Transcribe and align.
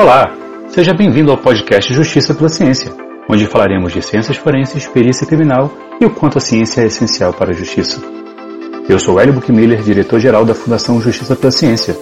Olá, 0.00 0.34
seja 0.70 0.94
bem-vindo 0.94 1.30
ao 1.30 1.36
podcast 1.36 1.92
Justiça 1.92 2.32
pela 2.32 2.48
Ciência, 2.48 2.90
onde 3.28 3.44
falaremos 3.44 3.92
de 3.92 4.00
ciências 4.00 4.38
forenses, 4.38 4.86
perícia 4.86 5.26
criminal 5.26 5.70
e 6.00 6.06
o 6.06 6.10
quanto 6.10 6.38
a 6.38 6.40
ciência 6.40 6.80
é 6.80 6.86
essencial 6.86 7.34
para 7.34 7.50
a 7.50 7.52
justiça. 7.52 8.00
Eu 8.88 8.98
sou 8.98 9.20
Hélio 9.20 9.34
Buchmiller, 9.34 9.82
diretor-geral 9.82 10.46
da 10.46 10.54
Fundação 10.54 10.98
Justiça 11.02 11.36
pela 11.36 11.50
Ciência, 11.50 11.94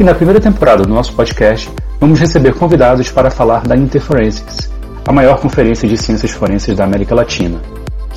e 0.00 0.02
na 0.02 0.12
primeira 0.12 0.40
temporada 0.40 0.82
do 0.82 0.92
nosso 0.92 1.12
podcast 1.12 1.70
vamos 2.00 2.18
receber 2.18 2.54
convidados 2.54 3.08
para 3.08 3.30
falar 3.30 3.62
da 3.62 3.76
Interforensics, 3.76 4.68
a 5.06 5.12
maior 5.12 5.38
conferência 5.38 5.88
de 5.88 5.96
ciências 5.96 6.32
forenses 6.32 6.74
da 6.74 6.82
América 6.82 7.14
Latina, 7.14 7.62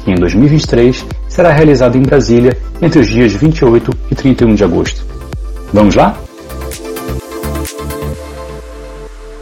que 0.03 0.09
em 0.09 0.15
2023 0.15 1.05
será 1.27 1.51
realizada 1.51 1.95
em 1.95 2.01
Brasília 2.01 2.57
entre 2.81 3.01
os 3.01 3.07
dias 3.07 3.33
28 3.33 3.91
e 4.09 4.15
31 4.15 4.55
de 4.55 4.63
agosto. 4.63 5.05
Vamos 5.71 5.93
lá? 5.93 6.17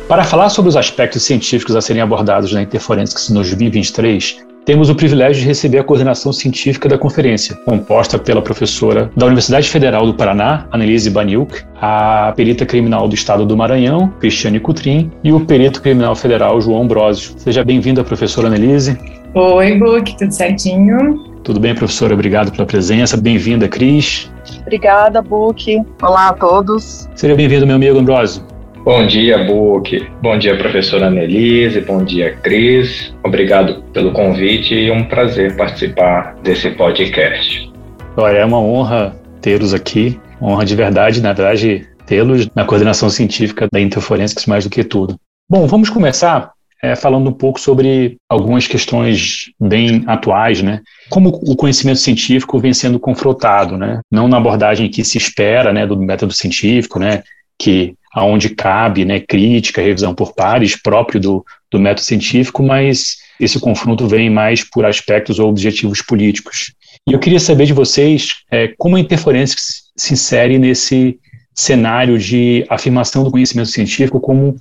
Para 0.08 0.23
falar 0.23 0.50
sobre 0.50 0.70
os 0.70 0.77
aspectos 0.77 1.23
científicos 1.23 1.76
a 1.76 1.82
serem 1.82 2.00
abordados 2.00 2.54
na 2.54 2.62
Interforensics 2.62 3.27
no 3.30 3.41
2023, 3.41 4.46
temos 4.63 4.88
o 4.88 4.96
privilégio 4.96 5.41
de 5.41 5.48
receber 5.48 5.80
a 5.80 5.84
coordenação 5.84 6.32
científica 6.32 6.88
da 6.88 6.96
conferência, 6.96 7.55
composta 7.66 8.20
pela 8.20 8.40
professora 8.40 9.10
da 9.18 9.26
Universidade 9.26 9.68
Federal 9.68 10.05
do 10.05 10.13
Paraná, 10.13 10.68
Annelise 10.72 11.10
Baniuk, 11.10 11.60
a 11.82 12.32
perita 12.36 12.68
criminal 12.68 13.08
do 13.08 13.16
Estado 13.16 13.48
do 13.48 13.58
Maranhão, 13.58 14.13
Cristiane 14.20 14.60
Cutrim, 14.60 15.12
e 15.23 15.34
o 15.34 15.44
perito 15.44 15.82
criminal 15.82 16.16
federal, 16.16 16.62
João 16.62 16.84
Ambrosio. 16.84 17.34
Seja 17.38 17.63
bem-vinda, 17.63 18.04
professora 18.04 18.48
Annelise. 18.48 18.96
Oi, 19.34 19.76
Book, 19.80 20.16
tudo 20.18 20.32
certinho? 20.32 21.34
Tudo 21.44 21.60
bem, 21.60 21.74
professora? 21.74 22.13
Obrigado 22.13 22.52
pela 22.52 22.66
presença. 22.68 23.18
Bem-vinda, 23.18 23.68
Cris. 23.68 24.32
Obrigada, 24.62 25.20
Book. 25.24 25.84
Olá 26.02 26.30
a 26.30 26.34
todos. 26.34 27.10
Seja 27.16 27.35
bem-vindo, 27.35 27.66
meu 27.66 27.76
amigo 27.76 27.98
Ambrosio. 27.98 28.55
Bom 28.86 29.08
dia, 29.08 29.44
Book. 29.46 30.08
Bom 30.22 30.38
dia, 30.38 30.56
professora 30.60 31.08
Annelise. 31.08 31.82
Bom 31.82 32.04
dia, 32.04 32.36
Cris. 32.36 33.12
Obrigado 33.24 33.82
pelo 33.92 34.12
convite 34.12 34.76
e 34.76 34.92
um 34.92 35.04
prazer 35.05 35.58
participar 35.58 36.36
desse 36.44 36.70
podcast. 36.70 37.68
Olha, 38.16 38.38
é 38.38 38.46
uma 38.46 38.60
honra 38.60 39.20
tê-los 39.42 39.74
aqui. 39.74 40.20
Honra 40.40 40.64
de 40.64 40.76
verdade, 40.76 41.20
na 41.20 41.34
verdade, 41.34 41.90
tê-los 42.05 42.48
na 42.54 42.64
coordenação 42.64 43.10
científica 43.10 43.68
da 43.74 43.82
Interforensics 43.82 44.46
mais 44.46 44.66
do 44.66 44.70
que 44.70 44.84
tudo. 44.84 45.16
Bom, 45.49 45.66
vamos 45.66 45.90
começar 45.90 46.52
é, 46.84 46.96
falando 46.96 47.27
um 47.27 47.34
pouco 47.34 47.60
sobre 47.60 48.18
algumas 48.30 48.68
questões 48.68 49.46
bem 49.60 50.04
atuais, 50.05 50.62
né? 50.62 50.82
Como 51.10 51.30
o 51.30 51.55
conhecimento 51.55 51.98
científico 51.98 52.60
vem 52.60 52.72
sendo 52.72 52.99
confrontado, 52.99 53.80
né? 53.80 54.02
Não 54.12 54.27
na 54.27 54.38
abordagem 54.38 54.92
que 54.92 55.04
se 55.04 55.18
espera, 55.18 55.74
né, 55.74 55.88
do 55.88 55.98
método 55.98 56.34
científico, 56.34 56.99
né, 56.99 57.24
que 57.58 57.96
aonde 58.16 58.49
cabe 58.49 59.04
né, 59.04 59.20
crítica, 59.20 59.82
revisão 59.82 60.16
por 60.16 60.34
pares, 60.34 60.82
próprio 60.82 61.20
do, 61.20 61.46
do 61.70 61.77
método 61.77 62.05
científico, 62.05 62.63
mas 62.63 63.18
esse 63.38 63.60
confronto 63.60 64.08
vem 64.08 64.30
mais 64.30 64.63
por 64.63 64.85
aspectos 64.85 65.38
ou 65.38 65.50
objetivos 65.50 66.02
políticos. 66.02 66.74
E 67.06 67.12
eu 67.12 67.19
queria 67.19 67.41
saber 67.41 67.66
de 67.66 67.74
vocês 67.74 68.30
é, 68.50 68.74
como 68.78 68.96
a 68.96 69.00
interferência 69.02 69.58
se 69.97 70.13
insere 70.13 70.58
nesse 70.58 71.19
cenário 71.53 72.18
de 72.18 72.66
afirmação 72.69 73.22
do 73.25 73.31
conhecimento 73.31 73.69
científico 73.69 74.22
como 74.22 74.56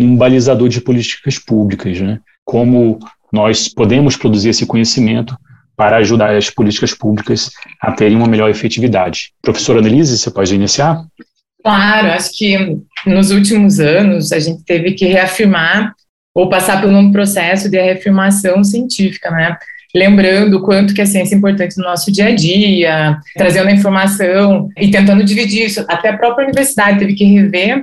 um 0.00 0.16
balizador 0.16 0.70
de 0.70 0.80
políticas 0.80 1.38
públicas, 1.38 2.00
né? 2.00 2.20
Como 2.44 2.98
nós 3.30 3.68
podemos 3.68 4.16
produzir 4.16 4.48
esse 4.48 4.64
conhecimento 4.64 5.36
para 5.76 5.98
ajudar 5.98 6.34
as 6.34 6.48
políticas 6.48 6.94
públicas 6.94 7.50
a 7.80 7.92
terem 7.92 8.16
uma 8.16 8.26
melhor 8.26 8.48
efetividade. 8.48 9.32
Professora 9.42 9.80
Annelise, 9.80 10.18
você 10.18 10.30
pode 10.30 10.54
iniciar? 10.54 11.04
Claro, 11.64 12.08
acho 12.08 12.36
que 12.36 12.78
nos 13.06 13.30
últimos 13.30 13.80
anos 13.80 14.32
a 14.32 14.38
gente 14.38 14.62
teve 14.64 14.92
que 14.92 15.06
reafirmar 15.06 15.94
ou 16.34 16.48
passar 16.48 16.82
por 16.82 16.90
um 16.90 17.10
processo 17.10 17.70
de 17.70 17.80
reafirmação 17.80 18.62
científica, 18.62 19.30
né? 19.30 19.56
Lembrando 19.94 20.58
o 20.58 20.62
quanto 20.62 20.92
que 20.92 21.00
a 21.00 21.06
ciência 21.06 21.34
é 21.34 21.38
importante 21.38 21.78
no 21.78 21.84
nosso 21.84 22.12
dia 22.12 22.26
a 22.26 22.34
dia, 22.34 23.18
trazendo 23.34 23.68
a 23.68 23.72
informação 23.72 24.68
e 24.76 24.90
tentando 24.90 25.24
dividir 25.24 25.64
isso. 25.64 25.82
Até 25.88 26.10
a 26.10 26.18
própria 26.18 26.44
universidade 26.44 26.98
teve 26.98 27.14
que 27.14 27.24
rever 27.24 27.82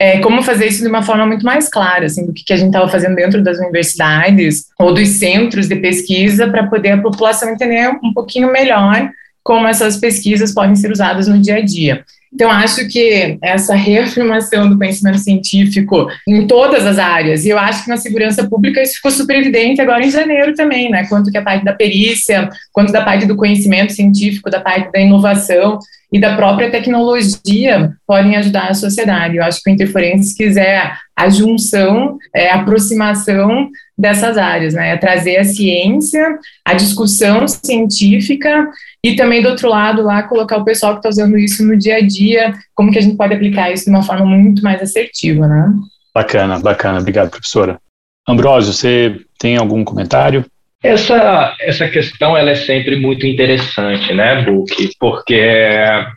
é, 0.00 0.20
como 0.20 0.40
fazer 0.42 0.66
isso 0.66 0.82
de 0.82 0.88
uma 0.88 1.02
forma 1.02 1.26
muito 1.26 1.44
mais 1.44 1.68
clara, 1.68 2.06
assim, 2.06 2.24
do 2.24 2.32
que, 2.32 2.44
que 2.44 2.52
a 2.52 2.56
gente 2.56 2.68
estava 2.68 2.88
fazendo 2.88 3.16
dentro 3.16 3.42
das 3.42 3.58
universidades 3.58 4.66
ou 4.78 4.94
dos 4.94 5.08
centros 5.08 5.68
de 5.68 5.76
pesquisa 5.76 6.48
para 6.48 6.68
poder 6.68 6.92
a 6.92 7.02
população 7.02 7.50
entender 7.50 7.90
um 8.02 8.14
pouquinho 8.14 8.50
melhor 8.50 9.10
como 9.42 9.66
essas 9.66 9.96
pesquisas 9.96 10.54
podem 10.54 10.76
ser 10.76 10.92
usadas 10.92 11.26
no 11.26 11.38
dia 11.38 11.56
a 11.56 11.60
dia. 11.60 12.04
Então, 12.32 12.50
acho 12.50 12.86
que 12.88 13.38
essa 13.42 13.74
reafirmação 13.74 14.68
do 14.68 14.76
conhecimento 14.76 15.18
científico 15.18 16.08
em 16.26 16.46
todas 16.46 16.84
as 16.84 16.98
áreas, 16.98 17.44
e 17.44 17.48
eu 17.48 17.58
acho 17.58 17.84
que 17.84 17.88
na 17.88 17.96
segurança 17.96 18.48
pública 18.48 18.82
isso 18.82 18.96
ficou 18.96 19.10
super 19.10 19.36
evidente 19.36 19.80
agora 19.80 20.04
em 20.04 20.10
janeiro 20.10 20.54
também, 20.54 20.90
né? 20.90 21.06
Quanto 21.08 21.30
que 21.30 21.38
a 21.38 21.42
parte 21.42 21.64
da 21.64 21.72
perícia, 21.72 22.48
quanto 22.72 22.92
da 22.92 23.02
parte 23.02 23.26
do 23.26 23.36
conhecimento 23.36 23.92
científico, 23.92 24.50
da 24.50 24.60
parte 24.60 24.92
da 24.92 25.00
inovação 25.00 25.78
e 26.12 26.18
da 26.18 26.34
própria 26.34 26.70
tecnologia 26.70 27.92
podem 28.06 28.36
ajudar 28.36 28.68
a 28.68 28.74
sociedade. 28.74 29.36
Eu 29.36 29.44
acho 29.44 29.62
que 29.62 29.70
o 29.70 29.72
Interferência 29.72 30.34
quiser 30.36 30.96
a 31.14 31.28
junção, 31.28 32.18
é, 32.34 32.50
a 32.50 32.56
aproximação 32.56 33.68
dessas 33.96 34.38
áreas, 34.38 34.74
né? 34.74 34.90
É 34.90 34.96
trazer 34.96 35.36
a 35.36 35.44
ciência, 35.44 36.38
a 36.64 36.74
discussão 36.74 37.46
científica 37.46 38.68
e 39.04 39.16
também 39.16 39.42
do 39.42 39.48
outro 39.48 39.68
lado 39.68 40.02
lá 40.02 40.22
colocar 40.22 40.56
o 40.56 40.64
pessoal 40.64 40.92
que 40.92 41.00
está 41.00 41.08
usando 41.08 41.36
isso 41.36 41.66
no 41.66 41.76
dia 41.76 41.96
a 41.96 42.00
dia, 42.00 42.54
como 42.74 42.90
que 42.90 42.98
a 42.98 43.02
gente 43.02 43.16
pode 43.16 43.34
aplicar 43.34 43.70
isso 43.70 43.84
de 43.84 43.90
uma 43.90 44.02
forma 44.02 44.24
muito 44.24 44.62
mais 44.62 44.80
assertiva, 44.80 45.46
né? 45.46 45.72
Bacana, 46.14 46.58
bacana. 46.58 47.00
Obrigado, 47.00 47.30
professora. 47.30 47.78
Ambrósio, 48.26 48.72
você 48.72 49.20
tem 49.38 49.56
algum 49.56 49.84
comentário? 49.84 50.44
Essa, 50.82 51.56
essa 51.60 51.88
questão 51.88 52.36
ela 52.36 52.50
é 52.50 52.54
sempre 52.54 52.94
muito 52.94 53.26
interessante, 53.26 54.14
né, 54.14 54.42
Book? 54.42 54.90
Porque 55.00 55.42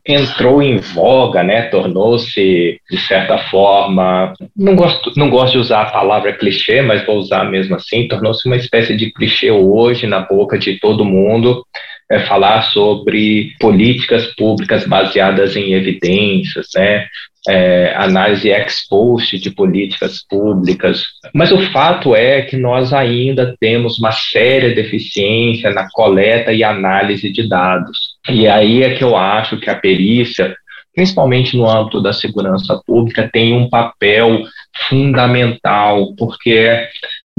entrou 0.07 0.61
em 0.61 0.77
voga, 0.77 1.41
né, 1.43 1.63
tornou-se, 1.63 2.79
de 2.89 2.97
certa 3.07 3.39
forma, 3.49 4.33
não 4.55 4.75
gosto, 4.75 5.11
não 5.17 5.31
gosto 5.31 5.53
de 5.53 5.57
usar 5.57 5.81
a 5.81 5.91
palavra 5.91 6.33
clichê, 6.33 6.79
mas 6.81 7.03
vou 7.07 7.17
usar 7.17 7.45
mesmo 7.45 7.75
assim, 7.75 8.07
tornou-se 8.07 8.47
uma 8.47 8.55
espécie 8.55 8.95
de 8.95 9.11
clichê 9.11 9.49
hoje 9.49 10.05
na 10.05 10.19
boca 10.19 10.59
de 10.59 10.79
todo 10.79 11.03
mundo, 11.03 11.65
é 12.11 12.19
falar 12.19 12.61
sobre 12.61 13.53
políticas 13.59 14.27
públicas 14.35 14.85
baseadas 14.85 15.55
em 15.55 15.73
evidências, 15.73 16.67
né? 16.75 17.07
É, 17.49 17.95
análise 17.95 18.49
ex 18.49 18.87
post 18.87 19.39
de 19.39 19.49
políticas 19.49 20.23
públicas. 20.29 21.03
Mas 21.33 21.51
o 21.51 21.59
fato 21.71 22.15
é 22.15 22.43
que 22.43 22.55
nós 22.55 22.93
ainda 22.93 23.55
temos 23.59 23.97
uma 23.97 24.11
séria 24.11 24.75
deficiência 24.75 25.71
na 25.71 25.89
coleta 25.89 26.53
e 26.53 26.63
análise 26.63 27.31
de 27.31 27.49
dados. 27.49 27.97
E 28.29 28.47
aí 28.47 28.83
é 28.83 28.93
que 28.93 29.03
eu 29.03 29.17
acho 29.17 29.59
que 29.59 29.71
a 29.71 29.75
perícia, 29.75 30.55
principalmente 30.93 31.57
no 31.57 31.67
âmbito 31.67 31.99
da 31.99 32.13
segurança 32.13 32.79
pública, 32.85 33.27
tem 33.33 33.53
um 33.53 33.67
papel 33.67 34.43
fundamental, 34.87 36.13
porque 36.15 36.87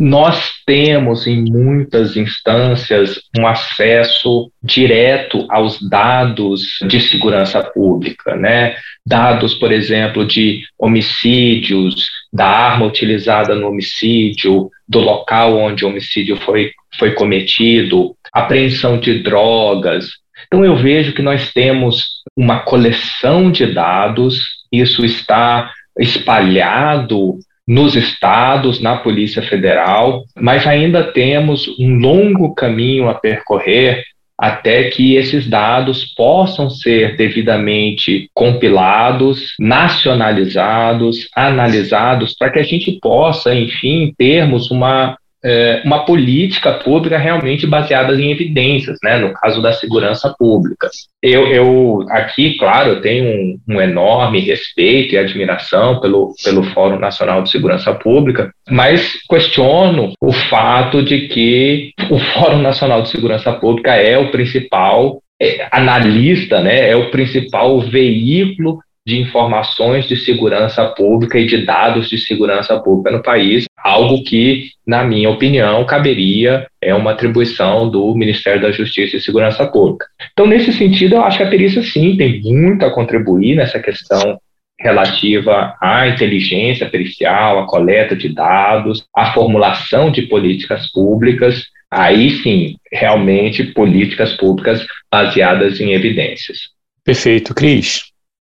nós 0.04 0.50
temos, 0.66 1.28
em 1.28 1.44
muitas 1.44 2.16
instâncias, 2.16 3.20
um 3.38 3.46
acesso 3.46 4.50
direto 4.60 5.46
aos 5.48 5.80
dados 5.88 6.78
de 6.88 7.00
segurança 7.00 7.62
pública, 7.62 8.34
né? 8.34 8.74
Dados, 9.06 9.54
por 9.54 9.70
exemplo, 9.70 10.26
de 10.26 10.64
homicídios, 10.76 12.08
da 12.32 12.46
arma 12.46 12.84
utilizada 12.84 13.54
no 13.54 13.68
homicídio, 13.68 14.68
do 14.88 14.98
local 14.98 15.56
onde 15.56 15.84
o 15.84 15.88
homicídio 15.88 16.36
foi, 16.38 16.72
foi 16.98 17.12
cometido, 17.12 18.16
apreensão 18.32 18.98
de 18.98 19.22
drogas. 19.22 20.08
Então, 20.48 20.64
eu 20.64 20.74
vejo 20.74 21.14
que 21.14 21.22
nós 21.22 21.52
temos 21.52 22.22
uma 22.36 22.58
coleção 22.58 23.52
de 23.52 23.66
dados, 23.66 24.48
isso 24.72 25.04
está 25.04 25.70
espalhado 25.96 27.38
nos 27.66 27.94
estados, 27.94 28.80
na 28.80 28.96
Polícia 28.96 29.42
Federal, 29.42 30.24
mas 30.36 30.66
ainda 30.66 31.12
temos 31.12 31.68
um 31.78 31.98
longo 31.98 32.54
caminho 32.54 33.08
a 33.08 33.14
percorrer 33.14 34.02
até 34.38 34.84
que 34.90 35.14
esses 35.14 35.48
dados 35.48 36.04
possam 36.16 36.68
ser 36.68 37.16
devidamente 37.16 38.28
compilados, 38.34 39.54
nacionalizados, 39.60 41.28
analisados, 41.36 42.34
para 42.34 42.50
que 42.50 42.58
a 42.58 42.64
gente 42.64 42.98
possa, 43.00 43.54
enfim, 43.54 44.12
termos 44.18 44.70
uma 44.70 45.16
é, 45.44 45.82
uma 45.84 46.04
política 46.04 46.72
pública 46.72 47.18
realmente 47.18 47.66
baseada 47.66 48.14
em 48.14 48.30
evidências, 48.30 48.98
né, 49.02 49.18
no 49.18 49.32
caso 49.32 49.60
da 49.60 49.72
segurança 49.72 50.34
pública. 50.38 50.88
Eu, 51.20 51.46
eu 51.48 52.06
aqui, 52.10 52.56
claro, 52.56 53.00
tenho 53.00 53.24
um, 53.24 53.58
um, 53.68 53.80
enorme 53.80 54.40
respeito 54.40 55.14
e 55.14 55.18
admiração 55.18 56.00
pelo, 56.00 56.32
pelo 56.44 56.62
Fórum 56.62 56.98
Nacional 56.98 57.42
de 57.42 57.50
Segurança 57.50 57.92
Pública, 57.94 58.52
mas 58.70 59.18
questiono 59.28 60.12
o 60.20 60.32
fato 60.32 61.02
de 61.02 61.28
que 61.28 61.92
o 62.10 62.18
Fórum 62.18 62.58
Nacional 62.58 63.02
de 63.02 63.08
Segurança 63.10 63.52
Pública 63.52 63.94
é 63.94 64.16
o 64.16 64.30
principal 64.30 65.20
é, 65.40 65.66
analista, 65.72 66.60
né, 66.60 66.88
é 66.88 66.94
o 66.94 67.10
principal 67.10 67.80
veículo 67.80 68.78
de 69.04 69.20
informações 69.20 70.06
de 70.06 70.16
segurança 70.16 70.86
pública 70.86 71.38
e 71.38 71.46
de 71.46 71.64
dados 71.64 72.08
de 72.08 72.18
segurança 72.18 72.78
pública 72.80 73.10
no 73.10 73.22
país, 73.22 73.64
algo 73.76 74.22
que, 74.22 74.70
na 74.86 75.02
minha 75.02 75.28
opinião, 75.28 75.84
caberia 75.84 76.66
é 76.80 76.94
uma 76.94 77.12
atribuição 77.12 77.90
do 77.90 78.14
Ministério 78.14 78.62
da 78.62 78.70
Justiça 78.70 79.16
e 79.16 79.20
Segurança 79.20 79.66
Pública. 79.66 80.06
Então, 80.32 80.46
nesse 80.46 80.72
sentido, 80.72 81.16
eu 81.16 81.22
acho 81.22 81.38
que 81.38 81.44
a 81.44 81.50
perícia 81.50 81.82
sim 81.82 82.16
tem 82.16 82.40
muito 82.40 82.86
a 82.86 82.90
contribuir 82.90 83.56
nessa 83.56 83.80
questão 83.80 84.38
relativa 84.78 85.76
à 85.80 86.08
inteligência 86.08 86.88
pericial, 86.88 87.60
à 87.60 87.66
coleta 87.66 88.16
de 88.16 88.28
dados, 88.28 89.04
à 89.14 89.32
formulação 89.32 90.10
de 90.10 90.22
políticas 90.22 90.90
públicas, 90.90 91.64
aí 91.90 92.30
sim, 92.42 92.76
realmente 92.90 93.64
políticas 93.64 94.32
públicas 94.32 94.84
baseadas 95.10 95.80
em 95.80 95.92
evidências. 95.92 96.58
Perfeito. 97.04 97.54
Cris? 97.54 98.11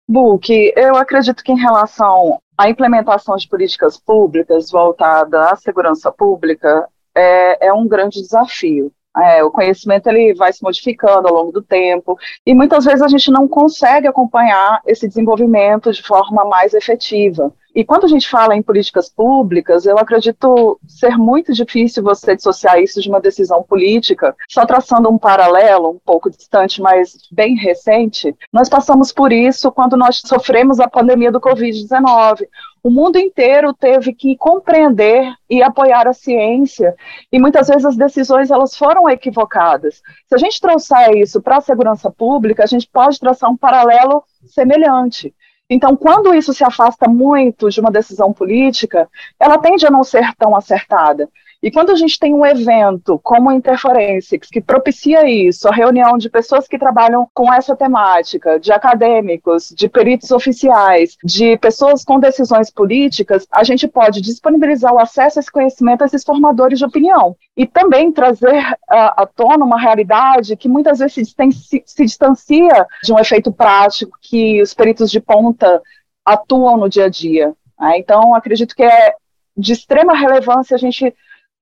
Book, 0.08 0.74
eu 0.76 0.96
acredito 0.96 1.44
que 1.44 1.52
em 1.52 1.60
relação 1.60 2.42
à 2.58 2.70
implementação 2.70 3.36
de 3.36 3.48
políticas 3.48 3.98
públicas 3.98 4.72
voltada 4.72 5.52
à 5.52 5.56
segurança 5.56 6.12
pública, 6.12 6.88
é, 7.14 7.68
é 7.68 7.74
um 7.74 7.88
grande 7.88 8.22
desafio. 8.22 8.92
É, 9.18 9.44
o 9.44 9.52
conhecimento 9.52 10.08
ele 10.08 10.34
vai 10.34 10.54
se 10.54 10.64
modificando 10.64 11.28
ao 11.28 11.34
longo 11.34 11.52
do 11.52 11.62
tempo 11.62 12.18
e 12.46 12.54
muitas 12.54 12.86
vezes 12.86 13.02
a 13.02 13.08
gente 13.08 13.32
não 13.32 13.48
consegue 13.48 14.08
acompanhar 14.08 14.82
esse 14.86 15.08
desenvolvimento 15.08 15.92
de 15.92 16.04
forma 16.04 16.46
mais 16.46 16.74
efetiva. 16.74 17.54
E 17.78 17.86
quando 17.86 18.06
a 18.06 18.08
gente 18.08 18.28
fala 18.28 18.56
em 18.56 18.62
políticas 18.64 19.08
públicas, 19.08 19.86
eu 19.86 20.00
acredito 20.00 20.80
ser 20.88 21.16
muito 21.16 21.54
difícil 21.54 22.02
você 22.02 22.36
dissociar 22.36 22.80
isso 22.82 23.00
de 23.00 23.08
uma 23.08 23.22
decisão 23.22 23.62
política. 23.62 24.36
Só 24.50 24.66
traçando 24.66 25.08
um 25.12 25.18
paralelo 25.20 25.92
um 25.92 26.00
pouco 26.04 26.28
distante, 26.28 26.82
mas 26.82 27.16
bem 27.32 27.56
recente, 27.56 28.36
nós 28.52 28.68
passamos 28.68 29.12
por 29.12 29.32
isso 29.32 29.72
quando 29.72 29.96
nós 29.96 30.22
sofremos 30.26 30.80
a 30.80 30.88
pandemia 30.88 31.32
do 31.32 31.40
Covid-19. 31.40 32.48
O 32.84 32.90
mundo 32.90 33.18
inteiro 33.18 33.74
teve 33.74 34.14
que 34.14 34.38
compreender 34.38 35.34
e 35.50 35.62
apoiar 35.62 36.08
a 36.08 36.14
ciência, 36.14 36.96
e 37.32 37.40
muitas 37.40 37.68
vezes 37.68 37.86
as 37.86 37.98
decisões 37.98 38.52
elas 38.52 38.76
foram 38.76 39.10
equivocadas. 39.10 40.02
Se 40.28 40.36
a 40.36 40.38
gente 40.38 40.62
trouxer 40.62 41.18
isso 41.18 41.42
para 41.42 41.58
a 41.58 41.62
segurança 41.62 42.10
pública, 42.12 42.64
a 42.64 42.68
gente 42.68 42.88
pode 42.92 43.20
traçar 43.20 43.50
um 43.50 43.58
paralelo 43.58 44.24
semelhante. 44.46 45.34
Então, 45.70 45.98
quando 45.98 46.34
isso 46.34 46.54
se 46.54 46.64
afasta 46.64 47.10
muito 47.10 47.70
de 47.70 47.82
uma 47.82 47.92
decisão 47.92 48.32
política, 48.32 49.10
ela 49.38 49.58
tende 49.58 49.86
a 49.86 49.92
não 49.92 50.04
ser 50.04 50.34
tão 50.36 50.56
acertada. 50.56 51.30
E 51.62 51.72
quando 51.72 51.92
a 51.92 51.96
gente 51.96 52.20
tem 52.20 52.34
um 52.34 52.46
evento 52.46 53.20
como 53.24 53.50
o 53.50 53.54
Interforensics, 53.54 54.50
que 54.50 54.62
propicia 54.62 55.28
isso, 55.28 55.68
a 55.68 55.74
reunião 55.74 56.18
de 56.18 56.30
pessoas 56.30 56.68
que 56.68 56.78
trabalham 56.78 57.28
com 57.34 57.52
essa 57.52 57.76
temática, 57.76 58.60
de 58.60 58.72
acadêmicos, 58.72 59.74
de 59.76 59.90
peritos 59.90 60.30
oficiais, 60.32 61.18
de 61.24 61.58
pessoas 61.58 62.04
com 62.04 62.20
decisões 62.20 62.70
políticas, 62.70 63.48
a 63.52 63.64
gente 63.64 63.88
pode 63.88 64.22
disponibilizar 64.22 64.94
o 64.94 65.00
acesso 65.00 65.40
a 65.40 65.42
esse 65.42 65.52
conhecimento 65.52 66.04
a 66.04 66.06
esses 66.06 66.24
formadores 66.24 66.80
de 66.80 66.86
opinião. 66.86 67.36
E 67.56 67.66
também 67.66 68.12
trazer 68.12 68.64
à 68.88 69.26
tona 69.26 69.66
uma 69.66 69.80
realidade 69.80 70.56
que 70.56 70.70
muitas 70.70 71.00
vezes 71.00 71.14
se, 71.14 71.52
se, 71.52 71.84
se 71.86 72.06
distancia 72.06 72.86
de 73.04 73.12
um 73.12 73.20
efeito 73.20 73.52
prático 73.52 74.18
que 74.22 74.62
os 74.62 74.74
peritos 74.74 75.10
de 75.10 75.20
ponta 75.20 75.82
atuam 76.24 76.78
no 76.78 76.90
dia 76.90 77.06
a 77.06 77.10
dia. 77.10 77.54
Né? 77.80 77.98
Então, 77.98 78.36
acredito 78.36 78.76
que 78.76 78.84
é 78.84 79.14
de 79.56 79.74
extrema 79.74 80.16
relevância 80.16 80.76
a 80.76 80.78
gente 80.78 81.14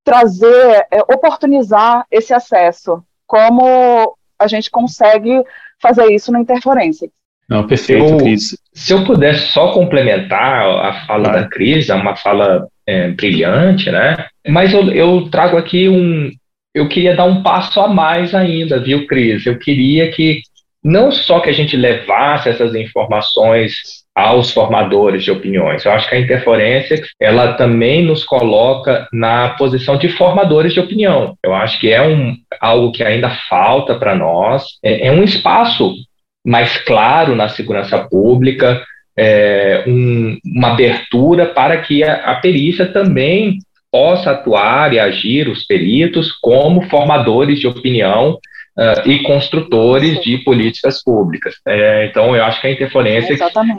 trazer, 0.06 0.86
é, 0.92 1.00
oportunizar 1.12 2.06
esse 2.12 2.32
acesso. 2.32 3.02
Como 3.26 4.16
a 4.38 4.46
gente 4.46 4.70
consegue 4.70 5.42
fazer 5.82 6.06
isso 6.12 6.30
na 6.30 6.40
interferência? 6.40 7.10
Não, 7.48 7.66
perfeito, 7.66 8.04
eu, 8.04 8.16
Cris. 8.16 8.56
Se 8.72 8.92
eu 8.92 9.04
pudesse 9.04 9.48
só 9.48 9.72
complementar 9.72 10.64
a 10.64 11.06
fala 11.06 11.30
da 11.30 11.48
Cris, 11.48 11.90
é 11.90 11.94
uma 11.94 12.14
fala 12.14 12.68
é, 12.86 13.08
brilhante, 13.10 13.90
né? 13.90 14.26
Mas 14.46 14.72
eu, 14.72 14.90
eu 14.92 15.28
trago 15.28 15.56
aqui 15.56 15.88
um. 15.88 16.30
Eu 16.72 16.88
queria 16.88 17.16
dar 17.16 17.24
um 17.24 17.42
passo 17.42 17.80
a 17.80 17.88
mais 17.88 18.34
ainda, 18.34 18.80
viu, 18.80 19.06
Cris? 19.06 19.44
Eu 19.44 19.58
queria 19.58 20.10
que 20.12 20.40
não 20.84 21.10
só 21.10 21.40
que 21.40 21.50
a 21.50 21.52
gente 21.52 21.76
levasse 21.76 22.48
essas 22.48 22.74
informações 22.74 24.04
aos 24.16 24.50
formadores 24.50 25.22
de 25.22 25.30
opiniões. 25.30 25.84
Eu 25.84 25.92
acho 25.92 26.08
que 26.08 26.14
a 26.14 26.18
interferência 26.18 27.02
ela 27.20 27.52
também 27.52 28.02
nos 28.02 28.24
coloca 28.24 29.06
na 29.12 29.50
posição 29.50 29.98
de 29.98 30.08
formadores 30.08 30.72
de 30.72 30.80
opinião. 30.80 31.36
Eu 31.44 31.54
acho 31.54 31.78
que 31.78 31.92
é 31.92 32.00
um, 32.00 32.34
algo 32.58 32.92
que 32.92 33.04
ainda 33.04 33.28
falta 33.46 33.94
para 33.96 34.14
nós. 34.14 34.64
É, 34.82 35.08
é, 35.08 35.12
um 35.12 35.22
espaço 35.22 35.94
mais 36.42 36.78
claro 36.78 37.34
na 37.36 37.50
segurança 37.50 37.98
pública, 37.98 38.82
é, 39.18 39.84
um, 39.86 40.38
uma 40.46 40.72
abertura 40.72 41.44
para 41.44 41.76
que 41.82 42.02
a, 42.02 42.14
a 42.14 42.36
perícia 42.36 42.86
também 42.86 43.58
possa 43.92 44.30
atuar 44.30 44.94
e 44.94 44.98
agir, 44.98 45.46
os 45.46 45.62
peritos, 45.66 46.32
como 46.32 46.88
formadores 46.88 47.60
de 47.60 47.66
opinião 47.66 48.38
uh, 48.76 49.08
e 49.08 49.22
construtores 49.22 50.20
de 50.20 50.38
políticas 50.38 51.02
públicas. 51.02 51.54
É, 51.66 52.06
então, 52.06 52.36
eu 52.36 52.44
acho 52.44 52.60
que 52.60 52.66
a 52.66 52.72
interferência 52.72 53.36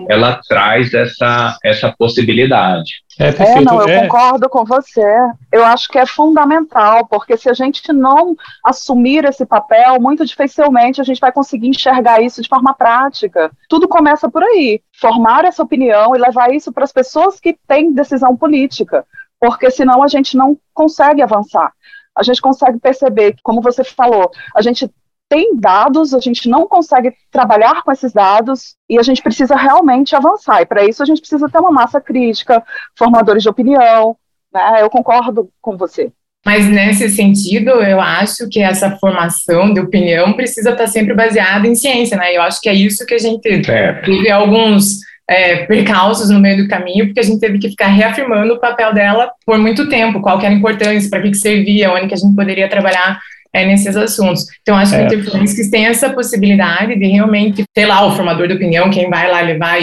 ela 0.09 0.39
traz 0.47 0.93
essa, 0.93 1.57
essa 1.63 1.93
possibilidade. 1.97 3.05
É, 3.19 3.29
é, 3.29 3.61
não, 3.61 3.81
eu 3.81 3.87
é. 3.87 4.01
concordo 4.01 4.47
com 4.47 4.63
você. 4.63 5.03
Eu 5.51 5.65
acho 5.65 5.87
que 5.89 5.97
é 5.97 6.05
fundamental, 6.05 7.07
porque 7.07 7.35
se 7.35 7.49
a 7.49 7.53
gente 7.53 7.91
não 7.91 8.35
assumir 8.63 9.25
esse 9.25 9.45
papel, 9.45 9.99
muito 9.99 10.23
dificilmente 10.25 11.01
a 11.01 11.03
gente 11.03 11.19
vai 11.19 11.31
conseguir 11.31 11.67
enxergar 11.67 12.21
isso 12.21 12.41
de 12.41 12.49
forma 12.49 12.75
prática. 12.75 13.51
Tudo 13.67 13.87
começa 13.87 14.29
por 14.29 14.43
aí. 14.43 14.81
Formar 14.99 15.45
essa 15.45 15.63
opinião 15.63 16.15
e 16.15 16.19
levar 16.19 16.53
isso 16.53 16.71
para 16.71 16.83
as 16.83 16.91
pessoas 16.91 17.39
que 17.39 17.57
têm 17.67 17.93
decisão 17.93 18.37
política, 18.37 19.03
porque 19.39 19.71
senão 19.71 20.03
a 20.03 20.07
gente 20.07 20.37
não 20.37 20.55
consegue 20.73 21.23
avançar 21.23 21.71
a 22.17 22.23
gente 22.23 22.41
consegue 22.41 22.79
perceber 22.79 23.33
que, 23.33 23.41
como 23.43 23.61
você 23.61 23.83
falou, 23.83 24.29
a 24.55 24.61
gente 24.61 24.89
tem 25.29 25.57
dados, 25.57 26.13
a 26.13 26.19
gente 26.19 26.47
não 26.49 26.67
consegue 26.67 27.13
trabalhar 27.31 27.83
com 27.83 27.91
esses 27.91 28.13
dados 28.13 28.75
e 28.89 28.97
a 28.97 29.03
gente 29.03 29.21
precisa 29.21 29.55
realmente 29.55 30.15
avançar. 30.15 30.61
E 30.61 30.65
para 30.65 30.85
isso 30.85 31.03
a 31.03 31.05
gente 31.05 31.19
precisa 31.19 31.49
ter 31.49 31.59
uma 31.59 31.71
massa 31.71 31.99
crítica, 31.99 32.63
formadores 32.97 33.43
de 33.43 33.49
opinião. 33.49 34.15
Né? 34.53 34.81
Eu 34.81 34.89
concordo 34.89 35.49
com 35.61 35.75
você. 35.77 36.11
Mas 36.45 36.65
nesse 36.65 37.09
sentido, 37.09 37.71
eu 37.71 37.99
acho 37.99 38.47
que 38.49 38.61
essa 38.61 38.95
formação 38.97 39.73
de 39.73 39.81
opinião 39.81 40.31
precisa 40.33 40.71
estar 40.71 40.87
sempre 40.87 41.13
baseada 41.13 41.67
em 41.67 41.75
ciência, 41.75 42.15
né? 42.15 42.33
Eu 42.33 42.41
acho 42.41 42.61
que 42.61 42.69
é 42.69 42.73
isso 42.73 43.05
que 43.05 43.15
a 43.15 43.17
gente 43.17 43.45
é. 43.69 43.93
teve 44.01 44.29
alguns 44.29 44.99
é, 45.29 45.65
percalços 45.65 46.29
no 46.29 46.39
meio 46.39 46.63
do 46.63 46.69
caminho, 46.69 47.05
porque 47.05 47.19
a 47.19 47.23
gente 47.23 47.39
teve 47.39 47.59
que 47.59 47.69
ficar 47.69 47.87
reafirmando 47.87 48.53
o 48.53 48.59
papel 48.59 48.93
dela 48.93 49.29
por 49.45 49.57
muito 49.57 49.89
tempo, 49.89 50.21
qual 50.21 50.39
que 50.39 50.45
era 50.45 50.55
a 50.55 50.57
importância, 50.57 51.09
para 51.09 51.21
que, 51.21 51.31
que 51.31 51.37
servia, 51.37 51.91
onde 51.91 52.07
que 52.07 52.13
a 52.13 52.17
gente 52.17 52.35
poderia 52.35 52.69
trabalhar 52.69 53.19
é, 53.51 53.65
nesses 53.65 53.95
assuntos. 53.95 54.45
Então, 54.61 54.75
acho 54.75 54.91
que 54.91 54.97
é. 54.97 55.03
o 55.03 55.05
Interfluências 55.05 55.69
tem 55.69 55.85
essa 55.85 56.09
possibilidade 56.09 56.95
de 56.95 57.07
realmente 57.07 57.63
ter 57.73 57.85
lá 57.85 58.05
o 58.05 58.15
formador 58.15 58.47
de 58.47 58.53
opinião, 58.53 58.89
quem 58.89 59.09
vai 59.09 59.29
lá 59.29 59.41
levar 59.41 59.77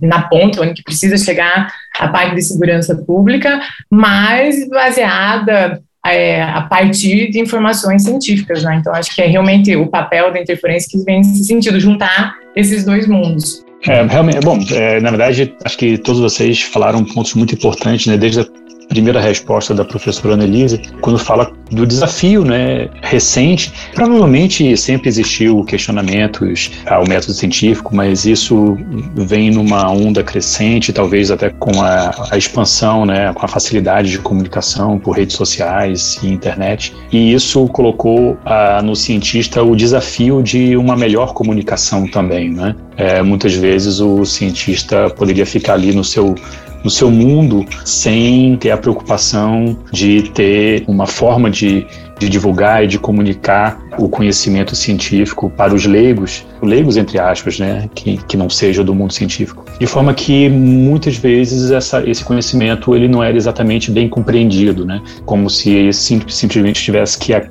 na 0.00 0.22
ponta, 0.22 0.60
onde 0.60 0.74
que 0.74 0.82
precisa 0.82 1.16
chegar 1.16 1.72
a 1.98 2.08
parte 2.08 2.34
de 2.34 2.42
segurança 2.42 2.94
pública, 2.96 3.60
mas 3.90 4.68
baseada 4.68 5.80
é, 6.04 6.42
a 6.42 6.62
partir 6.62 7.30
de 7.30 7.38
informações 7.38 8.02
científicas, 8.02 8.62
né? 8.64 8.76
Então, 8.80 8.92
acho 8.92 9.14
que 9.14 9.22
é 9.22 9.26
realmente 9.26 9.74
o 9.76 9.86
papel 9.86 10.32
da 10.32 10.40
interferência 10.40 10.88
que 10.90 11.04
vem 11.04 11.18
nesse 11.18 11.44
sentido, 11.44 11.78
juntar 11.78 12.34
esses 12.56 12.84
dois 12.84 13.06
mundos. 13.06 13.64
É, 13.88 14.02
realmente, 14.04 14.40
bom, 14.40 14.58
é, 14.72 15.00
na 15.00 15.10
verdade, 15.10 15.54
acho 15.64 15.76
que 15.76 15.98
todos 15.98 16.20
vocês 16.20 16.62
falaram 16.62 17.04
pontos 17.04 17.34
muito 17.34 17.54
importantes, 17.54 18.06
né, 18.06 18.16
desde 18.16 18.40
a 18.40 18.46
primeira 18.92 19.20
resposta 19.20 19.74
da 19.74 19.84
professora 19.84 20.34
Annelise, 20.34 20.78
quando 21.00 21.18
fala 21.18 21.50
do 21.70 21.86
desafio 21.86 22.44
né, 22.44 22.90
recente. 23.02 23.72
Provavelmente 23.94 24.76
sempre 24.76 25.08
existiu 25.08 25.64
questionamentos 25.64 26.70
ao 26.86 27.08
método 27.08 27.32
científico, 27.32 27.96
mas 27.96 28.26
isso 28.26 28.76
vem 29.14 29.50
numa 29.50 29.90
onda 29.90 30.22
crescente, 30.22 30.92
talvez 30.92 31.30
até 31.30 31.48
com 31.48 31.80
a, 31.80 32.28
a 32.30 32.36
expansão, 32.36 33.06
né, 33.06 33.32
com 33.32 33.46
a 33.46 33.48
facilidade 33.48 34.10
de 34.10 34.18
comunicação 34.18 34.98
por 34.98 35.12
redes 35.12 35.36
sociais 35.36 36.20
e 36.22 36.28
internet. 36.28 36.94
E 37.10 37.32
isso 37.32 37.66
colocou 37.68 38.36
ah, 38.44 38.82
no 38.82 38.94
cientista 38.94 39.62
o 39.62 39.74
desafio 39.74 40.42
de 40.42 40.76
uma 40.76 40.96
melhor 40.96 41.32
comunicação 41.32 42.06
também. 42.06 42.50
Né? 42.50 42.76
É, 42.96 43.22
muitas 43.22 43.54
vezes 43.54 44.00
o 44.00 44.26
cientista 44.26 45.08
poderia 45.08 45.46
ficar 45.46 45.74
ali 45.74 45.94
no 45.94 46.04
seu 46.04 46.34
no 46.82 46.90
seu 46.90 47.10
mundo 47.10 47.64
sem 47.84 48.56
ter 48.56 48.70
a 48.70 48.76
preocupação 48.76 49.76
de 49.92 50.22
ter 50.30 50.84
uma 50.86 51.06
forma 51.06 51.50
de, 51.50 51.86
de 52.18 52.28
divulgar 52.28 52.84
e 52.84 52.86
de 52.86 52.98
comunicar 52.98 53.80
o 53.98 54.08
conhecimento 54.08 54.74
científico 54.74 55.50
para 55.50 55.74
os 55.74 55.84
leigos, 55.84 56.44
leigos 56.62 56.96
entre 56.96 57.18
aspas, 57.18 57.58
né, 57.58 57.88
que, 57.94 58.16
que 58.26 58.36
não 58.36 58.48
seja 58.48 58.82
do 58.82 58.94
mundo 58.94 59.12
científico, 59.12 59.64
de 59.78 59.86
forma 59.86 60.14
que 60.14 60.48
muitas 60.48 61.16
vezes 61.16 61.70
essa, 61.70 62.08
esse 62.08 62.24
conhecimento 62.24 62.94
ele 62.96 63.08
não 63.08 63.22
era 63.22 63.36
exatamente 63.36 63.90
bem 63.90 64.08
compreendido, 64.08 64.84
né, 64.84 65.00
como 65.24 65.48
se 65.50 65.92
sim, 65.92 66.20
simplesmente 66.26 66.82
tivesse 66.82 67.18
que 67.18 67.32
é, 67.32 67.42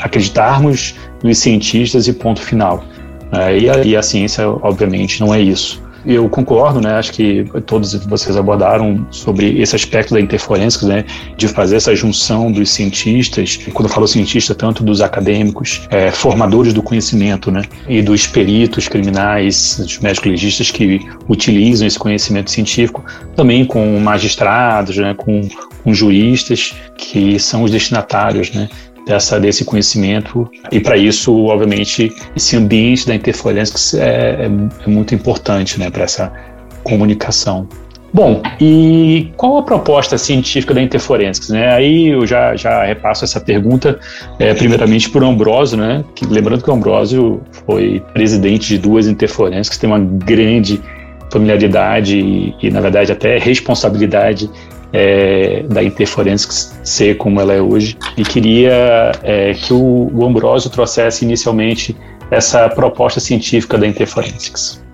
acreditarmos 0.00 0.94
nos 1.22 1.38
cientistas 1.38 2.06
e 2.06 2.12
ponto 2.12 2.40
final. 2.40 2.84
É, 3.32 3.58
e, 3.58 3.68
a, 3.68 3.84
e 3.84 3.96
a 3.96 4.02
ciência, 4.02 4.48
obviamente, 4.48 5.20
não 5.20 5.34
é 5.34 5.40
isso. 5.40 5.82
Eu 6.06 6.28
concordo, 6.28 6.80
né? 6.80 6.94
Acho 6.94 7.12
que 7.12 7.44
todos 7.66 7.94
vocês 8.06 8.36
abordaram 8.36 9.06
sobre 9.10 9.60
esse 9.60 9.74
aspecto 9.74 10.14
da 10.14 10.20
interforência, 10.20 10.86
né? 10.86 11.04
De 11.36 11.48
fazer 11.48 11.76
essa 11.76 11.94
junção 11.94 12.52
dos 12.52 12.70
cientistas, 12.70 13.58
quando 13.72 13.88
eu 13.88 13.94
falo 13.94 14.06
cientista, 14.06 14.54
tanto 14.54 14.84
dos 14.84 15.00
acadêmicos, 15.00 15.82
é, 15.90 16.10
formadores 16.10 16.72
do 16.72 16.82
conhecimento, 16.82 17.50
né? 17.50 17.62
E 17.88 18.00
dos 18.00 18.26
peritos 18.26 18.86
criminais, 18.88 19.78
dos 19.78 19.98
médicos 19.98 20.30
legistas 20.30 20.70
que 20.70 21.00
utilizam 21.28 21.86
esse 21.86 21.98
conhecimento 21.98 22.50
científico, 22.50 23.04
também 23.34 23.64
com 23.64 23.98
magistrados, 23.98 24.96
né? 24.96 25.14
Com, 25.14 25.48
com 25.82 25.92
juristas, 25.92 26.74
que 26.96 27.38
são 27.38 27.64
os 27.64 27.70
destinatários, 27.70 28.52
né? 28.52 28.68
Dessa, 29.06 29.38
desse 29.38 29.64
conhecimento. 29.64 30.50
E 30.72 30.80
para 30.80 30.96
isso, 30.96 31.32
obviamente, 31.44 32.12
esse 32.34 32.56
ambiente 32.56 33.06
da 33.06 33.14
interferência 33.14 33.98
é, 33.98 34.04
é, 34.04 34.50
é 34.84 34.88
muito 34.88 35.14
importante 35.14 35.78
né, 35.78 35.88
para 35.88 36.04
essa 36.04 36.32
comunicação. 36.82 37.68
Bom, 38.12 38.40
e 38.60 39.30
qual 39.36 39.58
a 39.58 39.62
proposta 39.62 40.16
científica 40.16 40.72
da 40.72 40.80
interferência? 40.80 41.52
Né? 41.52 41.72
Aí 41.72 42.08
eu 42.08 42.26
já, 42.26 42.56
já 42.56 42.84
repasso 42.84 43.24
essa 43.24 43.40
pergunta, 43.40 43.98
é, 44.38 44.54
primeiramente 44.54 45.10
por 45.10 45.22
Ambrósio, 45.22 45.76
né? 45.76 46.02
Que, 46.14 46.24
lembrando 46.24 46.62
que 46.62 46.70
o 46.70 46.72
Ambrósio 46.72 47.42
foi 47.66 48.02
presidente 48.14 48.68
de 48.68 48.78
duas 48.78 49.06
interferências, 49.06 49.76
tem 49.76 49.90
uma 49.90 49.98
grande 49.98 50.80
familiaridade 51.30 52.18
e, 52.18 52.54
e, 52.62 52.70
na 52.70 52.80
verdade, 52.80 53.12
até 53.12 53.36
responsabilidade 53.38 54.48
é, 54.92 55.62
da 55.68 55.82
Interforensics 55.82 56.78
ser 56.82 57.16
como 57.16 57.40
ela 57.40 57.52
é 57.52 57.60
hoje 57.60 57.96
e 58.16 58.22
queria 58.22 59.12
é, 59.22 59.52
que 59.54 59.72
o, 59.72 60.10
o 60.12 60.24
Ambrosio 60.24 60.70
trouxesse 60.70 61.24
inicialmente 61.24 61.96
essa 62.30 62.68
proposta 62.68 63.20
científica 63.20 63.78
da 63.78 63.86
Interforensics. 63.86 64.84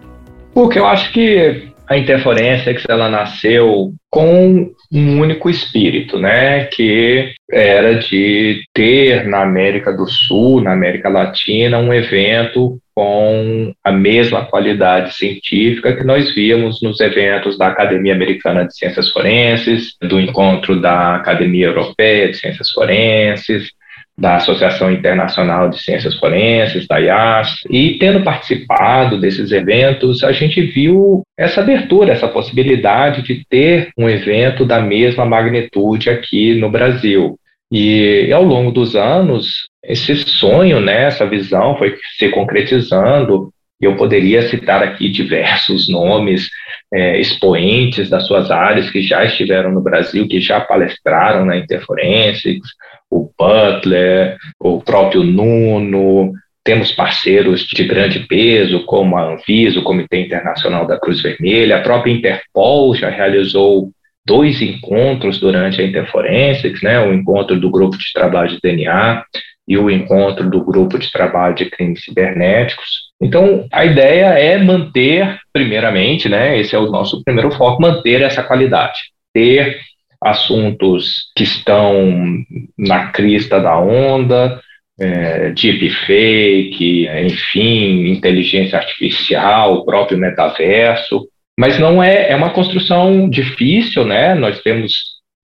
Porque 0.55 0.79
eu 0.79 0.87
acho 0.87 1.13
que 1.13 1.73
a 1.89 1.97
Interforensics 1.97 2.85
ela 2.89 3.09
nasceu 3.09 3.93
com 4.11 4.71
um 4.93 5.21
único 5.21 5.49
espírito, 5.49 6.19
né, 6.19 6.67
que 6.67 7.33
era 7.51 7.95
de 7.95 8.63
ter 8.75 9.27
na 9.27 9.43
América 9.43 9.91
do 9.91 10.07
Sul, 10.07 10.61
na 10.61 10.73
América 10.73 11.09
Latina, 11.09 11.79
um 11.79 11.95
evento 11.95 12.79
com 12.95 13.73
a 13.83 13.91
mesma 13.91 14.45
qualidade 14.45 15.15
científica 15.15 15.97
que 15.97 16.05
nós 16.05 16.35
víamos 16.35 16.83
nos 16.83 17.01
eventos 17.01 17.57
da 17.57 17.69
Academia 17.69 18.15
Americana 18.15 18.67
de 18.67 18.77
Ciências 18.77 19.11
Forenses, 19.11 19.97
do 19.99 20.21
encontro 20.21 20.79
da 20.79 21.17
Academia 21.17 21.67
Europeia 21.67 22.29
de 22.29 22.37
Ciências 22.37 22.71
Forenses, 22.71 23.71
da 24.17 24.37
Associação 24.37 24.91
Internacional 24.91 25.71
de 25.71 25.83
Ciências 25.83 26.15
Forenses, 26.17 26.87
da 26.87 26.99
IAS, 26.99 27.61
e 27.71 27.97
tendo 27.99 28.23
participado 28.23 29.19
desses 29.19 29.51
eventos, 29.53 30.23
a 30.23 30.33
gente 30.33 30.61
viu 30.61 31.23
essa 31.37 31.61
abertura, 31.61 32.13
essa 32.13 32.29
possibilidade 32.29 33.23
de 33.23 33.45
ter 33.49 33.91
um 33.99 34.09
evento 34.09 34.65
da 34.65 34.81
mesma 34.81 35.25
magnitude 35.25 36.11
aqui 36.11 36.55
no 36.55 36.71
Brasil. 36.71 37.37
E 37.71 38.31
ao 38.33 38.45
longo 38.45 38.71
dos 38.71 38.95
anos, 38.95 39.69
esse 39.83 40.15
sonho, 40.15 40.79
né, 40.79 41.05
essa 41.05 41.27
visão 41.27 41.77
foi 41.77 41.97
se 42.19 42.29
concretizando. 42.29 43.52
Eu 43.83 43.97
poderia 43.97 44.49
citar 44.49 44.81
aqui 44.81 45.09
diversos 45.09 45.89
nomes, 45.89 46.49
é, 46.95 47.19
expoentes 47.21 48.09
das 48.09 48.27
suas 48.29 48.49
áreas 48.49 48.89
que 48.89 49.03
já 49.03 49.25
estiveram 49.25 49.73
no 49.73 49.83
Brasil, 49.83 50.29
que 50.29 50.41
já 50.41 50.61
palestraram 50.61 51.45
na 51.45 51.57
Interforensics, 51.57 52.69
o 53.11 53.29
Butler, 53.37 54.37
o 54.61 54.81
próprio 54.81 55.25
Nuno, 55.25 56.33
temos 56.65 56.93
parceiros 56.93 57.67
de 57.67 57.85
grande 57.85 58.21
peso, 58.21 58.85
como 58.85 59.17
a 59.17 59.33
Anvisa, 59.33 59.81
o 59.81 59.83
Comitê 59.83 60.21
Internacional 60.21 60.87
da 60.87 60.99
Cruz 60.99 61.21
Vermelha, 61.21 61.79
a 61.79 61.83
própria 61.83 62.13
Interpol 62.13 62.95
já 62.95 63.11
realizou 63.11 63.91
dois 64.25 64.63
encontros 64.63 65.41
durante 65.41 65.81
a 65.81 65.85
Interforensics, 65.85 66.81
né, 66.83 67.01
o 67.01 67.13
encontro 67.13 67.59
do 67.59 67.69
grupo 67.69 67.99
de 67.99 68.13
trabalho 68.15 68.51
de 68.51 68.61
DNA 68.63 69.25
e 69.67 69.77
o 69.77 69.91
encontro 69.91 70.49
do 70.49 70.65
grupo 70.65 70.99
de 70.99 71.11
trabalho 71.11 71.55
de 71.55 71.67
crimes 71.67 72.05
cibernéticos. 72.05 73.12
Então, 73.23 73.67
a 73.73 73.85
ideia 73.85 74.27
é 74.39 74.59
manter, 74.59 75.39
primeiramente, 75.53 76.29
né, 76.29 76.59
esse 76.59 76.75
é 76.75 76.79
o 76.79 76.91
nosso 76.91 77.23
primeiro 77.23 77.53
foco, 77.53 77.81
manter 77.81 78.21
essa 78.21 78.43
qualidade, 78.43 78.99
ter 79.33 79.79
assuntos 80.21 81.31
que 81.37 81.45
estão 81.45 82.45
na 82.77 83.13
crista 83.13 83.61
da 83.61 83.79
onda, 83.79 84.61
é, 85.01 85.51
deepfake, 85.51 87.09
enfim, 87.25 88.09
inteligência 88.09 88.79
artificial, 88.79 89.75
o 89.75 89.85
próprio 89.85 90.19
metaverso, 90.19 91.27
mas 91.59 91.79
não 91.79 92.03
é, 92.03 92.31
é 92.31 92.37
uma 92.37 92.51
construção 92.51 93.29
difícil, 93.29 94.05
né? 94.05 94.35
Nós 94.35 94.61
temos 94.63 94.93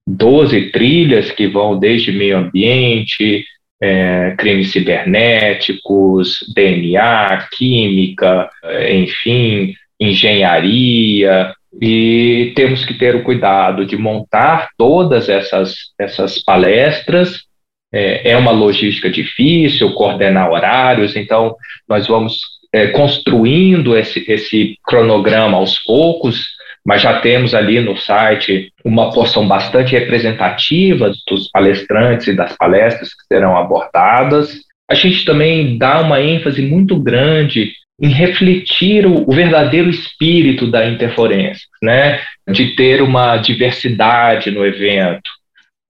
12 0.07 0.71
trilhas 0.71 1.31
que 1.31 1.47
vão 1.47 1.77
desde 1.77 2.11
meio 2.11 2.37
ambiente, 2.37 3.45
é, 3.81 4.35
crimes 4.37 4.71
cibernéticos, 4.71 6.39
DNA, 6.53 7.47
química, 7.51 8.49
é, 8.63 8.95
enfim, 8.95 9.73
engenharia, 9.99 11.53
e 11.81 12.51
temos 12.55 12.83
que 12.83 12.93
ter 12.93 13.15
o 13.15 13.23
cuidado 13.23 13.85
de 13.85 13.95
montar 13.95 14.69
todas 14.77 15.29
essas, 15.29 15.75
essas 15.99 16.43
palestras. 16.43 17.43
É, 17.91 18.31
é 18.31 18.37
uma 18.37 18.51
logística 18.51 19.09
difícil, 19.09 19.93
coordenar 19.93 20.51
horários, 20.51 21.15
então 21.15 21.55
nós 21.87 22.07
vamos 22.07 22.39
é, 22.71 22.87
construindo 22.87 23.97
esse, 23.97 24.23
esse 24.31 24.77
cronograma 24.83 25.57
aos 25.57 25.79
poucos, 25.79 26.47
mas 26.89 27.03
já 27.03 27.19
temos 27.21 27.53
ali 27.53 27.79
no 27.79 27.95
site 27.95 28.73
uma 28.83 29.11
porção 29.11 29.47
bastante 29.47 29.91
representativa 29.91 31.11
dos 31.27 31.47
palestrantes 31.51 32.29
e 32.29 32.35
das 32.35 32.57
palestras 32.57 33.09
que 33.09 33.27
serão 33.31 33.55
abordadas. 33.55 34.61
A 34.89 34.95
gente 34.95 35.23
também 35.23 35.77
dá 35.77 36.01
uma 36.01 36.19
ênfase 36.19 36.63
muito 36.63 36.99
grande 36.99 37.73
em 38.01 38.09
refletir 38.09 39.05
o, 39.05 39.29
o 39.29 39.31
verdadeiro 39.31 39.87
espírito 39.87 40.65
da 40.65 40.89
interferência, 40.89 41.61
né? 41.79 42.21
de 42.49 42.75
ter 42.75 43.03
uma 43.03 43.37
diversidade 43.37 44.49
no 44.49 44.65
evento. 44.65 45.29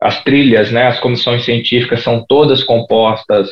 As 0.01 0.21
trilhas, 0.21 0.69
né, 0.69 0.87
as 0.87 0.99
comissões 0.99 1.45
científicas 1.45 2.03
são 2.03 2.25
todas 2.27 2.61
compostas 2.61 3.49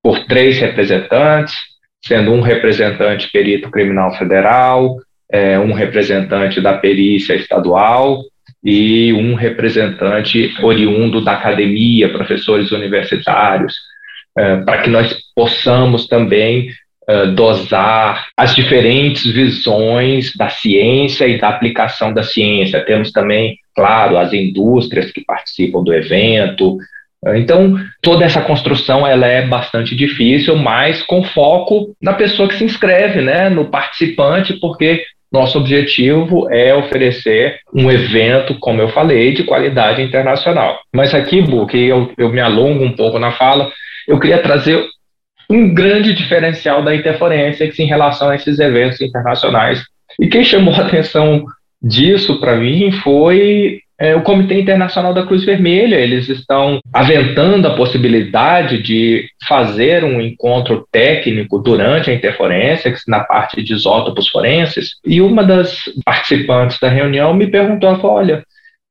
por 0.00 0.24
três 0.26 0.60
representantes, 0.60 1.56
sendo 2.04 2.30
um 2.30 2.40
representante 2.40 3.28
perito 3.32 3.72
criminal 3.72 4.14
federal, 4.14 4.98
é, 5.30 5.58
um 5.58 5.72
representante 5.72 6.60
da 6.60 6.74
perícia 6.74 7.34
estadual 7.34 8.22
e 8.64 9.12
um 9.12 9.34
representante 9.34 10.54
oriundo 10.62 11.22
da 11.22 11.32
academia, 11.32 12.12
professores 12.12 12.72
universitários, 12.72 13.74
é, 14.36 14.56
para 14.58 14.82
que 14.82 14.90
nós 14.90 15.16
possamos 15.34 16.06
também 16.06 16.68
é, 17.08 17.26
dosar 17.28 18.26
as 18.36 18.54
diferentes 18.54 19.24
visões 19.32 20.34
da 20.36 20.48
ciência 20.48 21.26
e 21.26 21.38
da 21.38 21.48
aplicação 21.48 22.12
da 22.12 22.22
ciência. 22.22 22.84
Temos 22.84 23.12
também, 23.12 23.56
claro, 23.74 24.18
as 24.18 24.32
indústrias 24.32 25.10
que 25.12 25.24
participam 25.24 25.82
do 25.82 25.92
evento, 25.92 26.78
então, 27.34 27.74
toda 28.02 28.24
essa 28.24 28.42
construção 28.42 29.06
ela 29.06 29.26
é 29.26 29.46
bastante 29.46 29.96
difícil, 29.96 30.56
mas 30.56 31.02
com 31.02 31.24
foco 31.24 31.96
na 32.00 32.12
pessoa 32.12 32.48
que 32.48 32.54
se 32.54 32.64
inscreve, 32.64 33.20
né, 33.20 33.48
no 33.48 33.66
participante, 33.66 34.54
porque 34.60 35.02
nosso 35.36 35.58
objetivo 35.58 36.50
é 36.50 36.74
oferecer 36.74 37.58
um 37.72 37.90
evento, 37.90 38.58
como 38.58 38.80
eu 38.80 38.88
falei, 38.88 39.32
de 39.32 39.44
qualidade 39.44 40.02
internacional. 40.02 40.78
Mas 40.94 41.14
aqui, 41.14 41.42
Book, 41.42 41.76
eu, 41.76 42.10
eu 42.16 42.30
me 42.30 42.40
alongo 42.40 42.82
um 42.82 42.96
pouco 42.96 43.18
na 43.18 43.32
fala, 43.32 43.70
eu 44.08 44.18
queria 44.18 44.38
trazer 44.38 44.82
um 45.48 45.72
grande 45.74 46.14
diferencial 46.14 46.82
da 46.82 46.94
interferência 46.94 47.70
em 47.78 47.86
relação 47.86 48.30
a 48.30 48.34
esses 48.34 48.58
eventos 48.58 49.00
internacionais. 49.00 49.82
E 50.18 50.26
quem 50.26 50.42
chamou 50.42 50.74
a 50.74 50.86
atenção 50.86 51.44
disso 51.82 52.40
para 52.40 52.56
mim 52.56 52.90
foi 52.90 53.80
é, 53.98 54.14
o 54.14 54.22
Comitê 54.22 54.60
Internacional 54.60 55.14
da 55.14 55.24
Cruz 55.24 55.44
Vermelha. 55.44 55.96
Eles 55.96 56.28
estão 56.28 56.80
aventando 56.92 57.66
a 57.66 57.76
possibilidade 57.76 58.82
de 58.82 59.28
fazer 59.48 60.04
um 60.04 60.20
encontro 60.20 60.86
técnico 60.90 61.58
durante 61.58 62.10
a 62.10 62.14
interferência, 62.14 62.94
na 63.08 63.20
parte 63.20 63.62
de 63.62 63.72
isótopos 63.72 64.28
forenses. 64.28 64.96
E 65.04 65.20
uma 65.20 65.42
das 65.42 65.84
participantes 66.04 66.78
da 66.78 66.88
reunião 66.88 67.32
me 67.34 67.46
perguntou: 67.46 67.98
olha, 68.04 68.44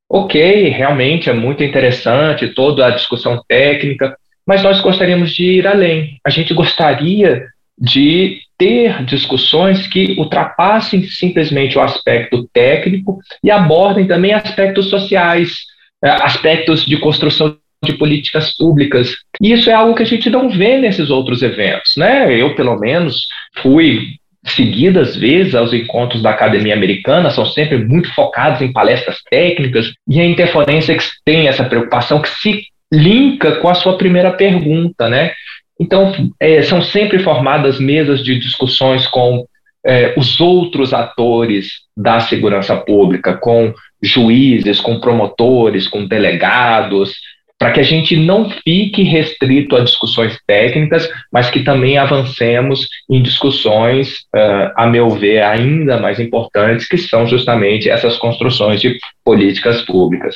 ok, 0.10 0.70
realmente 0.70 1.30
é 1.30 1.34
muito 1.34 1.64
interessante 1.64 2.48
toda 2.50 2.88
a 2.88 2.92
discussão 2.92 3.42
técnica, 3.48 4.16
mas 4.46 4.64
nós 4.64 4.82
gostaríamos 4.82 5.32
de 5.32 5.44
ir 5.44 5.68
além. 5.68 6.20
A 6.26 6.30
gente 6.30 6.54
gostaria 6.54 7.46
de 7.78 8.40
ter 8.58 9.04
discussões 9.04 9.86
que 9.88 10.16
ultrapassem 10.18 11.04
simplesmente 11.04 11.78
o 11.78 11.82
aspecto 11.82 12.48
técnico 12.54 13.20
e 13.44 13.52
abordem 13.52 14.08
também 14.08 14.34
aspectos 14.34 14.90
sociais, 14.90 15.58
eh, 16.04 16.10
aspectos 16.10 16.86
de 16.86 16.98
construção 16.98 17.58
de 17.84 17.94
políticas 17.94 18.56
públicas. 18.56 19.16
E 19.42 19.52
isso 19.52 19.70
é 19.70 19.74
algo 19.74 19.94
que 19.94 20.04
a 20.04 20.06
gente 20.06 20.30
não 20.30 20.50
vê 20.50 20.78
nesses 20.78 21.10
outros 21.10 21.42
eventos, 21.42 21.94
né? 21.98 22.34
Eu, 22.34 22.56
pelo 22.56 22.80
menos, 22.80 23.28
fui 23.58 24.16
seguidas 24.46 25.16
vezes 25.16 25.56
aos 25.56 25.74
encontros 25.74 26.22
da 26.22 26.30
Academia 26.30 26.76
Americana, 26.76 27.32
são 27.32 27.46
sempre 27.46 27.78
muito 27.78 28.14
focados 28.14 28.62
em 28.62 28.72
palestras 28.72 29.18
técnicas, 29.30 29.92
e 30.08 30.20
a 30.20 30.26
Interforensics 30.26 31.12
tem 31.26 31.48
essa 31.48 31.64
preocupação 31.64 32.22
que 32.22 32.30
se 32.30 32.64
linka 32.94 33.54
com 33.58 33.68
a 33.68 33.74
sua 33.74 33.98
primeira 33.98 34.32
pergunta, 34.32 35.10
né? 35.10 35.34
Então, 35.80 36.14
é, 36.40 36.62
são 36.62 36.82
sempre 36.82 37.20
formadas 37.20 37.80
mesas 37.80 38.24
de 38.24 38.40
discussões 38.40 39.08
com 39.08 39.46
é, 39.86 40.14
os 40.18 40.40
outros 40.40 40.94
atores 40.94 41.68
da 41.96 42.20
segurança 42.20 42.76
pública, 42.76 43.36
com 43.36 43.74
juízes, 44.02 44.80
com 44.82 45.00
promotores, 45.00 45.88
com 45.88 46.06
delegados, 46.06 47.14
para 47.58 47.72
que 47.72 47.80
a 47.80 47.84
gente 47.84 48.18
não 48.18 48.50
fique 48.50 49.04
restrito 49.04 49.76
a 49.76 49.84
discussões 49.84 50.38
técnicas, 50.46 51.10
mas 51.32 51.50
que 51.50 51.64
também 51.64 51.98
avancemos 51.98 52.88
em 53.10 53.22
discussões, 53.22 54.20
uh, 54.36 54.72
a 54.76 54.86
meu 54.86 55.10
ver, 55.10 55.42
ainda 55.42 55.98
mais 55.98 56.20
importantes, 56.20 56.88
que 56.88 56.98
são 56.98 57.26
justamente 57.26 57.90
essas 57.90 58.18
construções 58.18 58.82
de 58.82 58.98
políticas 59.24 59.82
públicas. 59.82 60.36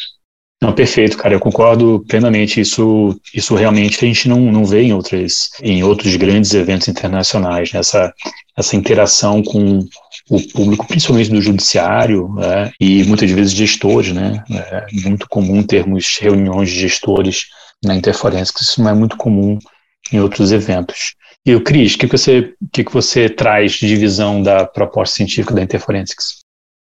Não, 0.61 0.73
perfeito, 0.73 1.17
cara, 1.17 1.33
eu 1.33 1.39
concordo 1.39 2.03
plenamente. 2.07 2.59
Isso, 2.59 3.17
isso 3.33 3.55
realmente 3.55 4.03
a 4.03 4.07
gente 4.07 4.27
não, 4.27 4.39
não 4.39 4.65
vê 4.65 4.81
em, 4.81 4.93
outras, 4.93 5.49
em 5.61 5.83
outros 5.83 6.15
grandes 6.17 6.53
eventos 6.53 6.89
internacionais, 6.89 7.71
né? 7.71 7.79
essa, 7.79 8.13
essa 8.57 8.75
interação 8.75 9.41
com 9.41 9.79
o 10.29 10.51
público, 10.51 10.85
principalmente 10.85 11.29
do 11.29 11.41
judiciário, 11.41 12.27
né? 12.33 12.71
e 12.79 13.05
muitas 13.05 13.31
vezes 13.31 13.53
gestores, 13.53 14.11
né? 14.13 14.43
É 14.49 14.85
muito 14.91 15.27
comum 15.29 15.63
termos 15.63 16.17
reuniões 16.19 16.69
de 16.69 16.79
gestores 16.79 17.45
na 17.83 17.95
Interforensics, 17.95 18.61
isso 18.61 18.83
não 18.83 18.89
é 18.89 18.93
muito 18.93 19.15
comum 19.15 19.57
em 20.11 20.19
outros 20.19 20.51
eventos. 20.51 21.15
E 21.45 21.55
o 21.55 21.63
Cris, 21.63 21.95
o 21.95 21.97
que, 21.97 22.05
você, 22.05 22.53
que, 22.71 22.83
que 22.83 22.93
você 22.93 23.29
traz 23.29 23.73
de 23.73 23.95
visão 23.95 24.43
da 24.43 24.65
proposta 24.65 25.15
científica 25.15 25.53
da 25.53 25.63
Interforensics? 25.63 26.43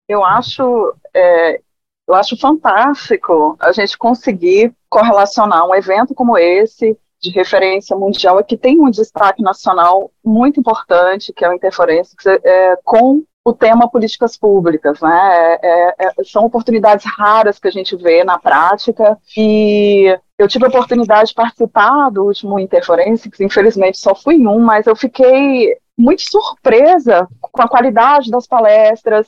Eu 0.08 0.24
acho 0.24 0.94
é, 1.14 1.60
eu 2.08 2.14
acho 2.16 2.38
fantástico 2.38 3.56
a 3.60 3.72
gente 3.72 3.98
conseguir 3.98 4.74
correlacionar 4.90 5.66
um 5.66 5.76
evento 5.76 6.14
como 6.14 6.38
esse, 6.38 6.98
de 7.22 7.30
referência 7.32 7.96
mundial, 7.96 8.44
que 8.44 8.58
tem 8.58 8.80
um 8.80 8.90
destaque 8.90 9.42
nacional 9.42 10.12
muito 10.24 10.60
importante, 10.60 11.32
que 11.34 11.46
é 11.46 11.50
o 11.50 11.54
Interferência, 11.54 12.16
é, 12.44 12.76
com 12.84 13.24
o 13.46 13.54
tema 13.54 13.90
políticas 13.90 14.38
públicas, 14.38 15.02
né? 15.02 15.58
É, 15.62 15.96
é, 16.00 16.24
são 16.24 16.46
oportunidades 16.46 17.06
raras 17.06 17.60
que 17.60 17.68
a 17.68 17.72
gente 17.72 17.96
vê 17.96 18.24
na 18.24 18.40
prática 18.40 19.18
e 19.38 20.18
eu 20.38 20.48
tive 20.48 20.66
a 20.66 20.70
oportunidade 20.70 21.30
de 21.30 21.36
participar 21.36 22.10
do 22.10 22.24
último 22.24 22.58
Interforensics, 22.60 23.40
infelizmente 23.42 23.98
só 23.98 24.16
fui 24.16 24.36
em 24.36 24.48
um, 24.48 24.60
mas 24.60 24.88
eu 24.88 24.96
fiquei 24.96 25.78
muito 25.98 26.24
surpresa 26.24 27.28
com 27.42 27.62
a 27.62 27.68
qualidade 27.68 28.32
das 28.32 28.48
palestras, 28.48 29.28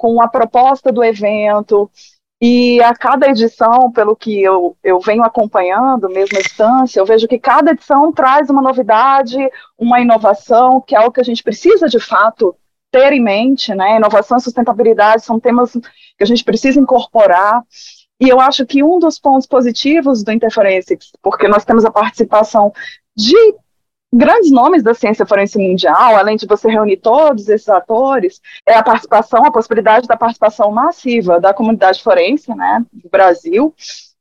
com 0.00 0.22
a 0.22 0.28
proposta 0.28 0.90
do 0.90 1.04
evento. 1.04 1.90
E 2.40 2.82
a 2.82 2.94
cada 2.94 3.28
edição, 3.28 3.92
pelo 3.92 4.16
que 4.16 4.42
eu, 4.42 4.74
eu 4.82 4.98
venho 4.98 5.22
acompanhando, 5.22 6.08
mesmo 6.08 6.38
a 6.38 6.40
distância, 6.40 6.98
eu 6.98 7.04
vejo 7.04 7.28
que 7.28 7.38
cada 7.38 7.72
edição 7.72 8.10
traz 8.10 8.48
uma 8.48 8.62
novidade, 8.62 9.36
uma 9.78 10.00
inovação, 10.00 10.80
que 10.80 10.96
é 10.96 10.98
algo 10.98 11.12
que 11.12 11.20
a 11.20 11.24
gente 11.24 11.42
precisa 11.42 11.86
de 11.86 12.00
fato 12.00 12.56
ter 12.90 13.12
em 13.12 13.22
mente, 13.22 13.74
né? 13.74 13.96
Inovação 13.96 14.38
e 14.38 14.40
sustentabilidade 14.40 15.22
são 15.22 15.38
temas 15.38 15.72
que 15.72 16.22
a 16.22 16.24
gente 16.24 16.44
precisa 16.44 16.80
incorporar. 16.80 17.62
E 18.18 18.26
eu 18.26 18.40
acho 18.40 18.64
que 18.64 18.82
um 18.82 18.98
dos 18.98 19.18
pontos 19.18 19.46
positivos 19.46 20.24
do 20.24 20.32
Interferences, 20.32 21.12
porque 21.22 21.46
nós 21.46 21.66
temos 21.66 21.84
a 21.84 21.90
participação 21.90 22.72
de 23.14 23.36
grandes 24.12 24.50
nomes 24.50 24.82
da 24.82 24.94
ciência 24.94 25.24
forense 25.24 25.58
mundial, 25.58 26.16
além 26.16 26.36
de 26.36 26.46
você 26.46 26.68
reunir 26.68 26.96
todos 26.96 27.48
esses 27.48 27.68
atores, 27.68 28.40
é 28.66 28.74
a 28.74 28.82
participação, 28.82 29.44
a 29.44 29.52
possibilidade 29.52 30.08
da 30.08 30.16
participação 30.16 30.70
massiva 30.72 31.40
da 31.40 31.54
comunidade 31.54 32.02
forense, 32.02 32.54
né, 32.54 32.84
do 32.92 33.08
Brasil, 33.08 33.74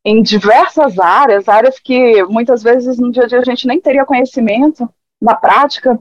em 0.05 0.21
diversas 0.21 0.97
áreas, 0.99 1.49
áreas 1.49 1.79
que 1.79 2.23
muitas 2.25 2.63
vezes 2.63 2.97
no 2.97 3.11
dia 3.11 3.23
a 3.23 3.27
dia 3.27 3.39
a 3.39 3.43
gente 3.43 3.67
nem 3.67 3.81
teria 3.81 4.05
conhecimento 4.05 4.87
na 5.21 5.35
prática 5.35 5.99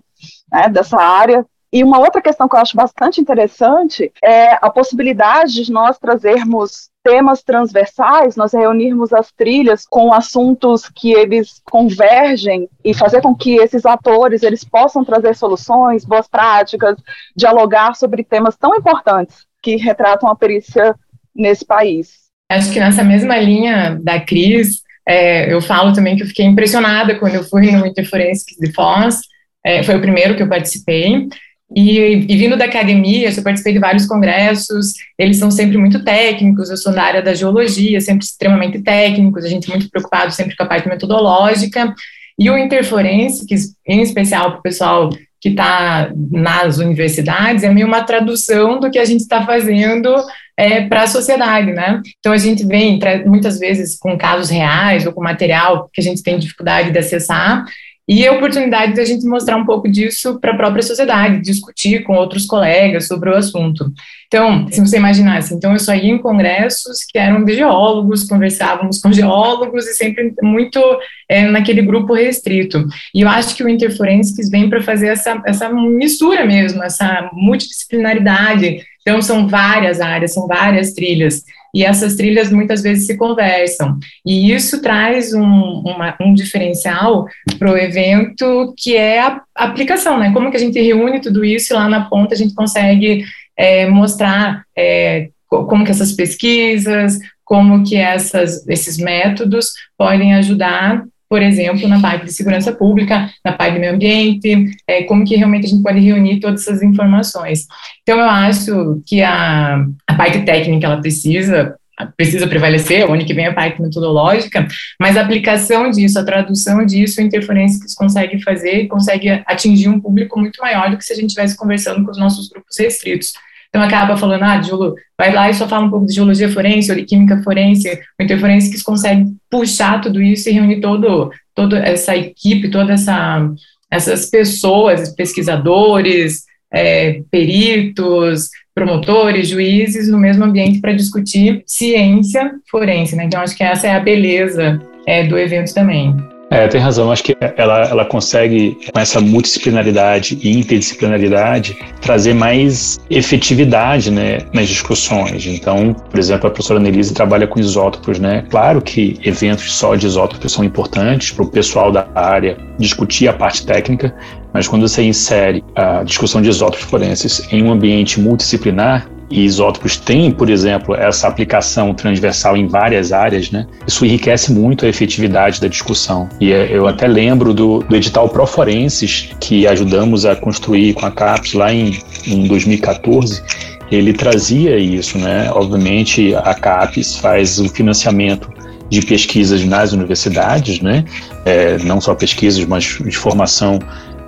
né, 0.52 0.68
dessa 0.68 1.00
área, 1.00 1.44
e 1.72 1.84
uma 1.84 1.98
outra 1.98 2.22
questão 2.22 2.48
que 2.48 2.56
eu 2.56 2.60
acho 2.60 2.76
bastante 2.76 3.20
interessante 3.20 4.10
é 4.24 4.52
a 4.52 4.70
possibilidade 4.70 5.64
de 5.64 5.70
nós 5.70 5.98
trazermos 5.98 6.88
temas 7.04 7.42
transversais, 7.42 8.36
nós 8.36 8.52
reunirmos 8.52 9.12
as 9.12 9.30
trilhas 9.32 9.86
com 9.86 10.12
assuntos 10.12 10.88
que 10.88 11.12
eles 11.12 11.60
convergem 11.64 12.68
e 12.84 12.94
fazer 12.94 13.20
com 13.20 13.34
que 13.34 13.56
esses 13.56 13.84
atores 13.84 14.42
eles 14.42 14.64
possam 14.64 15.04
trazer 15.04 15.34
soluções, 15.34 16.04
boas 16.04 16.26
práticas, 16.26 16.96
dialogar 17.36 17.94
sobre 17.94 18.24
temas 18.24 18.56
tão 18.56 18.74
importantes 18.74 19.46
que 19.62 19.76
retratam 19.76 20.28
a 20.28 20.36
perícia 20.36 20.94
nesse 21.34 21.64
país. 21.64 22.28
Acho 22.50 22.72
que 22.72 22.80
nessa 22.80 23.04
mesma 23.04 23.36
linha 23.38 23.98
da 24.02 24.20
Cris, 24.20 24.82
é, 25.06 25.52
eu 25.52 25.60
falo 25.60 25.92
também 25.92 26.16
que 26.16 26.22
eu 26.22 26.26
fiquei 26.26 26.46
impressionada 26.46 27.18
quando 27.18 27.34
eu 27.34 27.44
fui 27.44 27.70
no 27.70 27.86
Interforensics 27.86 28.56
de 28.58 28.72
Foz, 28.72 29.20
é, 29.64 29.82
foi 29.82 29.96
o 29.96 30.00
primeiro 30.00 30.34
que 30.34 30.42
eu 30.42 30.48
participei, 30.48 31.28
e, 31.74 31.98
e, 32.32 32.36
vindo 32.36 32.56
da 32.56 32.64
academia, 32.64 33.30
eu 33.30 33.42
participei 33.42 33.74
de 33.74 33.78
vários 33.78 34.06
congressos, 34.06 34.94
eles 35.18 35.36
são 35.36 35.50
sempre 35.50 35.76
muito 35.76 36.02
técnicos, 36.02 36.70
eu 36.70 36.76
sou 36.76 36.92
da 36.92 37.02
área 37.02 37.22
da 37.22 37.34
geologia, 37.34 38.00
sempre 38.00 38.24
extremamente 38.24 38.80
técnicos, 38.80 39.44
a 39.44 39.48
gente 39.48 39.68
muito 39.68 39.90
preocupado 39.90 40.32
sempre 40.32 40.56
com 40.56 40.62
a 40.62 40.66
parte 40.66 40.88
metodológica, 40.88 41.94
e 42.38 42.48
o 42.48 42.56
Interforense, 42.56 43.44
que 43.46 43.54
em 43.86 44.00
especial 44.00 44.52
para 44.52 44.60
o 44.60 44.62
pessoal 44.62 45.10
que 45.40 45.50
está 45.50 46.10
nas 46.30 46.78
universidades, 46.78 47.62
é 47.62 47.70
meio 47.72 47.86
uma 47.86 48.02
tradução 48.02 48.80
do 48.80 48.90
que 48.90 48.98
a 48.98 49.04
gente 49.04 49.20
está 49.20 49.44
fazendo 49.44 50.14
é, 50.56 50.82
para 50.88 51.02
a 51.02 51.06
sociedade, 51.06 51.72
né? 51.72 52.02
Então 52.18 52.32
a 52.32 52.38
gente 52.38 52.66
vem 52.66 52.98
muitas 53.24 53.58
vezes 53.58 53.96
com 53.96 54.18
casos 54.18 54.50
reais 54.50 55.06
ou 55.06 55.12
com 55.12 55.22
material 55.22 55.88
que 55.92 56.00
a 56.00 56.04
gente 56.04 56.22
tem 56.22 56.38
dificuldade 56.38 56.90
de 56.90 56.98
acessar, 56.98 57.64
e 58.08 58.26
a 58.26 58.32
oportunidade 58.32 58.94
de 58.94 59.00
a 59.00 59.04
gente 59.04 59.26
mostrar 59.26 59.56
um 59.56 59.66
pouco 59.66 59.86
disso 59.86 60.40
para 60.40 60.52
a 60.52 60.56
própria 60.56 60.82
sociedade, 60.82 61.42
discutir 61.42 62.04
com 62.04 62.14
outros 62.14 62.46
colegas 62.46 63.06
sobre 63.06 63.28
o 63.28 63.36
assunto. 63.36 63.92
Então, 64.26 64.66
se 64.70 64.80
você 64.80 64.96
imaginasse, 64.96 65.52
então 65.52 65.72
eu 65.72 65.78
só 65.78 65.94
ia 65.94 66.10
em 66.10 66.18
congressos 66.18 67.04
que 67.04 67.18
eram 67.18 67.44
de 67.44 67.54
geólogos, 67.54 68.24
conversávamos 68.24 68.98
com 68.98 69.12
geólogos 69.12 69.86
e 69.86 69.92
sempre 69.92 70.32
muito 70.42 70.80
é, 71.28 71.42
naquele 71.42 71.82
grupo 71.82 72.14
restrito. 72.14 72.86
E 73.14 73.20
eu 73.20 73.28
acho 73.28 73.54
que 73.54 73.62
o 73.62 73.68
Interforensics 73.68 74.48
vem 74.48 74.70
para 74.70 74.82
fazer 74.82 75.08
essa, 75.08 75.42
essa 75.44 75.68
mistura 75.68 76.46
mesmo, 76.46 76.82
essa 76.82 77.28
multidisciplinaridade. 77.34 78.82
Então, 79.02 79.20
são 79.20 79.46
várias 79.46 80.00
áreas, 80.00 80.32
são 80.32 80.46
várias 80.46 80.92
trilhas 80.92 81.42
e 81.74 81.84
essas 81.84 82.16
trilhas 82.16 82.50
muitas 82.50 82.82
vezes 82.82 83.06
se 83.06 83.16
conversam. 83.16 83.98
E 84.24 84.52
isso 84.52 84.80
traz 84.80 85.32
um, 85.32 85.42
uma, 85.42 86.16
um 86.20 86.34
diferencial 86.34 87.26
para 87.58 87.70
o 87.70 87.76
evento, 87.76 88.74
que 88.76 88.96
é 88.96 89.20
a 89.20 89.40
aplicação, 89.54 90.18
né? 90.18 90.32
Como 90.32 90.50
que 90.50 90.56
a 90.56 90.60
gente 90.60 90.80
reúne 90.80 91.20
tudo 91.20 91.44
isso 91.44 91.72
e 91.72 91.76
lá 91.76 91.88
na 91.88 92.04
ponta 92.04 92.34
a 92.34 92.38
gente 92.38 92.54
consegue 92.54 93.24
é, 93.56 93.86
mostrar 93.86 94.64
é, 94.76 95.28
como 95.48 95.84
que 95.84 95.90
essas 95.90 96.12
pesquisas, 96.12 97.18
como 97.44 97.82
que 97.82 97.96
essas, 97.96 98.66
esses 98.68 98.98
métodos 98.98 99.72
podem 99.96 100.34
ajudar 100.34 101.04
por 101.28 101.42
exemplo, 101.42 101.86
na 101.86 102.00
parte 102.00 102.24
de 102.24 102.32
segurança 102.32 102.72
pública, 102.72 103.30
na 103.44 103.52
parte 103.52 103.74
do 103.74 103.80
meio 103.80 103.94
ambiente, 103.94 104.70
é, 104.86 105.02
como 105.02 105.24
que 105.24 105.36
realmente 105.36 105.66
a 105.66 105.68
gente 105.68 105.82
pode 105.82 106.00
reunir 106.00 106.40
todas 106.40 106.62
essas 106.62 106.82
informações. 106.82 107.66
Então, 108.02 108.18
eu 108.18 108.24
acho 108.24 109.02
que 109.06 109.22
a, 109.22 109.84
a 110.06 110.14
parte 110.14 110.40
técnica, 110.42 110.86
ela 110.86 111.00
precisa 111.00 111.76
precisa 112.16 112.46
prevalecer, 112.46 113.10
onde 113.10 113.24
que 113.24 113.34
vem 113.34 113.46
a 113.46 113.52
parte 113.52 113.82
metodológica, 113.82 114.66
mas 115.00 115.16
a 115.16 115.22
aplicação 115.22 115.90
disso, 115.90 116.18
a 116.18 116.24
tradução 116.24 116.86
disso, 116.86 117.20
a 117.20 117.24
interferência 117.24 117.80
que 117.80 117.88
se 117.88 117.96
consegue 117.96 118.40
fazer, 118.42 118.86
consegue 118.86 119.42
atingir 119.44 119.88
um 119.88 120.00
público 120.00 120.38
muito 120.38 120.60
maior 120.60 120.90
do 120.90 120.96
que 120.96 121.04
se 121.04 121.12
a 121.12 121.16
gente 121.16 121.30
estivesse 121.30 121.56
conversando 121.56 122.04
com 122.04 122.10
os 122.12 122.18
nossos 122.18 122.48
grupos 122.48 122.78
restritos. 122.78 123.32
Então 123.78 123.86
acaba 123.86 124.16
falando, 124.16 124.42
ah, 124.42 124.56
Diolo, 124.56 124.96
vai 125.16 125.32
lá 125.32 125.48
e 125.48 125.54
só 125.54 125.68
fala 125.68 125.86
um 125.86 125.90
pouco 125.90 126.04
de 126.04 126.12
geologia 126.12 126.48
forense 126.48 126.90
ou 126.90 126.96
de 126.96 127.04
química 127.04 127.40
forense, 127.44 127.88
o 128.18 128.24
interforense 128.24 128.72
que 128.72 128.82
consegue 128.82 129.24
puxar 129.48 130.00
tudo 130.00 130.20
isso 130.20 130.48
e 130.48 130.52
reunir 130.52 130.80
todo, 130.80 131.30
toda 131.54 131.78
essa 131.78 132.16
equipe, 132.16 132.70
toda 132.70 132.94
essa 132.94 133.48
essas 133.88 134.26
pessoas, 134.26 135.14
pesquisadores, 135.14 136.42
é, 136.72 137.22
peritos, 137.30 138.48
promotores, 138.74 139.48
juízes 139.48 140.08
no 140.08 140.18
mesmo 140.18 140.44
ambiente 140.44 140.80
para 140.80 140.92
discutir 140.92 141.62
ciência 141.64 142.50
forense, 142.68 143.14
né? 143.14 143.24
Então 143.24 143.40
acho 143.40 143.56
que 143.56 143.62
essa 143.62 143.86
é 143.86 143.92
a 143.92 144.00
beleza 144.00 144.82
é, 145.06 145.24
do 145.24 145.38
evento 145.38 145.72
também. 145.72 146.16
É, 146.50 146.66
tem 146.66 146.80
razão. 146.80 147.12
Acho 147.12 147.22
que 147.24 147.36
ela, 147.56 147.82
ela 147.82 148.04
consegue, 148.04 148.78
com 148.92 148.98
essa 148.98 149.20
multidisciplinaridade 149.20 150.38
e 150.42 150.58
interdisciplinaridade, 150.58 151.76
trazer 152.00 152.34
mais 152.34 152.98
efetividade 153.10 154.10
né, 154.10 154.38
nas 154.52 154.68
discussões. 154.68 155.46
Então, 155.46 155.92
por 155.92 156.18
exemplo, 156.18 156.46
a 156.46 156.50
professora 156.50 156.80
Nelise 156.80 157.12
trabalha 157.12 157.46
com 157.46 157.60
isótopos. 157.60 158.18
Né? 158.18 158.44
Claro 158.48 158.80
que 158.80 159.18
eventos 159.24 159.72
só 159.72 159.94
de 159.94 160.06
isótopos 160.06 160.52
são 160.52 160.64
importantes 160.64 161.32
para 161.32 161.44
o 161.44 161.50
pessoal 161.50 161.92
da 161.92 162.08
área 162.14 162.56
discutir 162.78 163.28
a 163.28 163.32
parte 163.32 163.66
técnica, 163.66 164.14
mas 164.52 164.66
quando 164.66 164.88
você 164.88 165.02
insere 165.02 165.62
a 165.74 166.02
discussão 166.02 166.40
de 166.40 166.48
isótopos 166.48 166.86
forenses 166.86 167.46
em 167.52 167.62
um 167.62 167.72
ambiente 167.72 168.20
multidisciplinar, 168.20 169.08
e 169.30 169.44
isótopos 169.44 169.96
têm, 169.96 170.30
por 170.30 170.48
exemplo, 170.48 170.94
essa 170.94 171.28
aplicação 171.28 171.92
transversal 171.92 172.56
em 172.56 172.66
várias 172.66 173.12
áreas, 173.12 173.50
né? 173.50 173.66
Isso 173.86 174.04
enriquece 174.04 174.52
muito 174.52 174.86
a 174.86 174.88
efetividade 174.88 175.60
da 175.60 175.68
discussão. 175.68 176.28
E 176.40 176.52
é, 176.52 176.68
eu 176.70 176.86
até 176.86 177.06
lembro 177.06 177.52
do, 177.52 177.80
do 177.80 177.96
edital 177.96 178.28
Proforenses, 178.28 179.30
que 179.40 179.66
ajudamos 179.66 180.24
a 180.24 180.34
construir 180.34 180.94
com 180.94 181.04
a 181.04 181.10
CAPES 181.10 181.52
lá 181.54 181.72
em, 181.72 181.98
em 182.26 182.46
2014, 182.46 183.42
ele 183.90 184.12
trazia 184.12 184.78
isso, 184.78 185.18
né? 185.18 185.50
Obviamente, 185.52 186.34
a 186.34 186.54
CAPES 186.54 187.16
faz 187.16 187.58
o 187.58 187.68
financiamento 187.68 188.50
de 188.90 189.02
pesquisas 189.02 189.64
nas 189.64 189.92
universidades, 189.92 190.80
né? 190.80 191.04
É, 191.44 191.78
não 191.78 192.00
só 192.00 192.14
pesquisas, 192.14 192.64
mas 192.64 192.84
de 192.84 193.16
formação 193.16 193.78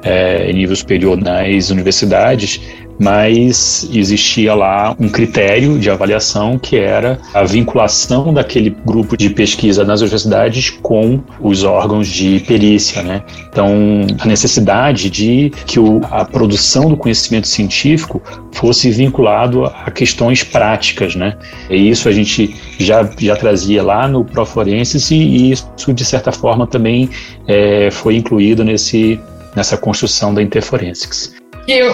é, 0.02 0.50
em 0.50 0.54
nível 0.54 0.76
superior 0.76 1.16
nas 1.16 1.70
universidades, 1.70 2.60
mas 3.00 3.88
existia 3.90 4.54
lá 4.54 4.94
um 5.00 5.08
critério 5.08 5.78
de 5.78 5.88
avaliação 5.88 6.58
que 6.58 6.76
era 6.76 7.18
a 7.32 7.42
vinculação 7.44 8.34
daquele 8.34 8.68
grupo 8.84 9.16
de 9.16 9.30
pesquisa 9.30 9.82
nas 9.84 10.02
universidades 10.02 10.68
com 10.68 11.18
os 11.40 11.64
órgãos 11.64 12.06
de 12.06 12.40
perícia, 12.40 13.02
né? 13.02 13.22
Então, 13.48 13.66
a 14.18 14.26
necessidade 14.26 15.08
de 15.08 15.50
que 15.64 15.80
o, 15.80 16.02
a 16.10 16.26
produção 16.26 16.90
do 16.90 16.96
conhecimento 16.96 17.48
científico 17.48 18.22
fosse 18.52 18.90
vinculado 18.90 19.64
a 19.64 19.90
questões 19.90 20.44
práticas, 20.44 21.14
né? 21.14 21.38
E 21.70 21.88
isso 21.88 22.06
a 22.06 22.12
gente 22.12 22.54
já, 22.78 23.08
já 23.18 23.34
trazia 23.34 23.82
lá 23.82 24.06
no 24.06 24.26
Proforenses 24.26 25.10
e, 25.10 25.14
e 25.14 25.52
isso, 25.52 25.72
de 25.94 26.04
certa 26.04 26.32
forma, 26.32 26.66
também 26.66 27.08
é, 27.48 27.90
foi 27.90 28.16
incluído 28.16 28.62
nesse, 28.62 29.18
nessa 29.56 29.78
construção 29.78 30.34
da 30.34 30.42
Interforensics. 30.42 31.39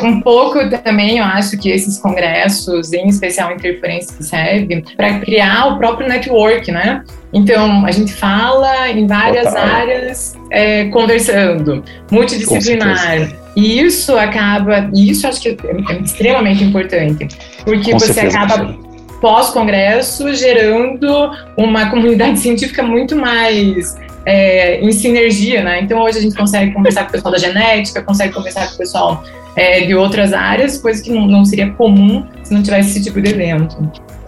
Um 0.03 0.21
pouco 0.21 0.59
também 0.83 1.19
eu 1.19 1.25
acho 1.25 1.57
que 1.59 1.71
esses 1.71 1.99
congressos, 1.99 2.93
em 2.93 3.09
especial 3.09 3.53
interferência, 3.53 4.15
serve 4.21 4.85
para 4.97 5.21
criar 5.21 5.73
o 5.73 5.79
próprio 5.79 6.09
network, 6.09 6.71
né? 6.71 7.05
Então, 7.33 7.85
a 7.85 7.91
gente 7.91 8.13
fala 8.13 8.91
em 8.91 9.07
várias 9.07 9.49
Total. 9.49 9.65
áreas 9.65 10.35
é, 10.51 10.85
conversando, 10.87 11.85
multidisciplinar. 12.11 13.29
E 13.57 13.81
isso 13.81 14.17
acaba, 14.17 14.91
e 14.95 15.11
isso 15.11 15.27
acho 15.27 15.41
que 15.41 15.49
é, 15.49 15.93
é 15.93 15.99
extremamente 16.01 16.63
importante, 16.63 17.29
porque 17.65 17.93
Com 17.93 17.99
você 17.99 18.13
certeza, 18.13 18.39
acaba 18.39 18.79
pós-congresso 19.21 20.35
gerando 20.35 21.31
uma 21.57 21.91
comunidade 21.91 22.39
científica 22.41 22.83
muito 22.83 23.17
mais 23.17 23.97
é, 24.27 24.81
em 24.81 24.93
sinergia, 24.93 25.63
né? 25.63 25.81
Então 25.81 26.01
hoje 26.01 26.19
a 26.19 26.21
gente 26.21 26.37
consegue 26.37 26.73
conversar 26.73 27.05
com 27.05 27.09
o 27.09 27.13
pessoal 27.13 27.33
da 27.33 27.39
genética, 27.39 28.03
consegue 28.03 28.35
conversar 28.35 28.67
com 28.69 28.75
o 28.75 28.79
pessoal 28.79 29.25
é, 29.57 29.81
de 29.81 29.95
outras 29.95 30.33
áreas, 30.33 30.79
coisa 30.79 31.03
que 31.03 31.11
não, 31.11 31.27
não 31.27 31.45
seria 31.45 31.71
comum 31.71 32.25
se 32.43 32.53
não 32.53 32.63
tivesse 32.63 32.91
esse 32.91 33.03
tipo 33.03 33.21
de 33.21 33.31
evento. 33.31 33.77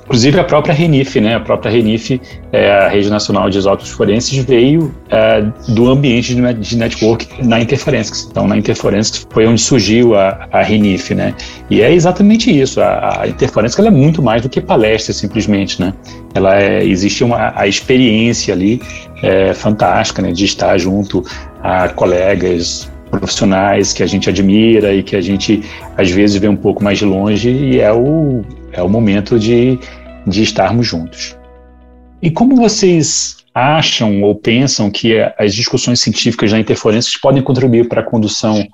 Inclusive 0.08 0.40
a 0.40 0.44
própria 0.44 0.72
RENIF, 0.72 1.20
né? 1.20 1.34
A 1.34 1.40
própria 1.40 1.70
RENIF, 1.70 2.18
é, 2.50 2.72
a 2.72 2.88
Rede 2.88 3.10
Nacional 3.10 3.50
de 3.50 3.58
Isótopos 3.58 3.90
Forenses, 3.90 4.42
veio 4.42 4.94
é, 5.10 5.42
do 5.68 5.86
ambiente 5.86 6.34
de 6.34 6.76
network 6.78 7.28
na 7.46 7.60
Interforensics. 7.60 8.26
Então, 8.30 8.46
na 8.48 8.56
Interforensics 8.56 9.26
foi 9.28 9.46
onde 9.46 9.60
surgiu 9.60 10.14
a, 10.14 10.48
a 10.50 10.62
RENIF, 10.62 11.14
né? 11.14 11.34
E 11.68 11.82
é 11.82 11.92
exatamente 11.92 12.50
isso. 12.50 12.80
A, 12.80 13.20
a 13.20 13.28
Interforensics 13.28 13.84
é 13.84 13.90
muito 13.90 14.22
mais 14.22 14.40
do 14.40 14.48
que 14.48 14.62
palestra, 14.62 15.12
simplesmente, 15.12 15.78
né? 15.78 15.92
Ela 16.34 16.58
é, 16.58 16.82
existe 16.82 17.22
uma 17.22 17.52
a 17.54 17.66
experiência 17.66 18.54
ali 18.54 18.80
é, 19.22 19.52
fantástica, 19.52 20.22
né? 20.22 20.32
De 20.32 20.46
estar 20.46 20.78
junto 20.78 21.22
a 21.62 21.86
colegas 21.90 22.90
profissionais 23.08 23.92
que 23.92 24.02
a 24.02 24.06
gente 24.06 24.28
admira 24.28 24.94
e 24.94 25.02
que 25.02 25.16
a 25.16 25.20
gente 25.20 25.62
às 25.96 26.10
vezes 26.10 26.36
vê 26.36 26.48
um 26.48 26.56
pouco 26.56 26.82
mais 26.82 26.98
de 26.98 27.04
longe 27.04 27.50
e 27.50 27.80
é 27.80 27.92
o, 27.92 28.42
é 28.72 28.82
o 28.82 28.88
momento 28.88 29.38
de, 29.38 29.78
de 30.26 30.42
estarmos 30.42 30.86
juntos. 30.86 31.36
E 32.20 32.30
como 32.30 32.56
vocês 32.56 33.38
acham 33.54 34.22
ou 34.22 34.34
pensam 34.34 34.90
que 34.90 35.18
as 35.38 35.54
discussões 35.54 36.00
científicas 36.00 36.52
na 36.52 36.60
interferência 36.60 37.18
podem 37.20 37.42
contribuir 37.42 37.88
para 37.88 38.00
a 38.00 38.04
condução 38.04 38.66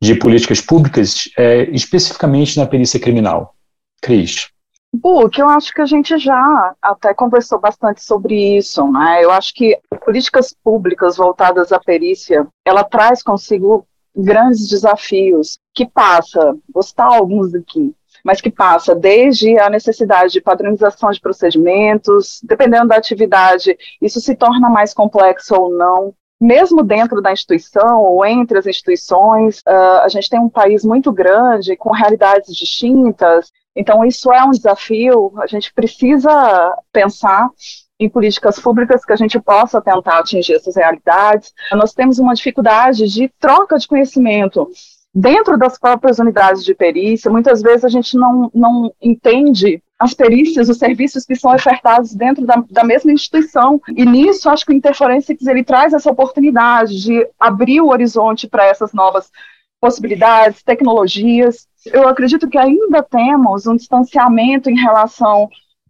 de 0.00 0.14
políticas 0.14 0.60
públicas, 0.60 1.28
é, 1.38 1.68
especificamente 1.70 2.58
na 2.58 2.66
perícia 2.66 3.00
criminal? 3.00 3.54
Cris. 4.02 4.48
Book, 4.96 5.38
eu 5.38 5.48
acho 5.48 5.72
que 5.72 5.80
a 5.80 5.86
gente 5.86 6.16
já 6.18 6.74
até 6.80 7.12
conversou 7.12 7.60
bastante 7.60 8.02
sobre 8.02 8.56
isso, 8.56 8.90
né? 8.90 9.22
Eu 9.22 9.30
acho 9.30 9.54
que 9.54 9.78
políticas 10.04 10.54
públicas 10.64 11.16
voltadas 11.16 11.72
à 11.72 11.78
perícia, 11.78 12.46
ela 12.64 12.82
traz 12.82 13.22
consigo 13.22 13.86
grandes 14.16 14.68
desafios 14.68 15.58
que 15.74 15.86
passa, 15.86 16.56
vou 16.72 16.82
citar 16.82 17.12
alguns 17.12 17.54
aqui, 17.54 17.94
mas 18.24 18.40
que 18.40 18.50
passa 18.50 18.94
desde 18.94 19.58
a 19.58 19.68
necessidade 19.68 20.32
de 20.32 20.40
padronização 20.40 21.10
de 21.10 21.20
procedimentos, 21.20 22.40
dependendo 22.42 22.88
da 22.88 22.96
atividade, 22.96 23.76
isso 24.00 24.20
se 24.20 24.34
torna 24.34 24.70
mais 24.70 24.94
complexo 24.94 25.54
ou 25.54 25.70
não. 25.70 26.14
Mesmo 26.40 26.82
dentro 26.82 27.22
da 27.22 27.32
instituição 27.32 28.02
ou 28.02 28.24
entre 28.24 28.58
as 28.58 28.66
instituições, 28.66 29.60
uh, 29.60 30.02
a 30.02 30.08
gente 30.08 30.28
tem 30.28 30.40
um 30.40 30.50
país 30.50 30.84
muito 30.84 31.10
grande, 31.12 31.76
com 31.76 31.90
realidades 31.92 32.54
distintas, 32.54 33.50
então, 33.76 34.04
isso 34.04 34.32
é 34.32 34.42
um 34.42 34.50
desafio. 34.50 35.32
A 35.38 35.46
gente 35.46 35.72
precisa 35.72 36.74
pensar 36.90 37.48
em 37.98 38.08
políticas 38.08 38.58
públicas 38.58 39.04
que 39.04 39.12
a 39.12 39.16
gente 39.16 39.38
possa 39.40 39.80
tentar 39.80 40.18
atingir 40.18 40.54
essas 40.54 40.76
realidades. 40.76 41.52
Nós 41.72 41.92
temos 41.92 42.18
uma 42.18 42.34
dificuldade 42.34 43.06
de 43.06 43.28
troca 43.38 43.78
de 43.78 43.86
conhecimento 43.86 44.68
dentro 45.14 45.56
das 45.56 45.78
próprias 45.78 46.18
unidades 46.18 46.64
de 46.64 46.74
perícia. 46.74 47.30
Muitas 47.30 47.62
vezes 47.62 47.84
a 47.84 47.88
gente 47.88 48.16
não, 48.16 48.50
não 48.54 48.92
entende 49.00 49.82
as 49.98 50.12
perícias, 50.12 50.68
os 50.68 50.76
serviços 50.76 51.24
que 51.24 51.34
são 51.34 51.54
ofertados 51.54 52.14
dentro 52.14 52.44
da, 52.44 52.62
da 52.70 52.84
mesma 52.84 53.12
instituição. 53.12 53.80
E 53.88 54.04
nisso, 54.04 54.50
acho 54.50 54.66
que 54.66 54.72
o 54.72 54.74
Interforensics 54.74 55.46
ele 55.46 55.64
traz 55.64 55.94
essa 55.94 56.10
oportunidade 56.10 57.02
de 57.02 57.26
abrir 57.40 57.80
o 57.80 57.88
horizonte 57.88 58.46
para 58.46 58.66
essas 58.66 58.92
novas 58.92 59.30
possibilidades, 59.80 60.62
tecnologias. 60.62 61.66
Eu 61.92 62.08
acredito 62.08 62.48
que 62.48 62.58
ainda 62.58 63.02
temos 63.02 63.66
um 63.66 63.76
distanciamento 63.76 64.70
em 64.70 64.76
relação 64.76 65.48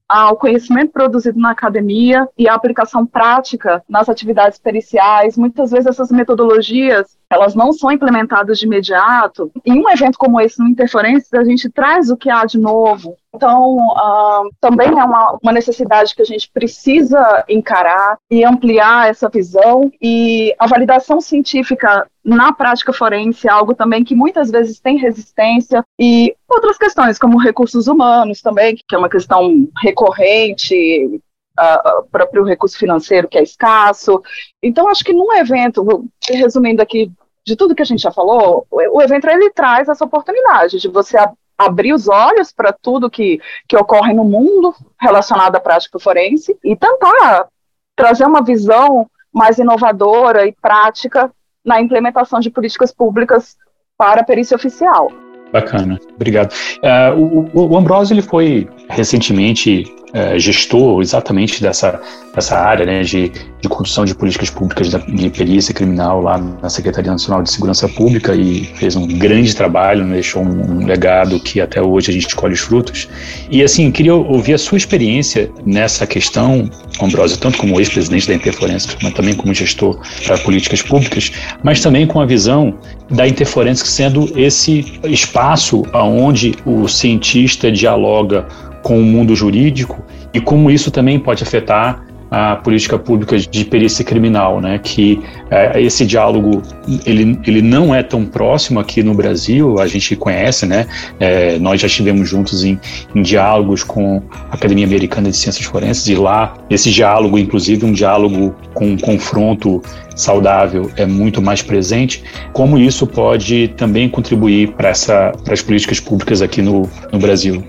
ao 0.09 0.37
conhecimento 0.37 0.93
produzido 0.93 1.39
na 1.39 1.51
academia 1.51 2.29
e 2.39 2.49
a 2.49 2.55
aplicação 2.55 3.05
prática 3.05 3.83
nas 3.89 4.09
atividades 4.09 4.59
periciais. 4.59 5.37
Muitas 5.37 5.71
vezes 5.71 5.87
essas 5.87 6.11
metodologias 6.11 7.17
elas 7.31 7.55
não 7.55 7.73
são 7.73 7.91
implementadas 7.91 8.59
de 8.59 8.67
imediato. 8.67 9.51
Em 9.65 9.81
um 9.81 9.91
evento 9.91 10.19
como 10.19 10.41
esse, 10.41 10.59
no 10.59 10.69
Interferências, 10.69 11.33
a 11.35 11.45
gente 11.45 11.69
traz 11.71 12.11
o 12.11 12.17
que 12.17 12.31
há 12.31 12.45
de 12.45 12.59
novo. 12.59 13.17
Então, 13.35 13.77
uh, 13.77 14.49
também 14.61 14.89
é 14.89 15.05
uma, 15.05 15.39
uma 15.43 15.53
necessidade 15.53 16.15
que 16.15 16.23
a 16.23 16.25
gente 16.25 16.51
precisa 16.51 17.45
encarar 17.49 18.17
e 18.31 18.45
ampliar 18.45 19.11
essa 19.11 19.29
visão. 19.29 19.91
E 20.01 20.55
a 20.59 20.67
validação 20.67 21.21
científica 21.21 22.07
na 22.25 22.53
prática 22.53 22.93
forense 22.93 23.47
é 23.47 23.51
algo 23.51 23.75
também 23.75 24.03
que 24.03 24.15
muitas 24.15 24.51
vezes 24.51 24.81
tem 24.81 24.97
resistência 24.97 25.85
e 25.99 26.35
outras 26.49 26.79
questões, 26.79 27.19
como 27.19 27.39
recursos 27.39 27.87
humanos 27.87 28.41
também, 28.41 28.77
que 28.77 28.95
é 28.95 28.99
uma 28.99 29.09
questão 29.09 29.69
recorrente, 29.83 31.21
uh, 31.59 32.07
próprio 32.11 32.45
recurso 32.45 32.79
financeiro 32.79 33.29
que 33.29 33.39
é 33.39 33.43
escasso. 33.43 34.23
Então, 34.63 34.89
acho 34.89 35.05
que 35.05 35.13
num 35.13 35.33
evento, 35.35 36.09
resumindo 36.29 36.83
aqui 36.83 37.11
de 37.47 37.57
tudo 37.57 37.75
que 37.75 37.83
a 37.83 37.87
gente 37.87 38.03
já 38.03 38.11
falou, 38.11 38.67
o, 38.71 38.99
o 38.99 39.03
evento 39.03 39.29
ele 39.29 39.51
traz 39.51 39.89
essa 39.89 40.05
oportunidade 40.05 40.79
de 40.79 40.89
você 40.89 41.17
ab 41.17 41.35
abrir 41.59 41.95
os 41.95 42.07
olhos 42.07 42.53
para 42.53 42.71
tudo 42.71 43.09
que, 43.09 43.41
que 43.67 43.77
ocorre 43.77 44.13
no 44.13 44.25
mundo 44.25 44.75
relacionado 45.01 45.57
à 45.57 45.61
prática 45.61 45.99
forense 45.99 46.55
e 46.63 46.77
tentar 46.77 47.49
trazer 47.97 48.27
uma 48.27 48.43
visão 48.43 49.09
mais 49.33 49.59
inovadora 49.59 50.47
e 50.47 50.53
prática 50.53 51.33
na 51.65 51.81
implementação 51.81 52.41
de 52.41 52.51
políticas 52.51 52.93
públicas 52.93 53.57
para 53.97 54.21
a 54.21 54.25
perícia 54.25 54.55
oficial. 54.55 55.11
Bacana, 55.51 55.99
obrigado. 56.15 56.53
Uh, 56.83 57.49
o, 57.55 57.73
o 57.73 57.79
Ambrosio 57.79 58.15
ele 58.15 58.23
foi 58.23 58.69
recentemente 58.89 59.85
uh, 60.15 60.39
gestor 60.39 61.01
exatamente 61.01 61.63
dessa, 61.63 62.01
dessa 62.35 62.59
área 62.59 62.85
né, 62.85 63.03
de, 63.03 63.31
de 63.61 63.69
condução 63.69 64.05
de 64.05 64.15
políticas 64.15 64.51
públicas 64.51 64.91
de 64.91 65.31
perícia 65.31 65.75
criminal 65.75 66.21
lá 66.21 66.39
na 66.39 66.69
Secretaria 66.69 67.11
Nacional 67.11 67.43
de 67.43 67.51
Segurança 67.51 67.89
Pública 67.89 68.35
e 68.35 68.65
fez 68.77 68.95
um 68.97 69.07
grande 69.07 69.55
trabalho, 69.55 70.05
né, 70.05 70.15
deixou 70.15 70.43
um, 70.43 70.83
um, 70.83 70.87
legado 70.87 71.41
que 71.41 71.61
até 71.61 71.81
hoje 71.81 72.11
a 72.11 72.15
gente 72.15 72.35
colhe 72.37 72.55
os 72.55 72.61
frutos. 72.61 73.09
E 73.51 73.63
assim, 73.63 73.91
queria 73.91 74.15
ouvir 74.15 74.55
a 74.55 74.59
sua 74.59 74.79
experiência 74.79 75.51
nessa 75.65 76.07
questão, 76.07 76.71
Ambrosio, 77.01 77.39
tanto 77.39 77.59
como 77.59 77.81
ex-presidente 77.81 78.29
da 78.29 78.35
Interforensics, 78.35 78.97
mas 79.03 79.15
também 79.15 79.35
como 79.35 79.53
gestor 79.55 79.99
para 80.25 80.39
políticas 80.39 80.83
públicas, 80.83 81.33
mas 81.63 81.81
também 81.81 82.07
com 82.07 82.21
a 82.21 82.27
visão 82.27 82.75
da 83.11 83.27
Interforensics 83.27 83.91
sendo 83.93 84.31
esse 84.37 85.01
espaço 85.05 85.85
onde 85.93 86.55
o 86.65 86.89
cientista 86.89 87.71
dialoga 87.71 88.47
com 88.87 89.01
o 89.01 89.03
mundo 89.03 89.35
jurídico 89.35 90.01
e 90.33 90.41
como 90.41 90.71
isso 90.71 90.93
também 90.93 91.19
pode 91.19 91.43
afetar 91.43 92.07
a 92.31 92.55
política 92.55 92.97
pública 92.97 93.37
de 93.37 93.65
perícia 93.65 94.05
criminal, 94.05 94.61
né? 94.61 94.79
Que 94.81 95.21
é, 95.51 95.81
esse 95.83 96.07
diálogo 96.07 96.63
ele, 97.05 97.37
ele 97.45 97.63
não 97.63 97.93
é 97.93 98.05
tão 98.05 98.25
próximo 98.25 98.79
aqui 98.79 99.03
no 99.03 99.13
Brasil. 99.13 99.81
A 99.81 99.89
gente 99.89 100.15
conhece, 100.15 100.67
né? 100.67 100.87
É, 101.19 101.59
nós 101.59 101.81
já 101.81 101.89
estivemos 101.89 102.29
juntos 102.29 102.63
em, 102.63 102.79
em 103.13 103.23
diálogos 103.23 103.83
com 103.83 104.23
a 104.51 104.55
Academia 104.55 104.87
Americana 104.87 105.31
de 105.31 105.37
Ciências 105.37 105.67
Forenses 105.67 106.07
e 106.07 106.15
lá 106.15 106.55
esse 106.71 106.89
diálogo, 106.89 107.39
inclusive 107.39 107.85
um 107.85 107.93
diálogo 107.93 108.55
com 108.73 108.87
um 108.91 108.97
confronto 108.97 109.83
saudável, 110.15 110.89
é 110.97 111.07
muito 111.07 111.43
mais 111.43 111.61
presente. 111.61 112.23
Como 112.53 112.79
isso 112.79 113.05
pode 113.05 113.69
também 113.77 114.09
contribuir 114.09 114.75
para 114.75 114.91
essa 114.91 115.33
para 115.43 115.55
as 115.55 115.63
políticas 115.63 115.99
públicas 115.99 116.41
aqui 116.41 116.63
no, 116.63 116.89
no 117.13 117.19
Brasil? 117.19 117.65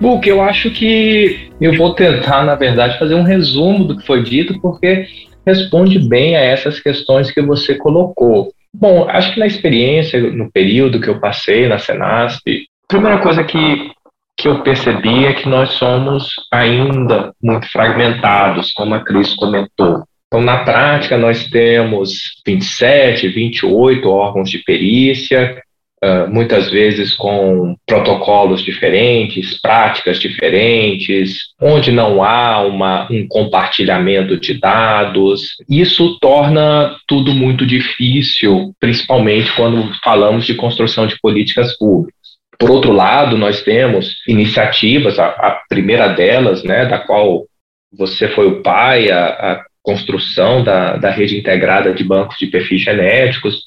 Book, 0.00 0.28
eu 0.28 0.40
acho 0.40 0.70
que 0.70 1.50
eu 1.60 1.76
vou 1.76 1.94
tentar, 1.94 2.44
na 2.44 2.54
verdade, 2.54 2.98
fazer 2.98 3.14
um 3.14 3.24
resumo 3.24 3.84
do 3.84 3.96
que 3.96 4.06
foi 4.06 4.22
dito, 4.22 4.60
porque 4.60 5.06
responde 5.44 5.98
bem 5.98 6.36
a 6.36 6.40
essas 6.40 6.78
questões 6.78 7.30
que 7.30 7.42
você 7.42 7.74
colocou. 7.74 8.52
Bom, 8.72 9.08
acho 9.08 9.34
que 9.34 9.40
na 9.40 9.46
experiência, 9.46 10.20
no 10.20 10.50
período 10.52 11.00
que 11.00 11.08
eu 11.08 11.18
passei 11.18 11.66
na 11.66 11.78
Senasp, 11.78 12.42
a 12.48 12.86
primeira 12.88 13.18
coisa 13.18 13.42
que, 13.42 13.90
que 14.36 14.46
eu 14.46 14.62
percebi 14.62 15.26
é 15.26 15.32
que 15.32 15.48
nós 15.48 15.70
somos 15.70 16.32
ainda 16.52 17.32
muito 17.42 17.66
fragmentados, 17.72 18.72
como 18.72 18.94
a 18.94 19.00
Cris 19.00 19.34
comentou. 19.34 20.04
Então, 20.28 20.42
na 20.42 20.62
prática, 20.62 21.16
nós 21.16 21.48
temos 21.48 22.40
27, 22.46 23.28
28 23.28 24.08
órgãos 24.08 24.50
de 24.50 24.58
perícia, 24.58 25.60
Uh, 26.04 26.32
muitas 26.32 26.70
vezes 26.70 27.12
com 27.12 27.74
protocolos 27.84 28.62
diferentes, 28.62 29.60
práticas 29.60 30.20
diferentes, 30.20 31.48
onde 31.60 31.90
não 31.90 32.22
há 32.22 32.62
uma, 32.62 33.08
um 33.10 33.26
compartilhamento 33.26 34.38
de 34.38 34.60
dados. 34.60 35.56
Isso 35.68 36.16
torna 36.20 36.96
tudo 37.08 37.34
muito 37.34 37.66
difícil, 37.66 38.72
principalmente 38.78 39.52
quando 39.56 39.92
falamos 40.04 40.46
de 40.46 40.54
construção 40.54 41.04
de 41.04 41.18
políticas 41.20 41.76
públicas. 41.76 42.16
Por 42.56 42.70
outro 42.70 42.92
lado, 42.92 43.36
nós 43.36 43.62
temos 43.62 44.16
iniciativas, 44.26 45.18
a, 45.18 45.26
a 45.26 45.60
primeira 45.68 46.08
delas, 46.08 46.62
né, 46.62 46.86
da 46.86 46.98
qual 46.98 47.44
você 47.92 48.28
foi 48.28 48.46
o 48.46 48.62
pai, 48.62 49.10
a, 49.10 49.26
a 49.26 49.64
construção 49.82 50.62
da, 50.62 50.96
da 50.96 51.10
rede 51.10 51.38
integrada 51.38 51.94
de 51.94 52.04
bancos 52.04 52.36
de 52.38 52.46
perfis 52.46 52.82
genéticos, 52.82 53.62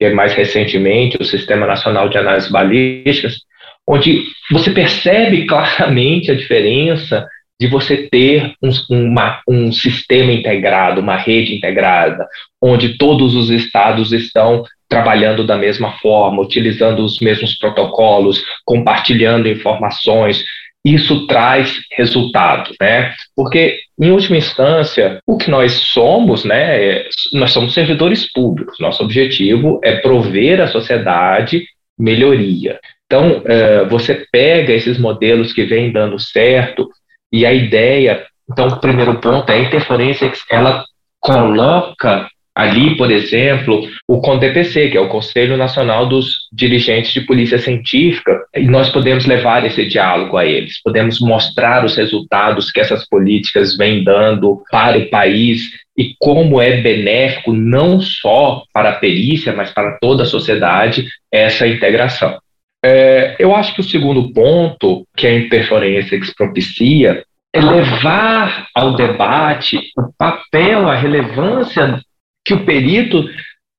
e 0.00 0.10
mais 0.10 0.32
recentemente 0.34 1.16
o 1.20 1.24
Sistema 1.24 1.66
Nacional 1.66 2.08
de 2.08 2.18
Análises 2.18 2.50
Balísticas, 2.50 3.38
onde 3.86 4.24
você 4.50 4.70
percebe 4.70 5.46
claramente 5.46 6.30
a 6.30 6.34
diferença 6.34 7.26
de 7.60 7.68
você 7.68 8.08
ter 8.08 8.52
um, 8.62 8.70
uma, 8.90 9.40
um 9.48 9.70
sistema 9.70 10.32
integrado, 10.32 11.00
uma 11.00 11.16
rede 11.16 11.54
integrada, 11.54 12.26
onde 12.60 12.98
todos 12.98 13.34
os 13.34 13.50
estados 13.50 14.12
estão 14.12 14.64
trabalhando 14.88 15.46
da 15.46 15.56
mesma 15.56 15.92
forma, 15.98 16.42
utilizando 16.42 17.04
os 17.04 17.18
mesmos 17.20 17.56
protocolos, 17.56 18.44
compartilhando 18.64 19.48
informações, 19.48 20.44
isso 20.84 21.26
traz 21.26 21.80
resultados, 21.92 22.76
né? 22.80 23.14
Porque, 23.34 23.80
em 23.98 24.10
última 24.10 24.36
instância, 24.36 25.18
o 25.26 25.38
que 25.38 25.50
nós 25.50 25.72
somos, 25.72 26.44
né? 26.44 26.84
É, 26.84 27.08
nós 27.32 27.52
somos 27.52 27.72
servidores 27.72 28.30
públicos. 28.30 28.78
Nosso 28.78 29.02
objetivo 29.02 29.80
é 29.82 29.96
prover 29.96 30.60
à 30.60 30.66
sociedade 30.66 31.64
melhoria. 31.98 32.78
Então, 33.06 33.42
é, 33.46 33.84
você 33.86 34.26
pega 34.30 34.72
esses 34.72 34.98
modelos 34.98 35.52
que 35.52 35.64
vêm 35.64 35.90
dando 35.90 36.18
certo 36.18 36.90
e 37.32 37.46
a 37.46 37.52
ideia. 37.52 38.26
Então, 38.50 38.68
o 38.68 38.80
primeiro 38.80 39.18
ponto 39.20 39.50
é 39.50 39.54
a 39.54 39.62
interferência, 39.62 40.30
ela 40.50 40.84
coloca 41.18 42.28
Ali, 42.54 42.96
por 42.96 43.10
exemplo, 43.10 43.88
o 44.06 44.20
CONDPC, 44.20 44.90
que 44.90 44.96
é 44.96 45.00
o 45.00 45.08
Conselho 45.08 45.56
Nacional 45.56 46.08
dos 46.08 46.48
Dirigentes 46.52 47.12
de 47.12 47.22
Polícia 47.22 47.58
Científica, 47.58 48.44
e 48.54 48.62
nós 48.62 48.90
podemos 48.90 49.26
levar 49.26 49.66
esse 49.66 49.84
diálogo 49.84 50.36
a 50.36 50.46
eles, 50.46 50.80
podemos 50.80 51.20
mostrar 51.20 51.84
os 51.84 51.96
resultados 51.96 52.70
que 52.70 52.78
essas 52.78 53.08
políticas 53.08 53.76
vêm 53.76 54.04
dando 54.04 54.62
para 54.70 54.98
o 54.98 55.10
país 55.10 55.72
e 55.98 56.14
como 56.20 56.60
é 56.60 56.80
benéfico 56.80 57.52
não 57.52 58.00
só 58.00 58.62
para 58.72 58.90
a 58.90 58.96
perícia, 58.96 59.52
mas 59.52 59.72
para 59.72 59.98
toda 60.00 60.22
a 60.22 60.26
sociedade 60.26 61.08
essa 61.32 61.66
integração. 61.66 62.38
É, 62.84 63.34
eu 63.38 63.54
acho 63.54 63.74
que 63.74 63.80
o 63.80 63.84
segundo 63.84 64.32
ponto 64.32 65.04
que 65.16 65.26
a 65.26 65.34
interferência 65.34 66.20
propicia 66.36 67.24
é 67.52 67.60
levar 67.60 68.68
ao 68.74 68.94
debate 68.94 69.78
o 69.96 70.12
papel, 70.16 70.88
a 70.88 70.94
relevância 70.94 72.00
que 72.44 72.54
o 72.54 72.64
perito 72.64 73.24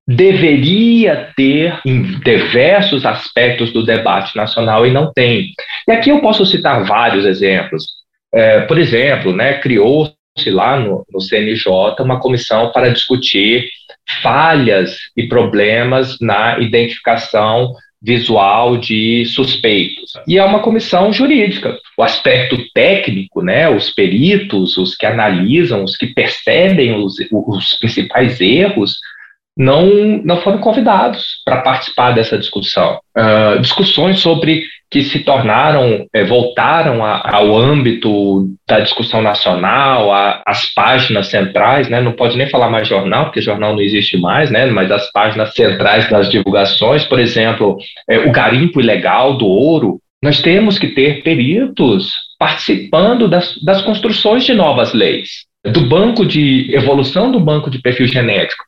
deveria 0.08 1.32
ter 1.36 1.80
em 1.86 2.04
diversos 2.19 3.06
aspectos 3.06 3.71
do 3.73 3.84
debate 3.84 4.36
nacional 4.36 4.86
e 4.86 4.91
não 4.91 5.12
tem. 5.12 5.51
E 5.88 5.91
aqui 5.91 6.10
eu 6.10 6.21
posso 6.21 6.45
citar 6.45 6.84
vários 6.86 7.25
exemplos. 7.25 7.84
É, 8.34 8.62
por 8.62 8.78
exemplo, 8.78 9.36
né, 9.36 9.60
criou-se 9.60 10.15
lá 10.47 10.80
no, 10.80 11.06
no 11.12 11.21
CNJ 11.21 11.95
uma 11.99 12.19
comissão 12.19 12.71
para 12.71 12.91
discutir 12.91 13.67
falhas 14.21 14.97
e 15.17 15.28
problemas 15.28 16.17
na 16.19 16.60
identificação 16.60 17.73
visual 18.01 18.77
de 18.77 19.25
suspeitos. 19.25 20.13
E 20.27 20.38
é 20.38 20.43
uma 20.43 20.60
comissão 20.60 21.12
jurídica. 21.12 21.77
O 21.97 22.03
aspecto 22.03 22.58
técnico, 22.73 23.41
né, 23.41 23.69
os 23.69 23.89
peritos, 23.89 24.77
os 24.77 24.95
que 24.95 25.05
analisam, 25.05 25.84
os 25.84 25.97
que 25.97 26.08
percebem 26.08 26.95
os, 26.95 27.15
os 27.31 27.73
principais 27.79 28.39
erros, 28.39 28.99
não, 29.58 30.22
não 30.24 30.38
foram 30.41 30.58
convidados 30.58 31.41
para 31.46 31.62
participar 31.62 32.12
dessa 32.12 32.38
discussão. 32.38 33.00
Uh, 33.18 33.60
discussões 33.62 34.20
sobre 34.20 34.63
que 34.91 35.02
se 35.02 35.20
tornaram, 35.20 36.06
é, 36.13 36.24
voltaram 36.24 37.04
a, 37.04 37.36
ao 37.36 37.56
âmbito 37.56 38.48
da 38.68 38.80
discussão 38.80 39.22
nacional, 39.22 40.12
às 40.46 40.74
páginas 40.74 41.28
centrais, 41.28 41.89
né? 41.89 42.00
não 42.02 42.13
pode 42.13 42.38
nem 42.38 42.50
falar 42.50 42.70
mais 42.70 42.88
jornal, 42.88 43.26
porque 43.26 43.41
jornal 43.41 43.74
não 43.74 43.82
existe 43.82 44.18
mais, 44.18 44.52
né? 44.52 44.65
mas 44.68 44.91
as 44.91 45.12
páginas 45.12 45.54
centrais 45.54 46.10
das 46.10 46.30
divulgações, 46.30 47.04
por 47.04 47.20
exemplo, 47.20 47.78
é, 48.10 48.20
o 48.20 48.32
garimpo 48.32 48.80
ilegal 48.80 49.38
do 49.38 49.48
ouro, 49.48 50.00
nós 50.24 50.41
temos 50.41 50.80
que 50.80 50.88
ter 50.88 51.24
peritos 51.24 52.13
participando 52.39 53.28
das, 53.28 53.58
das 53.63 53.82
construções 53.82 54.44
de 54.46 54.54
novas 54.54 54.94
leis, 54.94 55.46
do 55.65 55.82
banco 55.82 56.26
de 56.26 56.74
evolução 56.74 57.32
do 57.32 57.39
banco 57.39 57.70
de 57.70 57.82
perfil 57.82 58.08
genético. 58.08 58.63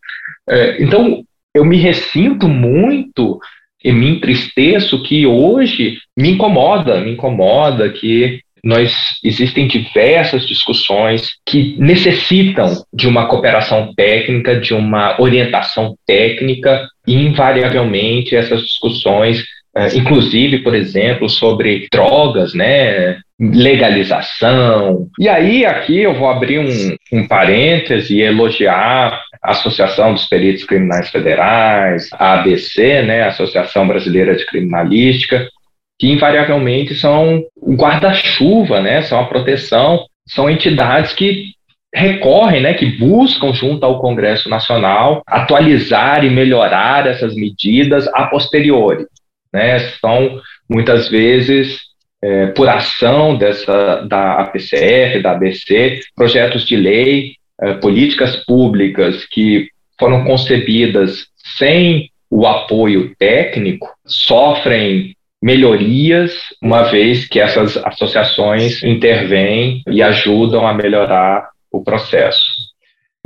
É, 0.49 0.81
então, 0.81 1.23
eu 1.53 1.65
me 1.65 1.77
ressinto 1.77 2.47
muito 2.47 3.39
e 3.83 3.91
me 3.91 4.09
entristeço 4.09 5.03
que 5.03 5.25
hoje 5.25 5.97
me 6.15 6.31
incomoda, 6.31 6.99
me 7.01 7.11
incomoda 7.11 7.89
que 7.89 8.39
nós 8.63 8.93
existem 9.23 9.67
diversas 9.67 10.45
discussões 10.47 11.29
que 11.45 11.75
necessitam 11.77 12.83
de 12.93 13.07
uma 13.07 13.27
cooperação 13.27 13.93
técnica, 13.95 14.59
de 14.59 14.73
uma 14.73 15.19
orientação 15.21 15.95
técnica, 16.05 16.87
e 17.05 17.15
invariavelmente 17.15 18.35
essas 18.35 18.61
discussões, 18.61 19.45
é, 19.75 19.95
inclusive, 19.95 20.59
por 20.59 20.75
exemplo, 20.75 21.29
sobre 21.29 21.87
drogas, 21.91 22.53
né, 22.53 23.19
legalização. 23.39 25.07
E 25.19 25.29
aí, 25.29 25.65
aqui 25.65 25.99
eu 25.99 26.15
vou 26.15 26.27
abrir 26.27 26.59
um, 26.59 27.19
um 27.19 27.27
parêntese 27.27 28.15
e 28.15 28.21
elogiar 28.21 29.21
a 29.41 29.51
Associação 29.51 30.13
dos 30.13 30.25
Peritos 30.25 30.63
Criminais 30.63 31.09
Federais, 31.09 32.09
a 32.13 32.39
ABC, 32.39 33.03
né, 33.03 33.23
Associação 33.23 33.87
Brasileira 33.87 34.35
de 34.35 34.45
Criminalística, 34.45 35.47
que 35.99 36.11
invariavelmente 36.11 36.95
são 36.95 37.43
o 37.55 37.75
guarda-chuva, 37.75 38.81
né, 38.81 39.01
são 39.03 39.19
a 39.19 39.25
proteção, 39.25 40.05
são 40.27 40.49
entidades 40.49 41.13
que 41.13 41.51
recorrem, 41.93 42.61
né, 42.61 42.73
que 42.73 42.97
buscam 42.97 43.53
junto 43.53 43.85
ao 43.85 43.99
Congresso 43.99 44.49
Nacional 44.49 45.21
atualizar 45.27 46.25
e 46.25 46.29
melhorar 46.29 47.05
essas 47.05 47.35
medidas 47.35 48.07
a 48.13 48.25
posteriori, 48.25 49.05
né, 49.53 49.77
são 50.01 50.41
muitas 50.69 51.07
vezes 51.07 51.87
é, 52.21 52.47
por 52.47 52.67
ação 52.67 53.37
dessa 53.37 54.01
da 54.07 54.39
APCF, 54.41 55.21
da 55.21 55.31
ABC, 55.31 55.99
projetos 56.15 56.65
de 56.65 56.75
lei, 56.75 57.33
é, 57.61 57.73
políticas 57.73 58.35
públicas 58.45 59.25
que 59.25 59.69
foram 59.99 60.23
concebidas 60.23 61.27
sem 61.57 62.09
o 62.29 62.45
apoio 62.45 63.15
técnico 63.17 63.89
sofrem 64.05 65.15
melhorias, 65.41 66.33
uma 66.61 66.83
vez 66.83 67.27
que 67.27 67.39
essas 67.39 67.77
associações 67.77 68.83
intervêm 68.83 69.81
e 69.87 70.01
ajudam 70.01 70.65
a 70.65 70.73
melhorar 70.73 71.49
o 71.71 71.83
processo. 71.83 72.56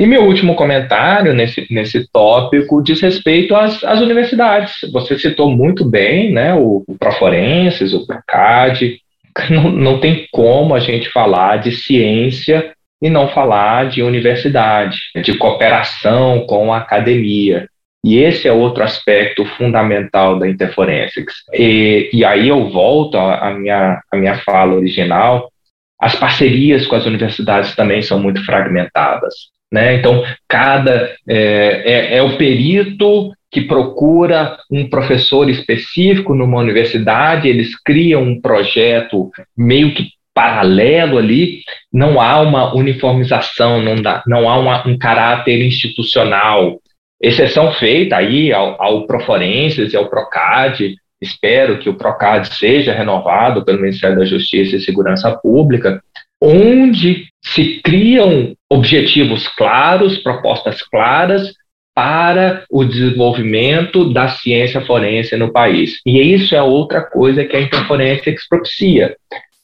E 0.02 0.08
meu 0.08 0.24
último 0.24 0.56
comentário 0.56 1.32
nesse, 1.32 1.68
nesse 1.70 2.10
tópico 2.12 2.82
diz 2.82 3.00
respeito 3.00 3.56
às, 3.56 3.84
às 3.84 4.02
universidades. 4.02 4.74
Você 4.92 5.16
citou 5.20 5.52
muito 5.52 5.88
bem 5.88 6.32
né, 6.32 6.56
o, 6.56 6.84
o 6.88 6.98
Proforenses, 6.98 7.94
o 7.94 8.08
PROCAD. 8.08 9.00
Não, 9.50 9.72
não 9.72 10.00
tem 10.00 10.28
como 10.30 10.76
a 10.76 10.80
gente 10.80 11.08
falar 11.08 11.58
de 11.58 11.72
ciência 11.72 12.74
e 13.02 13.10
não 13.10 13.30
falar 13.30 13.88
de 13.88 14.04
universidade, 14.04 14.98
de 15.24 15.38
cooperação 15.38 16.46
com 16.48 16.74
a 16.74 16.80
academia. 16.80 17.70
E 18.04 18.18
esse 18.18 18.46
é 18.46 18.52
outro 18.52 18.84
aspecto 18.84 19.46
fundamental 19.46 20.38
da 20.38 20.50
interforensics. 20.50 21.36
E, 21.54 22.10
e 22.12 22.26
aí 22.26 22.50
eu 22.50 22.70
volto 22.72 23.18
à 23.18 23.52
minha, 23.52 24.02
à 24.12 24.18
minha 24.18 24.36
fala 24.40 24.74
original, 24.74 25.50
as 25.98 26.14
parcerias 26.16 26.86
com 26.86 26.96
as 26.98 27.06
universidades 27.06 27.74
também 27.74 28.02
são 28.02 28.20
muito 28.20 28.44
fragmentadas. 28.44 29.34
Né? 29.72 29.96
Então, 29.96 30.24
cada 30.48 31.16
é, 31.28 32.16
é, 32.16 32.18
é 32.18 32.24
o 32.24 32.38
perito 32.38 33.32
que 33.50 33.62
procura 33.62 34.58
um 34.70 34.90
professor 34.90 35.50
específico 35.50 36.34
numa 36.34 36.60
universidade, 36.60 37.48
eles 37.48 37.76
criam 37.82 38.24
um 38.24 38.40
projeto 38.40 39.30
meio 39.58 39.94
que 39.94 40.10
paralelo 40.34 41.18
ali, 41.18 41.62
não 41.92 42.22
há 42.22 42.40
uma 42.40 42.74
uniformização, 42.74 43.82
não, 43.82 44.02
dá, 44.02 44.24
não 44.26 44.50
há 44.50 44.58
uma, 44.58 44.88
um 44.88 44.98
caráter 44.98 45.62
institucional. 45.62 46.80
Exceção 47.22 47.74
feita 47.74 48.16
aí 48.16 48.54
ao, 48.54 48.82
ao 48.82 49.06
Proforenses 49.06 49.92
e 49.92 49.98
ao 49.98 50.10
Procad, 50.10 50.80
espero 51.22 51.78
que 51.80 51.90
o 51.90 51.96
Procad 51.96 52.46
seja 52.46 52.94
renovado 52.94 53.64
pelo 53.66 53.82
Ministério 53.82 54.18
da 54.18 54.26
Justiça 54.26 54.78
e 54.78 54.82
Segurança 54.82 55.30
Pública, 55.38 56.02
onde 56.42 57.26
se 57.44 57.82
criam 57.84 58.56
objetivos 58.72 59.50
claros, 59.50 60.18
propostas 60.20 60.82
claras, 60.82 61.54
para 61.94 62.64
o 62.72 62.86
desenvolvimento 62.86 64.14
da 64.14 64.30
ciência 64.30 64.80
forense 64.80 65.36
no 65.36 65.52
país. 65.52 66.00
E 66.06 66.22
isso 66.34 66.56
é 66.56 66.62
outra 66.62 67.02
coisa 67.02 67.44
que 67.44 67.58
a 67.58 67.62
interferência 67.62 68.34
propicia. 68.50 69.14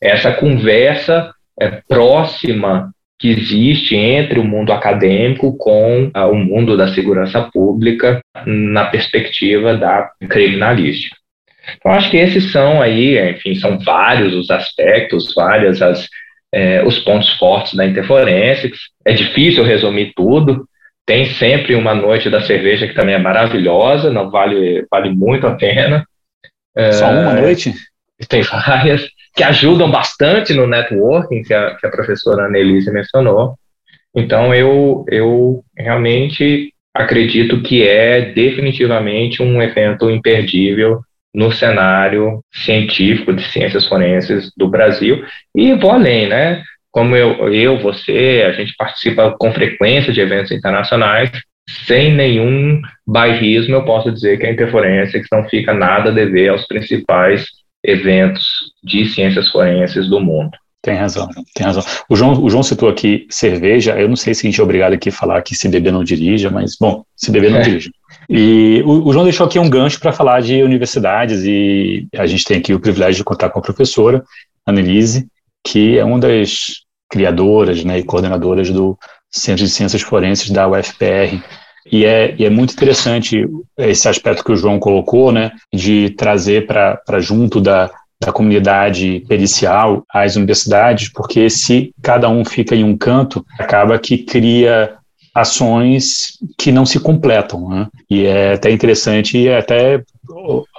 Essa 0.02 0.34
conversa 0.34 1.32
é, 1.58 1.82
próxima 1.88 2.92
que 3.18 3.30
existe 3.30 3.96
entre 3.96 4.40
o 4.40 4.44
mundo 4.44 4.74
acadêmico 4.74 5.58
com 5.58 6.12
ah, 6.14 6.28
o 6.28 6.36
mundo 6.36 6.76
da 6.76 6.90
segurança 6.90 7.42
pública 7.52 8.20
na 8.46 8.86
perspectiva 8.88 9.76
da 9.76 10.12
criminalística. 10.30 11.16
Então, 11.78 11.94
acho 11.94 12.12
que 12.12 12.18
esses 12.18 12.52
são 12.52 12.82
aí, 12.82 13.18
enfim, 13.32 13.56
são 13.56 13.80
vários 13.80 14.34
os 14.34 14.52
aspectos, 14.52 15.34
várias 15.34 15.82
as, 15.82 16.08
é, 16.54 16.84
os 16.84 17.00
pontos 17.00 17.30
fortes 17.38 17.74
da 17.76 17.86
interforensics. 17.86 18.80
É 19.06 19.14
difícil 19.14 19.64
resumir 19.64 20.14
tudo, 20.16 20.68
tem 21.06 21.26
sempre 21.26 21.76
uma 21.76 21.96
noite 21.96 22.30
da 22.30 22.42
cerveja 22.42 22.88
que 22.88 22.94
também 22.94 23.16
é 23.16 23.20
maravilhosa, 23.20 24.12
não 24.12 24.30
vale, 24.30 24.86
vale 24.90 25.10
muito 25.10 25.48
a 25.48 25.56
pena. 25.56 26.06
Só 26.92 27.10
uma 27.10 27.38
é, 27.38 27.42
noite? 27.42 27.74
Tem 28.28 28.42
várias 28.42 29.08
que 29.36 29.44
ajudam 29.44 29.90
bastante 29.90 30.54
no 30.54 30.68
networking 30.68 31.44
que 31.44 31.54
a, 31.54 31.76
que 31.76 31.86
a 31.86 31.92
professora 31.92 32.46
Annelise 32.46 32.92
mencionou. 32.92 33.56
Então, 34.16 34.54
eu, 34.54 35.06
eu 35.10 35.64
realmente 35.78 36.74
acredito 36.94 37.62
que 37.62 37.88
é 37.88 38.34
definitivamente 38.34 39.44
um 39.44 39.62
evento 39.62 40.10
imperdível 40.10 41.02
no 41.34 41.52
cenário 41.52 42.42
científico 42.52 43.34
de 43.34 43.44
ciências 43.44 43.86
forenses 43.86 44.52
do 44.58 44.68
Brasil. 44.68 45.24
E 45.56 45.74
vou 45.74 45.92
além, 45.92 46.28
né? 46.28 46.64
como 46.98 47.16
eu, 47.16 47.54
eu, 47.54 47.80
você, 47.80 48.44
a 48.48 48.52
gente 48.54 48.74
participa 48.76 49.30
com 49.38 49.54
frequência 49.54 50.12
de 50.12 50.20
eventos 50.20 50.52
internacionais, 50.52 51.30
sem 51.86 52.12
nenhum 52.12 52.82
bairrismo, 53.06 53.76
eu 53.76 53.86
posso 53.86 54.12
dizer 54.12 54.40
que 54.40 54.48
a 54.48 54.52
interferência 54.52 55.22
não 55.32 55.48
fica 55.48 55.76
nada 55.76 56.10
a 56.10 56.14
dever 56.14 56.50
aos 56.50 56.66
principais 56.66 57.46
eventos 57.84 58.44
de 58.84 59.06
ciências 59.10 59.48
forenses 59.50 60.10
do 60.10 60.20
mundo. 60.20 60.50
Tem 60.82 60.96
razão, 60.96 61.30
tem 61.54 61.68
razão. 61.68 61.84
O 62.10 62.16
João, 62.16 62.44
o 62.44 62.50
João 62.50 62.64
citou 62.64 62.90
aqui 62.90 63.28
cerveja, 63.30 64.00
eu 64.00 64.10
não 64.10 64.16
sei 64.16 64.34
se 64.34 64.48
a 64.48 64.50
gente 64.50 64.60
é 64.60 64.64
obrigado 64.64 64.94
aqui 64.94 65.10
a 65.10 65.12
falar 65.12 65.44
que 65.44 65.54
se 65.54 65.70
beber 65.70 65.94
não 65.94 66.04
dirija, 66.04 66.50
mas, 66.50 66.78
bom, 66.80 67.04
se 67.16 67.30
beber 67.30 67.52
não 67.52 67.60
é. 67.60 67.62
dirija. 67.62 67.92
E 68.30 68.82
o, 68.86 69.08
o, 69.08 69.14
João 69.14 69.24
deixou 69.24 69.46
aqui 69.46 69.58
um 69.58 69.70
gancho 69.70 70.00
para 70.00 70.12
falar 70.12 70.42
de 70.42 70.62
universidades 70.62 71.44
e 71.44 72.08
a 72.16 72.26
gente 72.26 72.44
tem 72.44 72.58
aqui 72.58 72.74
o 72.74 72.80
privilégio 72.80 73.18
de 73.18 73.24
contar 73.24 73.50
com 73.50 73.60
a 73.60 73.62
professora, 73.62 74.24
Annelise, 74.66 75.28
que 75.66 75.98
é 75.98 76.04
uma 76.04 76.20
das 76.20 76.82
criadoras 77.10 77.84
né, 77.86 78.00
e 78.00 78.04
coordenadoras 78.04 78.70
do 78.70 78.98
Centro 79.32 79.64
de 79.64 79.72
Ciências 79.72 80.02
Forenses 80.02 80.50
da 80.50 80.68
UFPR. 80.68 81.42
E 81.90 82.04
é, 82.04 82.36
e 82.38 82.44
é 82.44 82.50
muito 82.50 82.74
interessante 82.74 83.46
esse 83.78 84.10
aspecto 84.10 84.44
que 84.44 84.52
o 84.52 84.58
João 84.58 84.78
colocou, 84.78 85.32
né, 85.32 85.52
de 85.74 86.10
trazer 86.12 86.68
para 86.68 87.20
junto 87.20 87.62
da, 87.62 87.90
da 88.20 88.32
comunidade 88.34 89.24
pericial 89.28 90.04
as 90.12 90.36
universidades, 90.36 91.10
porque 91.10 91.50
se 91.50 91.94
cada 92.02 92.28
um 92.28 92.44
fica 92.44 92.76
em 92.76 92.84
um 92.84 92.98
canto, 92.98 93.46
acaba 93.58 93.98
que 93.98 94.18
cria 94.18 94.97
ações 95.38 96.40
que 96.58 96.72
não 96.72 96.86
se 96.86 97.00
completam. 97.00 97.70
Né? 97.70 97.88
E 98.10 98.26
é 98.26 98.54
até 98.54 98.72
interessante 98.72 99.38
e 99.38 99.48
é 99.48 99.60
até 99.60 100.04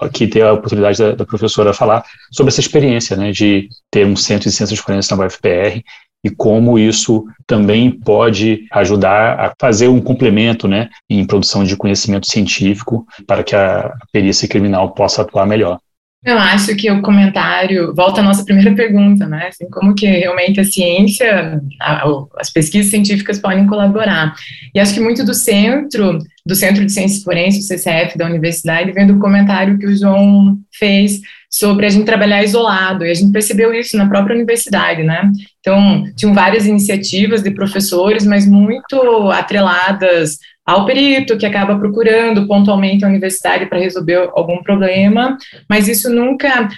aqui 0.03 0.27
ter 0.27 0.43
a 0.43 0.53
oportunidade 0.53 0.99
da, 0.99 1.13
da, 1.13 1.25
professora 1.25 1.73
falar 1.73 2.05
sobre 2.31 2.51
essa 2.51 2.61
experiência 2.61 3.17
né, 3.17 3.31
de 3.31 3.69
ter 3.91 4.05
um 4.05 4.17
centro 4.17 4.49
de 4.51 4.55
ciências 4.55 4.79
forenses 4.79 5.11
na 5.11 5.25
UFPR 5.25 5.83
e 6.25 6.31
como 6.31 6.79
isso 6.79 7.25
também 7.47 7.91
pode 7.91 8.67
ajudar 8.73 9.39
a 9.39 9.53
fazer 9.59 9.89
um 9.89 10.01
complemento 10.01 10.67
né, 10.67 10.89
em 11.09 11.25
produção 11.25 11.63
de 11.63 11.77
conhecimento 11.77 12.27
científico 12.27 13.07
para 13.27 13.45
que 13.45 13.55
a 13.55 13.95
perícia 14.13 14.49
criminal 14.49 14.91
possa 14.93 15.23
atuar 15.23 15.47
melhor. 15.47 15.79
Eu 16.25 16.37
acho 16.37 16.75
que 16.75 16.91
o 16.91 17.01
comentário 17.01 17.95
volta 17.95 18.21
à 18.21 18.25
nossa 18.25 18.45
primeira 18.45 18.75
pergunta, 18.75 19.25
né? 19.27 19.47
Assim, 19.49 19.71
como 19.71 19.95
que 19.95 20.05
realmente 20.05 20.61
a 20.61 20.65
ciência, 20.65 21.61
a, 21.81 22.05
as 22.39 22.51
pesquisas 22.51 22.91
científicas 22.91 23.39
podem 23.39 23.67
colaborar. 23.69 24.35
E 24.75 24.81
acho 24.81 24.95
que 24.95 25.01
muito 25.01 25.25
do 25.25 25.33
centro, 25.33 26.19
do 26.45 26.57
Centro 26.57 26.85
de 26.85 26.91
Ciências 26.91 27.23
Forenses, 27.23 27.65
o 27.65 27.69
CCF 27.69 28.19
da 28.19 28.27
universidade, 28.27 28.91
vem 28.91 29.07
do 29.07 29.21
comentário 29.21 29.79
que 29.79 29.87
o 29.87 29.97
João 29.97 30.59
fez 30.77 31.21
sobre 31.49 31.87
a 31.87 31.89
gente 31.89 32.05
trabalhar 32.05 32.43
isolado, 32.43 33.07
e 33.07 33.11
a 33.11 33.15
gente 33.15 33.33
percebeu 33.33 33.73
isso 33.73 33.97
na 33.97 34.09
própria 34.09 34.35
universidade, 34.35 35.03
né? 35.03 35.31
Então, 35.61 36.05
tinham 36.17 36.35
várias 36.35 36.67
iniciativas 36.67 37.43
de 37.43 37.53
professores, 37.53 38.27
mas 38.27 38.47
muito 38.47 39.31
atreladas 39.31 40.39
ao 40.69 40.85
perito 40.85 41.39
que 41.39 41.47
acaba 41.47 41.79
procurando 41.79 42.47
pontualmente 42.47 43.03
a 43.03 43.09
universidade 43.09 43.65
para 43.65 43.79
resolver 43.79 44.29
algum 44.35 44.63
problema, 44.63 45.39
mas 45.67 45.89
isso 45.89 46.11
nunca 46.11 46.69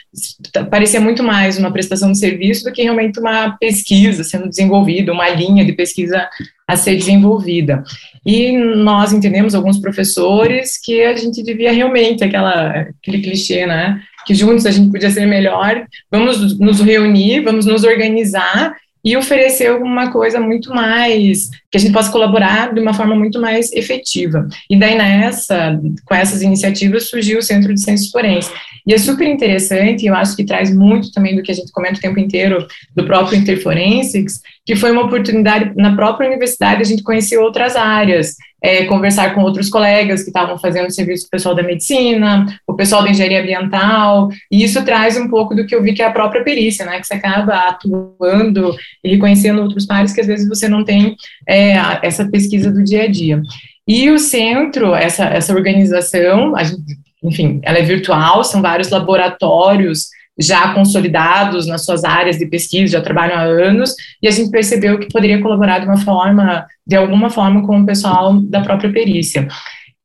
parecia 0.71 1.01
muito 1.01 1.25
mais 1.25 1.59
uma 1.59 1.73
prestação 1.73 2.13
de 2.13 2.19
serviço 2.19 2.63
do 2.63 2.73
que 2.73 2.85
realmente 2.85 3.19
uma 3.19 3.57
pesquisa 3.59 4.23
sendo 4.23 4.49
desenvolvida, 4.49 5.13
uma 5.13 5.29
linha 5.31 5.65
de 5.65 5.73
pesquisa 5.73 6.29
a 6.69 6.77
ser 6.77 6.95
desenvolvida. 6.95 7.83
E 8.25 8.57
nós 8.57 9.13
entendemos, 9.13 9.57
alguns 9.57 9.81
professores, 9.81 10.79
que 10.81 11.03
a 11.03 11.17
gente 11.17 11.43
devia 11.43 11.73
realmente, 11.73 12.23
aquela, 12.23 12.71
aquele 13.01 13.21
clichê, 13.21 13.67
né? 13.67 14.01
Que 14.25 14.37
juntos 14.37 14.67
a 14.67 14.71
gente 14.71 14.93
podia 14.93 15.11
ser 15.11 15.27
melhor, 15.27 15.85
vamos 16.09 16.57
nos 16.61 16.81
reunir, 16.81 17.41
vamos 17.41 17.67
nos 17.67 17.83
organizar 17.83 18.73
e 19.05 19.17
oferecer 19.17 19.69
alguma 19.69 20.11
coisa 20.13 20.39
muito 20.39 20.75
mais, 20.75 21.49
que 21.71 21.79
a 21.79 21.81
gente 21.81 21.93
possa 21.93 22.13
colaborar 22.13 22.73
de 22.75 22.81
uma 22.81 22.93
forma 22.93 23.15
muito 23.15 23.41
mais 23.41 23.73
efetiva. 23.73 24.47
E 24.69 24.79
daí 24.79 24.97
nessa, 24.97 25.81
com 26.05 26.15
essas 26.15 26.43
iniciativas, 26.43 27.09
surgiu 27.09 27.39
o 27.39 27.43
Centro 27.43 27.73
de 27.73 27.81
Ciências 27.81 28.11
Forenses. 28.11 28.53
E 28.87 28.95
é 28.95 28.99
super 28.99 29.27
interessante, 29.27 30.07
eu 30.07 30.15
acho 30.15 30.35
que 30.35 30.45
traz 30.45 30.75
muito 30.75 31.13
também 31.13 31.37
do 31.37 31.43
que 31.43 31.53
a 31.53 31.55
gente 31.55 31.73
comenta 31.73 31.99
o 31.99 32.01
tempo 32.01 32.19
inteiro 32.19 32.67
do 32.95 33.05
próprio 33.05 33.39
Interforensics, 33.39 34.41
que 34.65 34.75
foi 34.75 34.91
uma 34.91 35.05
oportunidade 35.05 35.73
na 35.77 35.95
própria 35.95 36.29
universidade 36.29 36.83
a 36.83 36.85
gente 36.85 37.03
conhecer 37.03 37.39
outras 37.39 37.77
áreas, 37.77 38.35
é, 38.63 38.85
conversar 38.85 39.35
com 39.35 39.43
outros 39.43 39.69
colegas 39.69 40.23
que 40.23 40.29
estavam 40.29 40.59
fazendo 40.59 40.91
serviço 40.91 41.29
pessoal 41.31 41.55
da 41.55 41.63
medicina, 41.63 42.47
o 42.67 42.75
pessoal 42.75 43.03
da 43.03 43.11
engenharia 43.11 43.41
ambiental, 43.41 44.29
e 44.51 44.63
isso 44.63 44.85
traz 44.85 45.17
um 45.17 45.29
pouco 45.29 45.55
do 45.55 45.67
que 45.67 45.75
eu 45.75 45.83
vi 45.83 45.93
que 45.93 46.03
é 46.03 46.07
a 46.07 46.13
própria 46.13 46.45
perícia, 46.45 46.85
né, 46.85 47.01
que 47.01 47.07
você 47.07 47.15
acaba 47.15 47.55
atuando 47.69 48.75
e 49.05 49.11
reconhecendo 49.11 49.63
outros 49.63 49.87
pares 49.87 50.13
que 50.13 50.21
às 50.21 50.27
vezes 50.27 50.49
você 50.49 50.69
não 50.69 50.85
tem 50.85 51.17
é, 51.49 51.75
essa 52.03 52.29
pesquisa 52.29 52.71
do 52.71 52.85
dia 52.85 53.05
a 53.05 53.09
dia. 53.09 53.41
E 53.87 54.11
o 54.11 54.19
centro, 54.19 54.95
essa, 54.95 55.25
essa 55.25 55.55
organização, 55.55 56.55
gente, 56.57 56.99
enfim, 57.23 57.61
ela 57.63 57.79
é 57.79 57.83
virtual, 57.83 58.45
são 58.45 58.63
vários 58.63 58.89
laboratórios 58.89 60.09
já 60.41 60.73
consolidados 60.75 61.67
nas 61.67 61.85
suas 61.85 62.05
áreas 62.05 62.39
de 62.39 62.47
pesquisa, 62.47 62.95
já 62.95 63.01
trabalham 63.01 63.37
há 63.37 63.43
anos, 63.43 63.95
e 64.23 64.29
a 64.29 64.31
gente 64.31 64.51
percebeu 64.51 64.99
que 64.99 65.13
poderia 65.13 65.41
colaborar 65.41 65.81
de 65.81 65.87
uma 65.87 65.99
forma, 65.99 66.67
de 66.87 66.97
alguma 66.97 67.31
forma, 67.31 67.67
com 67.67 67.81
o 67.81 67.87
pessoal 67.87 68.41
da 68.41 68.61
própria 68.61 68.93
perícia. 68.93 69.47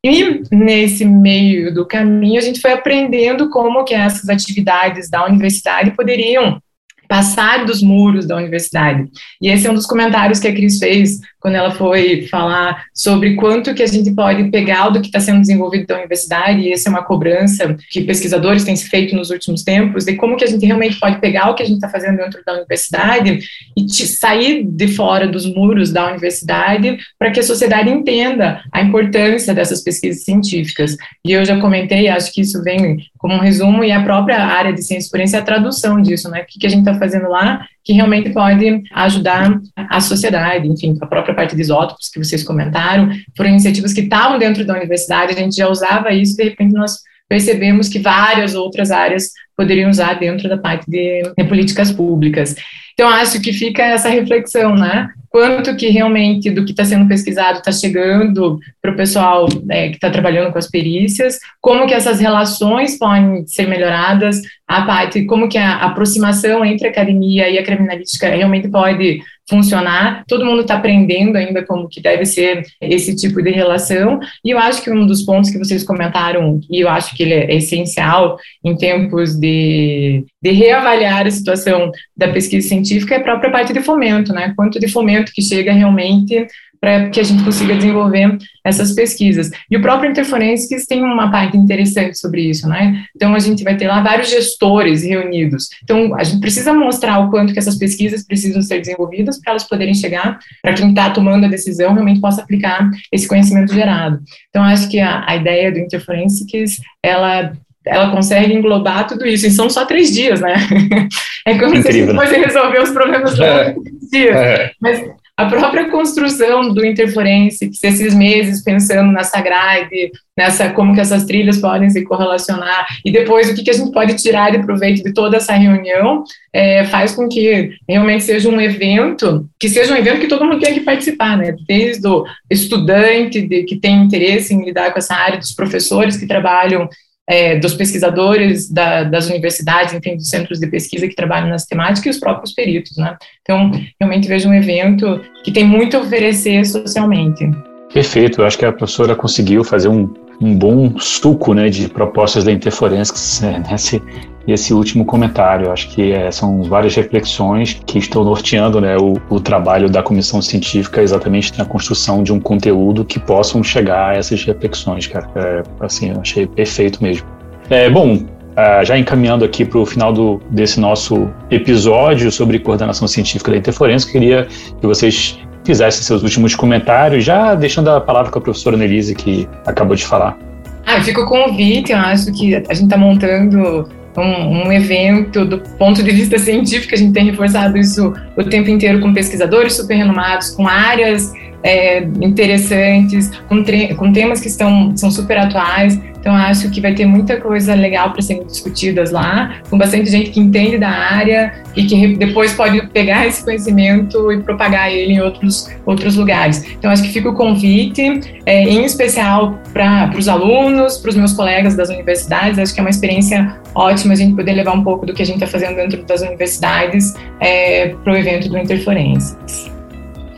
E 0.03 0.43
nesse 0.51 1.03
meio 1.03 1.73
do 1.73 1.85
caminho, 1.85 2.37
a 2.37 2.43
gente 2.43 2.61
foi 2.61 2.71
aprendendo 2.71 3.49
como 3.49 3.83
que 3.83 3.93
essas 3.95 4.29
atividades 4.29 5.09
da 5.09 5.25
universidade 5.25 5.91
poderiam 5.91 6.61
passar 7.07 7.65
dos 7.65 7.81
muros 7.81 8.27
da 8.27 8.35
universidade. 8.35 9.09
E 9.41 9.49
esse 9.49 9.67
é 9.67 9.71
um 9.71 9.75
dos 9.75 9.85
comentários 9.85 10.39
que 10.39 10.47
a 10.47 10.53
Cris 10.53 10.77
fez 10.77 11.19
quando 11.45 11.57
ela 11.57 11.69
foi 11.69 12.23
falar 12.23 12.85
sobre 12.91 13.35
quanto 13.35 13.75
que 13.75 13.83
a 13.83 13.85
gente 13.85 14.11
pode 14.15 14.49
pegar 14.49 14.89
do 14.89 14.99
que 14.99 15.05
está 15.05 15.19
sendo 15.19 15.41
desenvolvido 15.41 15.85
da 15.85 15.95
universidade, 15.95 16.61
e 16.61 16.73
essa 16.73 16.89
é 16.89 16.91
uma 16.91 17.03
cobrança 17.03 17.77
que 17.91 18.01
pesquisadores 18.01 18.63
têm 18.63 18.75
feito 18.75 19.15
nos 19.15 19.29
últimos 19.29 19.61
tempos, 19.61 20.05
de 20.05 20.15
como 20.15 20.37
que 20.37 20.43
a 20.43 20.47
gente 20.47 20.65
realmente 20.65 20.99
pode 20.99 21.21
pegar 21.21 21.51
o 21.51 21.53
que 21.53 21.61
a 21.61 21.65
gente 21.67 21.75
está 21.75 21.87
fazendo 21.87 22.17
dentro 22.17 22.41
da 22.43 22.53
universidade 22.53 23.41
e 23.77 23.87
sair 24.07 24.63
de 24.63 24.87
fora 24.87 25.27
dos 25.27 25.45
muros 25.45 25.91
da 25.91 26.09
universidade 26.09 26.97
para 27.19 27.29
que 27.29 27.39
a 27.39 27.43
sociedade 27.43 27.91
entenda 27.91 28.63
a 28.71 28.81
importância 28.81 29.53
dessas 29.53 29.83
pesquisas 29.83 30.23
científicas. 30.23 30.97
E 31.23 31.31
eu 31.31 31.45
já 31.45 31.61
comentei, 31.61 32.07
acho 32.07 32.33
que 32.33 32.41
isso 32.41 32.63
vem 32.63 32.97
como 33.19 33.35
um 33.35 33.39
resumo, 33.39 33.83
e 33.83 33.91
a 33.91 34.01
própria 34.01 34.43
área 34.43 34.73
de 34.73 34.81
ciência 34.81 35.03
e 35.03 35.05
experiência 35.05 35.37
é 35.37 35.41
a 35.41 35.43
tradução 35.43 36.01
disso, 36.01 36.27
né? 36.27 36.41
O 36.41 36.45
que, 36.47 36.57
que 36.57 36.65
a 36.65 36.69
gente 36.71 36.79
está 36.79 36.95
fazendo 36.95 37.29
lá 37.29 37.67
que 37.85 37.93
realmente 37.93 38.31
pode 38.31 38.83
ajudar 38.91 39.61
a 39.75 40.01
sociedade, 40.01 40.67
enfim, 40.67 40.97
a 40.99 41.05
própria 41.05 41.35
parte 41.35 41.55
de 41.55 41.61
isótopos 41.61 42.09
que 42.09 42.17
vocês 42.17 42.43
comentaram, 42.43 43.11
foram 43.37 43.51
iniciativas 43.51 43.93
que 43.93 44.01
estavam 44.01 44.39
dentro 44.39 44.65
da 44.65 44.73
universidade, 44.73 45.33
a 45.33 45.37
gente 45.37 45.55
já 45.55 45.69
usava 45.69 46.11
isso, 46.11 46.35
de 46.35 46.45
repente 46.45 46.73
nós 46.73 46.97
percebemos 47.27 47.89
que 47.89 47.99
várias 47.99 48.55
outras 48.55 48.91
áreas 48.91 49.31
poderiam 49.55 49.89
usar 49.89 50.15
dentro 50.15 50.49
da 50.49 50.57
parte 50.57 50.89
de, 50.89 51.23
de 51.37 51.43
políticas 51.45 51.91
públicas. 51.91 52.55
Então, 52.93 53.09
acho 53.09 53.41
que 53.41 53.51
fica 53.51 53.83
essa 53.83 54.09
reflexão, 54.09 54.75
né? 54.75 55.09
Quanto 55.29 55.75
que 55.75 55.89
realmente 55.89 56.49
do 56.49 56.63
que 56.63 56.71
está 56.71 56.85
sendo 56.85 57.09
pesquisado 57.09 57.57
está 57.57 57.71
chegando 57.71 58.57
para 58.81 58.91
o 58.91 58.95
pessoal 58.95 59.49
é, 59.69 59.89
que 59.89 59.95
está 59.95 60.09
trabalhando 60.09 60.51
com 60.53 60.57
as 60.57 60.69
perícias, 60.69 61.39
como 61.59 61.85
que 61.87 61.93
essas 61.93 62.21
relações 62.21 62.97
podem 62.97 63.45
ser 63.45 63.67
melhoradas, 63.67 64.41
a 64.65 64.83
parte, 64.83 65.25
como 65.25 65.49
que 65.49 65.57
a 65.57 65.75
aproximação 65.79 66.63
entre 66.63 66.87
a 66.87 66.91
academia 66.91 67.49
e 67.49 67.57
a 67.57 67.63
criminalística 67.65 68.29
realmente 68.29 68.69
pode 68.69 69.21
funcionar. 69.47 70.23
Todo 70.27 70.45
mundo 70.45 70.61
está 70.61 70.75
aprendendo 70.75 71.37
ainda 71.37 71.63
como 71.63 71.87
que 71.87 72.01
deve 72.01 72.25
ser 72.25 72.63
esse 72.81 73.15
tipo 73.15 73.41
de 73.41 73.51
relação. 73.51 74.19
E 74.43 74.51
eu 74.51 74.57
acho 74.57 74.81
que 74.81 74.91
um 74.91 75.05
dos 75.05 75.23
pontos 75.23 75.49
que 75.49 75.57
vocês 75.57 75.83
comentaram, 75.83 76.59
e 76.69 76.81
eu 76.81 76.89
acho 76.89 77.15
que 77.15 77.23
ele 77.23 77.33
é 77.33 77.55
essencial 77.55 78.37
em 78.63 78.75
tempos 78.75 79.35
de, 79.35 80.25
de 80.41 80.51
reavaliar 80.51 81.27
a 81.27 81.31
situação 81.31 81.91
da 82.15 82.29
pesquisa 82.29 82.67
científica, 82.67 83.15
é 83.15 83.17
a 83.17 83.23
própria 83.23 83.51
parte 83.51 83.73
de 83.73 83.81
fomento, 83.81 84.33
né? 84.33 84.53
Quanto 84.55 84.79
de 84.79 84.87
fomento 84.87 85.31
que 85.33 85.41
chega 85.41 85.71
realmente 85.71 86.47
para 86.79 87.09
que 87.09 87.19
a 87.19 87.23
gente 87.23 87.43
consiga 87.43 87.75
desenvolver 87.75 88.37
essas 88.63 88.93
pesquisas. 88.93 89.49
E 89.69 89.77
o 89.77 89.81
próprio 89.81 90.09
Interforensics 90.09 90.85
tem 90.85 91.03
uma 91.03 91.31
parte 91.31 91.57
interessante 91.57 92.17
sobre 92.17 92.41
isso, 92.41 92.67
né? 92.67 93.05
Então, 93.15 93.33
a 93.33 93.39
gente 93.39 93.63
vai 93.63 93.75
ter 93.77 93.87
lá 93.87 94.01
vários 94.01 94.29
gestores 94.29 95.03
reunidos. 95.03 95.69
Então, 95.83 96.15
a 96.15 96.23
gente 96.23 96.39
precisa 96.39 96.73
mostrar 96.73 97.19
o 97.19 97.29
quanto 97.29 97.53
que 97.53 97.59
essas 97.59 97.77
pesquisas 97.77 98.25
precisam 98.25 98.61
ser 98.61 98.79
desenvolvidas 98.79 99.39
para 99.39 99.51
elas 99.51 99.63
poderem 99.63 99.93
chegar, 99.93 100.39
para 100.61 100.73
quem 100.73 100.89
está 100.89 101.09
tomando 101.09 101.45
a 101.45 101.49
decisão 101.49 101.93
realmente 101.93 102.21
possa 102.21 102.41
aplicar 102.41 102.89
esse 103.11 103.27
conhecimento 103.27 103.73
gerado. 103.73 104.19
Então, 104.49 104.63
acho 104.63 104.89
que 104.89 104.99
a, 104.99 105.23
a 105.27 105.35
ideia 105.35 105.71
do 105.71 105.79
Interforensics, 105.79 106.77
ela 107.03 107.53
ela 107.87 108.09
consegue 108.09 108.51
englobar 108.51 109.05
tudo 109.05 109.27
isso, 109.27 109.45
e 109.45 109.51
são 109.51 109.69
só 109.69 109.85
três 109.85 110.11
dias, 110.11 110.41
né? 110.41 110.55
É 111.47 111.59
como 111.59 111.75
Incrível. 111.75 111.83
se 111.83 111.87
a 111.89 111.91
gente 111.91 112.15
fosse 112.15 112.37
resolver 112.43 112.81
os 112.81 112.89
problemas 112.89 113.39
é. 113.39 113.75
dias. 114.11 114.35
É. 114.35 114.71
Mas 114.81 114.99
a 115.37 115.45
própria 115.47 115.89
construção 115.89 116.73
do 116.73 116.85
Interforense, 116.85 117.69
que 117.69 117.85
esses 117.85 118.13
meses 118.13 118.63
pensando 118.63 119.11
nessa 119.11 119.41
grade, 119.41 120.11
nessa 120.37 120.69
como 120.69 120.93
que 120.93 121.01
essas 121.01 121.25
trilhas 121.25 121.57
podem 121.57 121.89
se 121.89 122.03
correlacionar, 122.03 122.85
e 123.03 123.11
depois 123.11 123.49
o 123.49 123.55
que, 123.55 123.63
que 123.63 123.69
a 123.69 123.73
gente 123.73 123.91
pode 123.91 124.15
tirar 124.15 124.51
de 124.51 124.59
proveito 124.59 125.03
de 125.03 125.13
toda 125.13 125.35
essa 125.35 125.53
reunião, 125.53 126.23
é, 126.53 126.85
faz 126.85 127.13
com 127.13 127.27
que 127.27 127.71
realmente 127.87 128.23
seja 128.23 128.47
um 128.47 128.61
evento, 128.61 129.45
que 129.59 129.67
seja 129.67 129.93
um 129.93 129.97
evento 129.97 130.21
que 130.21 130.27
todo 130.27 130.45
mundo 130.45 130.59
tenha 130.59 130.73
que 130.73 130.85
participar, 130.85 131.37
né? 131.37 131.53
Desde 131.67 132.07
o 132.07 132.23
estudante 132.49 133.41
de, 133.41 133.63
que 133.63 133.75
tem 133.75 134.03
interesse 134.03 134.53
em 134.53 134.63
lidar 134.63 134.93
com 134.93 134.99
essa 134.99 135.15
área, 135.15 135.37
dos 135.37 135.51
professores 135.51 136.15
que 136.15 136.27
trabalham 136.27 136.87
é, 137.27 137.57
dos 137.57 137.73
pesquisadores 137.73 138.69
da, 138.69 139.03
das 139.03 139.29
universidades, 139.29 139.93
enfim, 139.93 140.15
dos 140.15 140.29
centros 140.29 140.59
de 140.59 140.67
pesquisa 140.67 141.07
que 141.07 141.15
trabalham 141.15 141.49
nas 141.49 141.65
temáticas 141.65 142.05
e 142.05 142.09
os 142.09 142.19
próprios 142.19 142.53
peritos, 142.53 142.97
né? 142.97 143.17
Então, 143.41 143.71
realmente 143.99 144.27
vejo 144.27 144.47
um 144.49 144.53
evento 144.53 145.21
que 145.43 145.51
tem 145.51 145.63
muito 145.63 145.97
a 145.97 146.01
oferecer 146.01 146.65
socialmente. 146.65 147.49
Perfeito, 147.93 148.41
eu 148.41 148.45
acho 148.45 148.57
que 148.57 148.65
a 148.65 148.73
professora 148.73 149.15
conseguiu 149.15 149.63
fazer 149.63 149.87
um, 149.87 150.13
um 150.41 150.55
bom 150.55 150.99
suco 150.99 151.53
né, 151.53 151.69
de 151.69 151.87
propostas 151.87 152.43
da 152.43 152.51
Interforensics 152.51 153.39
né, 153.45 153.63
nesse, 153.71 154.01
esse 154.47 154.73
último 154.73 155.05
comentário. 155.05 155.71
Acho 155.71 155.89
que 155.89 156.11
é, 156.11 156.31
são 156.31 156.63
várias 156.63 156.95
reflexões 156.95 157.79
que 157.85 157.97
estão 157.99 158.23
norteando 158.23 158.79
né, 158.79 158.97
o, 158.97 159.13
o, 159.29 159.39
trabalho 159.39 159.89
da 159.89 160.03
comissão 160.03 160.41
científica 160.41 161.01
exatamente 161.01 161.57
na 161.57 161.65
construção 161.65 162.23
de 162.23 162.31
um 162.31 162.39
conteúdo 162.39 163.03
que 163.03 163.19
possam 163.19 163.63
chegar 163.63 164.11
a 164.11 164.15
essas 164.15 164.43
reflexões, 164.43 165.07
cara. 165.07 165.29
É, 165.35 165.63
assim, 165.79 166.11
eu 166.11 166.21
achei 166.21 166.45
perfeito 166.45 167.01
mesmo. 167.01 167.27
É, 167.69 167.89
bom, 167.89 168.19
Uh, 168.55 168.85
já 168.85 168.97
encaminhando 168.97 169.43
aqui 169.43 169.65
para 169.65 169.79
o 169.79 169.85
final 169.85 170.13
do, 170.13 170.41
desse 170.49 170.79
nosso 170.79 171.29
episódio 171.51 172.31
sobre 172.31 172.57
coordenação 172.57 173.05
científica 173.05 173.51
da 173.51 173.57
Interforense, 173.57 174.09
queria 174.09 174.47
que 174.79 174.87
vocês 174.87 175.37
fizessem 175.65 176.03
seus 176.03 176.23
últimos 176.23 176.55
comentários, 176.55 177.25
já 177.25 177.53
deixando 177.53 177.89
a 177.89 177.99
palavra 177.99 178.31
com 178.31 178.39
a 178.39 178.41
professora 178.41 178.77
Nelise, 178.77 179.13
que 179.13 179.45
acabou 179.65 179.93
de 179.93 180.05
falar. 180.05 180.37
Ah, 180.85 181.01
fica 181.01 181.19
o 181.19 181.25
convite, 181.25 181.91
eu 181.91 181.97
acho 181.97 182.31
que 182.31 182.55
a 182.55 182.73
gente 182.73 182.85
está 182.85 182.97
montando 182.97 183.89
um, 184.17 184.67
um, 184.67 184.71
evento 184.71 185.45
do 185.45 185.59
ponto 185.59 186.01
de 186.01 186.11
vista 186.11 186.37
científico, 186.39 186.95
a 186.95 186.97
gente 186.97 187.13
tem 187.13 187.25
reforçado 187.25 187.77
isso 187.77 188.13
o 188.37 188.43
tempo 188.43 188.69
inteiro 188.69 188.99
com 189.01 189.13
pesquisadores 189.13 189.73
super 189.73 189.95
renomados, 189.95 190.51
com 190.51 190.67
áreas 190.67 191.33
é, 191.63 192.03
interessantes, 192.21 193.31
com, 193.49 193.63
com, 193.97 194.13
temas 194.13 194.39
que 194.39 194.47
estão, 194.47 194.95
são 194.95 195.09
super 195.09 195.37
atuais. 195.37 195.99
Então, 196.25 196.35
acho 196.35 196.71
que 196.71 196.81
vai 196.81 196.95
ter 196.95 197.05
muita 197.05 197.39
coisa 197.39 197.75
legal 197.75 198.11
para 198.11 198.19
serem 198.19 198.47
discutidas 198.47 199.11
lá, 199.11 199.57
com 199.69 199.77
bastante 199.77 200.09
gente 200.09 200.31
que 200.31 200.39
entende 200.39 200.79
da 200.79 200.89
área 200.89 201.53
e 201.75 201.85
que 201.85 202.15
depois 202.15 202.51
pode 202.51 202.81
pegar 202.87 203.27
esse 203.27 203.45
conhecimento 203.45 204.31
e 204.31 204.41
propagar 204.41 204.91
ele 204.91 205.13
em 205.13 205.21
outros, 205.21 205.69
outros 205.85 206.15
lugares. 206.15 206.65
Então, 206.79 206.89
acho 206.89 207.03
que 207.03 207.09
fica 207.09 207.29
o 207.29 207.35
convite, 207.35 208.41
é, 208.43 208.63
em 208.63 208.83
especial 208.83 209.59
para 209.71 210.11
os 210.17 210.27
alunos, 210.27 210.97
para 210.97 211.09
os 211.09 211.15
meus 211.15 211.31
colegas 211.31 211.75
das 211.75 211.89
universidades. 211.89 212.57
Acho 212.57 212.73
que 212.73 212.79
é 212.79 212.83
uma 212.83 212.89
experiência 212.89 213.59
ótima 213.75 214.13
a 214.13 214.17
gente 214.17 214.35
poder 214.35 214.53
levar 214.53 214.73
um 214.73 214.83
pouco 214.83 215.05
do 215.05 215.13
que 215.13 215.21
a 215.21 215.25
gente 215.27 215.43
está 215.43 215.45
fazendo 215.45 215.75
dentro 215.75 216.03
das 216.05 216.21
universidades 216.21 217.13
é, 217.39 217.89
para 218.03 218.13
o 218.13 218.17
evento 218.17 218.49
do 218.49 218.57
Interforenses. 218.57 219.69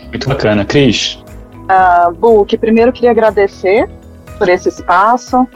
Muito 0.09 0.27
bacana. 0.27 0.65
Cris? 0.65 1.17
Uh, 1.71 2.13
Book, 2.13 2.57
primeiro 2.57 2.91
queria 2.91 3.11
agradecer 3.11 3.89
por 4.37 4.49
esse 4.49 4.67
espaço 4.67 5.47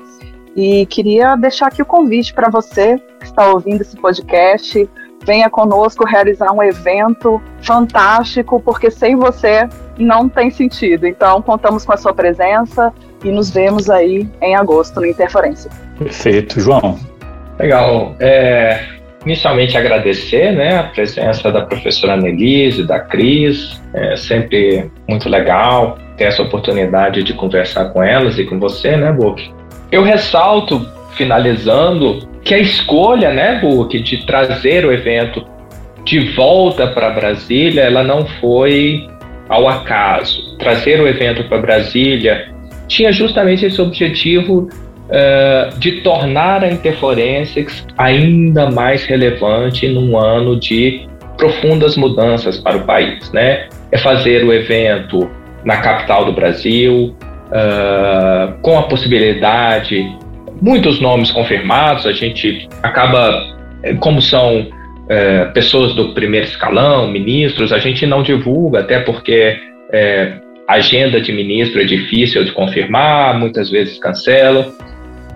e 0.56 0.86
queria 0.88 1.36
deixar 1.36 1.68
aqui 1.68 1.82
o 1.82 1.86
convite 1.86 2.34
para 2.34 2.50
você 2.50 2.98
que 3.20 3.26
está 3.26 3.50
ouvindo 3.52 3.82
esse 3.82 3.96
podcast. 3.96 4.90
Venha 5.24 5.50
conosco 5.50 6.04
realizar 6.04 6.52
um 6.52 6.64
evento 6.64 7.42
fantástico, 7.62 8.60
porque 8.60 8.90
sem 8.90 9.16
você 9.16 9.70
não 9.98 10.28
tem 10.28 10.50
sentido. 10.50 11.06
Então, 11.06 11.42
contamos 11.42 11.86
com 11.86 11.94
a 11.94 11.98
sua 11.98 12.14
presença 12.14 12.92
e 13.24 13.30
nos 13.30 13.52
vemos 13.52 13.90
aí 13.90 14.28
em 14.42 14.56
agosto 14.56 15.00
no 15.00 15.06
Interferência. 15.06 15.70
Perfeito. 15.98 16.60
João? 16.60 16.98
Legal. 17.60 18.16
É, 18.20 18.84
Inicialmente 19.26 19.78
agradecer 19.78 20.52
né, 20.52 20.80
a 20.80 20.84
presença 20.84 21.52
da 21.52 21.62
professora 21.62 22.18
Nelise, 22.18 22.88
da 22.88 23.00
Cris, 23.00 23.80
é 23.94 24.16
sempre 24.16 24.90
muito 25.08 25.30
legal 25.30 26.00
ter 26.18 26.24
essa 26.24 26.42
oportunidade 26.42 27.22
de 27.22 27.34
conversar 27.34 27.86
com 27.90 28.02
elas 28.02 28.40
e 28.40 28.46
com 28.46 28.60
você, 28.60 28.98
né, 28.98 29.12
Book? 29.12 29.54
Eu 29.92 30.04
ressalto, 30.04 30.88
finalizando, 31.18 32.20
que 32.44 32.54
a 32.54 32.60
escolha, 32.60 33.34
né, 33.34 33.60
Book, 33.60 34.00
de 34.02 34.26
trazer 34.26 34.86
o 34.86 34.92
evento 34.92 35.46
de 36.06 36.34
volta 36.34 36.88
para 36.88 37.10
Brasília, 37.10 37.82
ela 37.82 38.04
não 38.04 38.26
foi 38.40 39.08
ao 39.50 39.68
acaso. 39.68 40.58
Trazer 40.58 41.02
o 41.02 41.08
evento 41.08 41.44
para 41.44 41.58
Brasília 41.60 42.50
tinha 42.88 43.12
justamente 43.12 43.66
esse 43.66 43.82
objetivo 43.82 44.70
uh, 45.10 45.78
de 45.78 46.02
tornar 46.02 46.64
a 46.64 46.72
Interforensics 46.72 47.86
ainda 47.98 48.72
mais 48.72 49.06
relevante 49.06 49.88
num 49.90 50.18
ano 50.18 50.58
de 50.58 51.06
profundas 51.38 51.98
mudanças 51.98 52.58
para 52.60 52.78
o 52.78 52.86
país, 52.86 53.32
né? 53.32 53.68
É 53.92 53.98
fazer 53.98 54.46
o 54.46 54.54
evento 54.54 55.30
na 55.66 55.78
capital 55.78 56.26
do 56.26 56.32
Brasil, 56.32 57.16
uh, 57.52 58.54
com 58.62 58.78
a 58.78 58.84
possibilidade, 58.84 60.04
muitos 60.62 61.00
nomes 61.00 61.32
confirmados, 61.32 62.06
a 62.06 62.12
gente 62.12 62.68
acaba, 62.82 63.56
como 64.00 64.22
são 64.22 64.62
uh, 64.62 65.54
pessoas 65.54 65.94
do 65.94 66.14
primeiro 66.14 66.46
escalão, 66.46 67.08
ministros, 67.08 67.72
a 67.72 67.80
gente 67.80 68.06
não 68.06 68.24
divulga, 68.24 68.80
até 68.80 69.00
porque 69.00 69.58
uh, 69.90 70.42
a 70.68 70.76
agenda 70.76 71.20
de 71.20 71.34
ministro 71.34 71.82
é 71.82 71.84
difícil 71.84 72.46
de 72.46 72.52
confirmar, 72.54 73.38
muitas 73.38 73.70
vezes 73.70 74.00
cancelam. 74.00 74.72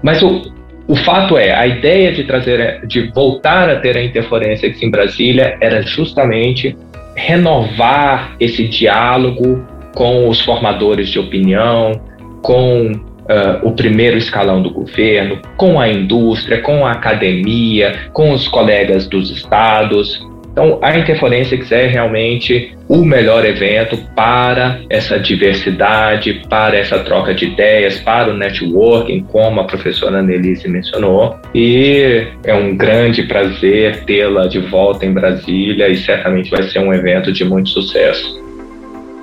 Mas 0.02 0.22
o, 0.22 0.54
o 0.88 0.96
fato 0.96 1.38
é, 1.38 1.54
a 1.54 1.68
ideia 1.68 2.12
de 2.12 2.24
trazer, 2.24 2.86
de 2.86 3.12
voltar 3.12 3.70
a 3.70 3.80
ter 3.80 3.98
a 3.98 4.04
interferência 4.04 4.74
em 4.82 4.90
Brasília 4.90 5.58
era 5.60 5.82
justamente 5.82 6.78
renovar 7.16 8.36
esse 8.40 8.68
diálogo 8.68 9.66
com 9.96 10.30
os 10.30 10.42
formadores 10.42 11.10
de 11.10 11.18
opinião, 11.18 12.00
com 12.42 12.92
uh, 12.92 13.68
o 13.68 13.72
primeiro 13.72 14.18
escalão 14.18 14.62
do 14.62 14.70
governo, 14.70 15.40
com 15.58 15.80
a 15.80 15.90
indústria, 15.90 16.62
com 16.62 16.86
a 16.86 16.92
academia, 16.92 18.10
com 18.14 18.32
os 18.32 18.48
colegas 18.48 19.08
dos 19.08 19.32
estados, 19.32 20.24
então, 20.56 20.80
a 20.82 20.98
Interforensics 20.98 21.70
é 21.74 21.86
realmente 21.86 22.74
o 22.88 23.04
melhor 23.04 23.46
evento 23.46 23.98
para 24.16 24.80
essa 24.90 25.20
diversidade, 25.20 26.46
para 26.50 26.78
essa 26.78 26.98
troca 27.00 27.34
de 27.34 27.48
ideias, 27.48 28.00
para 28.00 28.32
o 28.32 28.38
networking, 28.38 29.26
como 29.30 29.60
a 29.60 29.66
professora 29.66 30.20
Annelise 30.20 30.70
mencionou. 30.70 31.36
E 31.54 32.26
é 32.46 32.54
um 32.54 32.74
grande 32.78 33.24
prazer 33.24 34.06
tê-la 34.06 34.48
de 34.48 34.60
volta 34.60 35.06
em 35.06 35.12
Brasília 35.12 35.90
e 35.90 35.98
certamente 35.98 36.50
vai 36.50 36.64
ser 36.64 36.80
um 36.80 36.94
evento 36.94 37.34
de 37.34 37.44
muito 37.44 37.68
sucesso. 37.68 38.45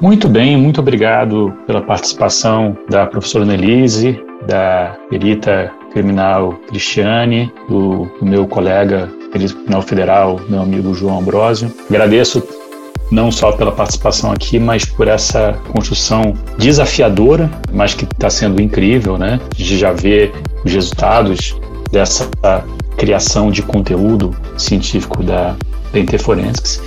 Muito 0.03 0.29
bem, 0.29 0.57
muito 0.57 0.81
obrigado 0.81 1.57
pela 1.65 1.81
participação 1.81 2.77
da 2.91 3.07
professora 3.07 3.45
Annelise, 3.45 4.21
da 4.49 4.97
perita 5.09 5.73
criminal 5.93 6.55
Cristiane, 6.67 7.53
do, 7.69 8.11
do 8.19 8.27
meu 8.27 8.45
colega 8.49 9.09
Tribunal 9.31 9.81
Federal, 9.81 10.41
meu 10.49 10.61
amigo 10.61 10.93
João 10.93 11.21
Ambrosio. 11.21 11.73
Agradeço 11.89 12.43
não 13.13 13.31
só 13.31 13.53
pela 13.53 13.71
participação 13.71 14.33
aqui, 14.33 14.59
mas 14.59 14.85
por 14.85 15.07
essa 15.07 15.53
construção 15.71 16.35
desafiadora, 16.59 17.49
mas 17.73 17.95
que 17.95 18.03
está 18.03 18.29
sendo 18.29 18.61
incrível, 18.61 19.17
né? 19.17 19.39
De 19.55 19.79
já 19.79 19.93
ver 19.93 20.33
os 20.65 20.73
resultados 20.73 21.57
dessa 21.93 22.29
criação 22.97 23.53
de 23.53 23.63
conteúdo 23.63 24.35
científico 24.59 25.23
da, 25.23 25.55
da 25.93 26.01
Interforensics. 26.01 26.83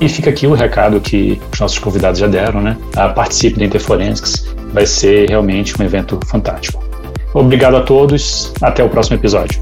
E 0.00 0.08
fica 0.08 0.30
aqui 0.30 0.46
o 0.46 0.54
recado 0.54 1.00
que 1.00 1.40
os 1.52 1.60
nossos 1.60 1.78
convidados 1.78 2.20
já 2.20 2.26
deram, 2.26 2.60
né? 2.60 2.76
A 2.94 3.08
participe 3.08 3.58
da 3.58 3.64
Interforensics, 3.64 4.54
vai 4.72 4.86
ser 4.86 5.28
realmente 5.28 5.80
um 5.80 5.84
evento 5.84 6.18
fantástico. 6.26 6.84
Obrigado 7.32 7.76
a 7.76 7.80
todos, 7.82 8.52
até 8.60 8.82
o 8.82 8.88
próximo 8.88 9.16
episódio. 9.16 9.60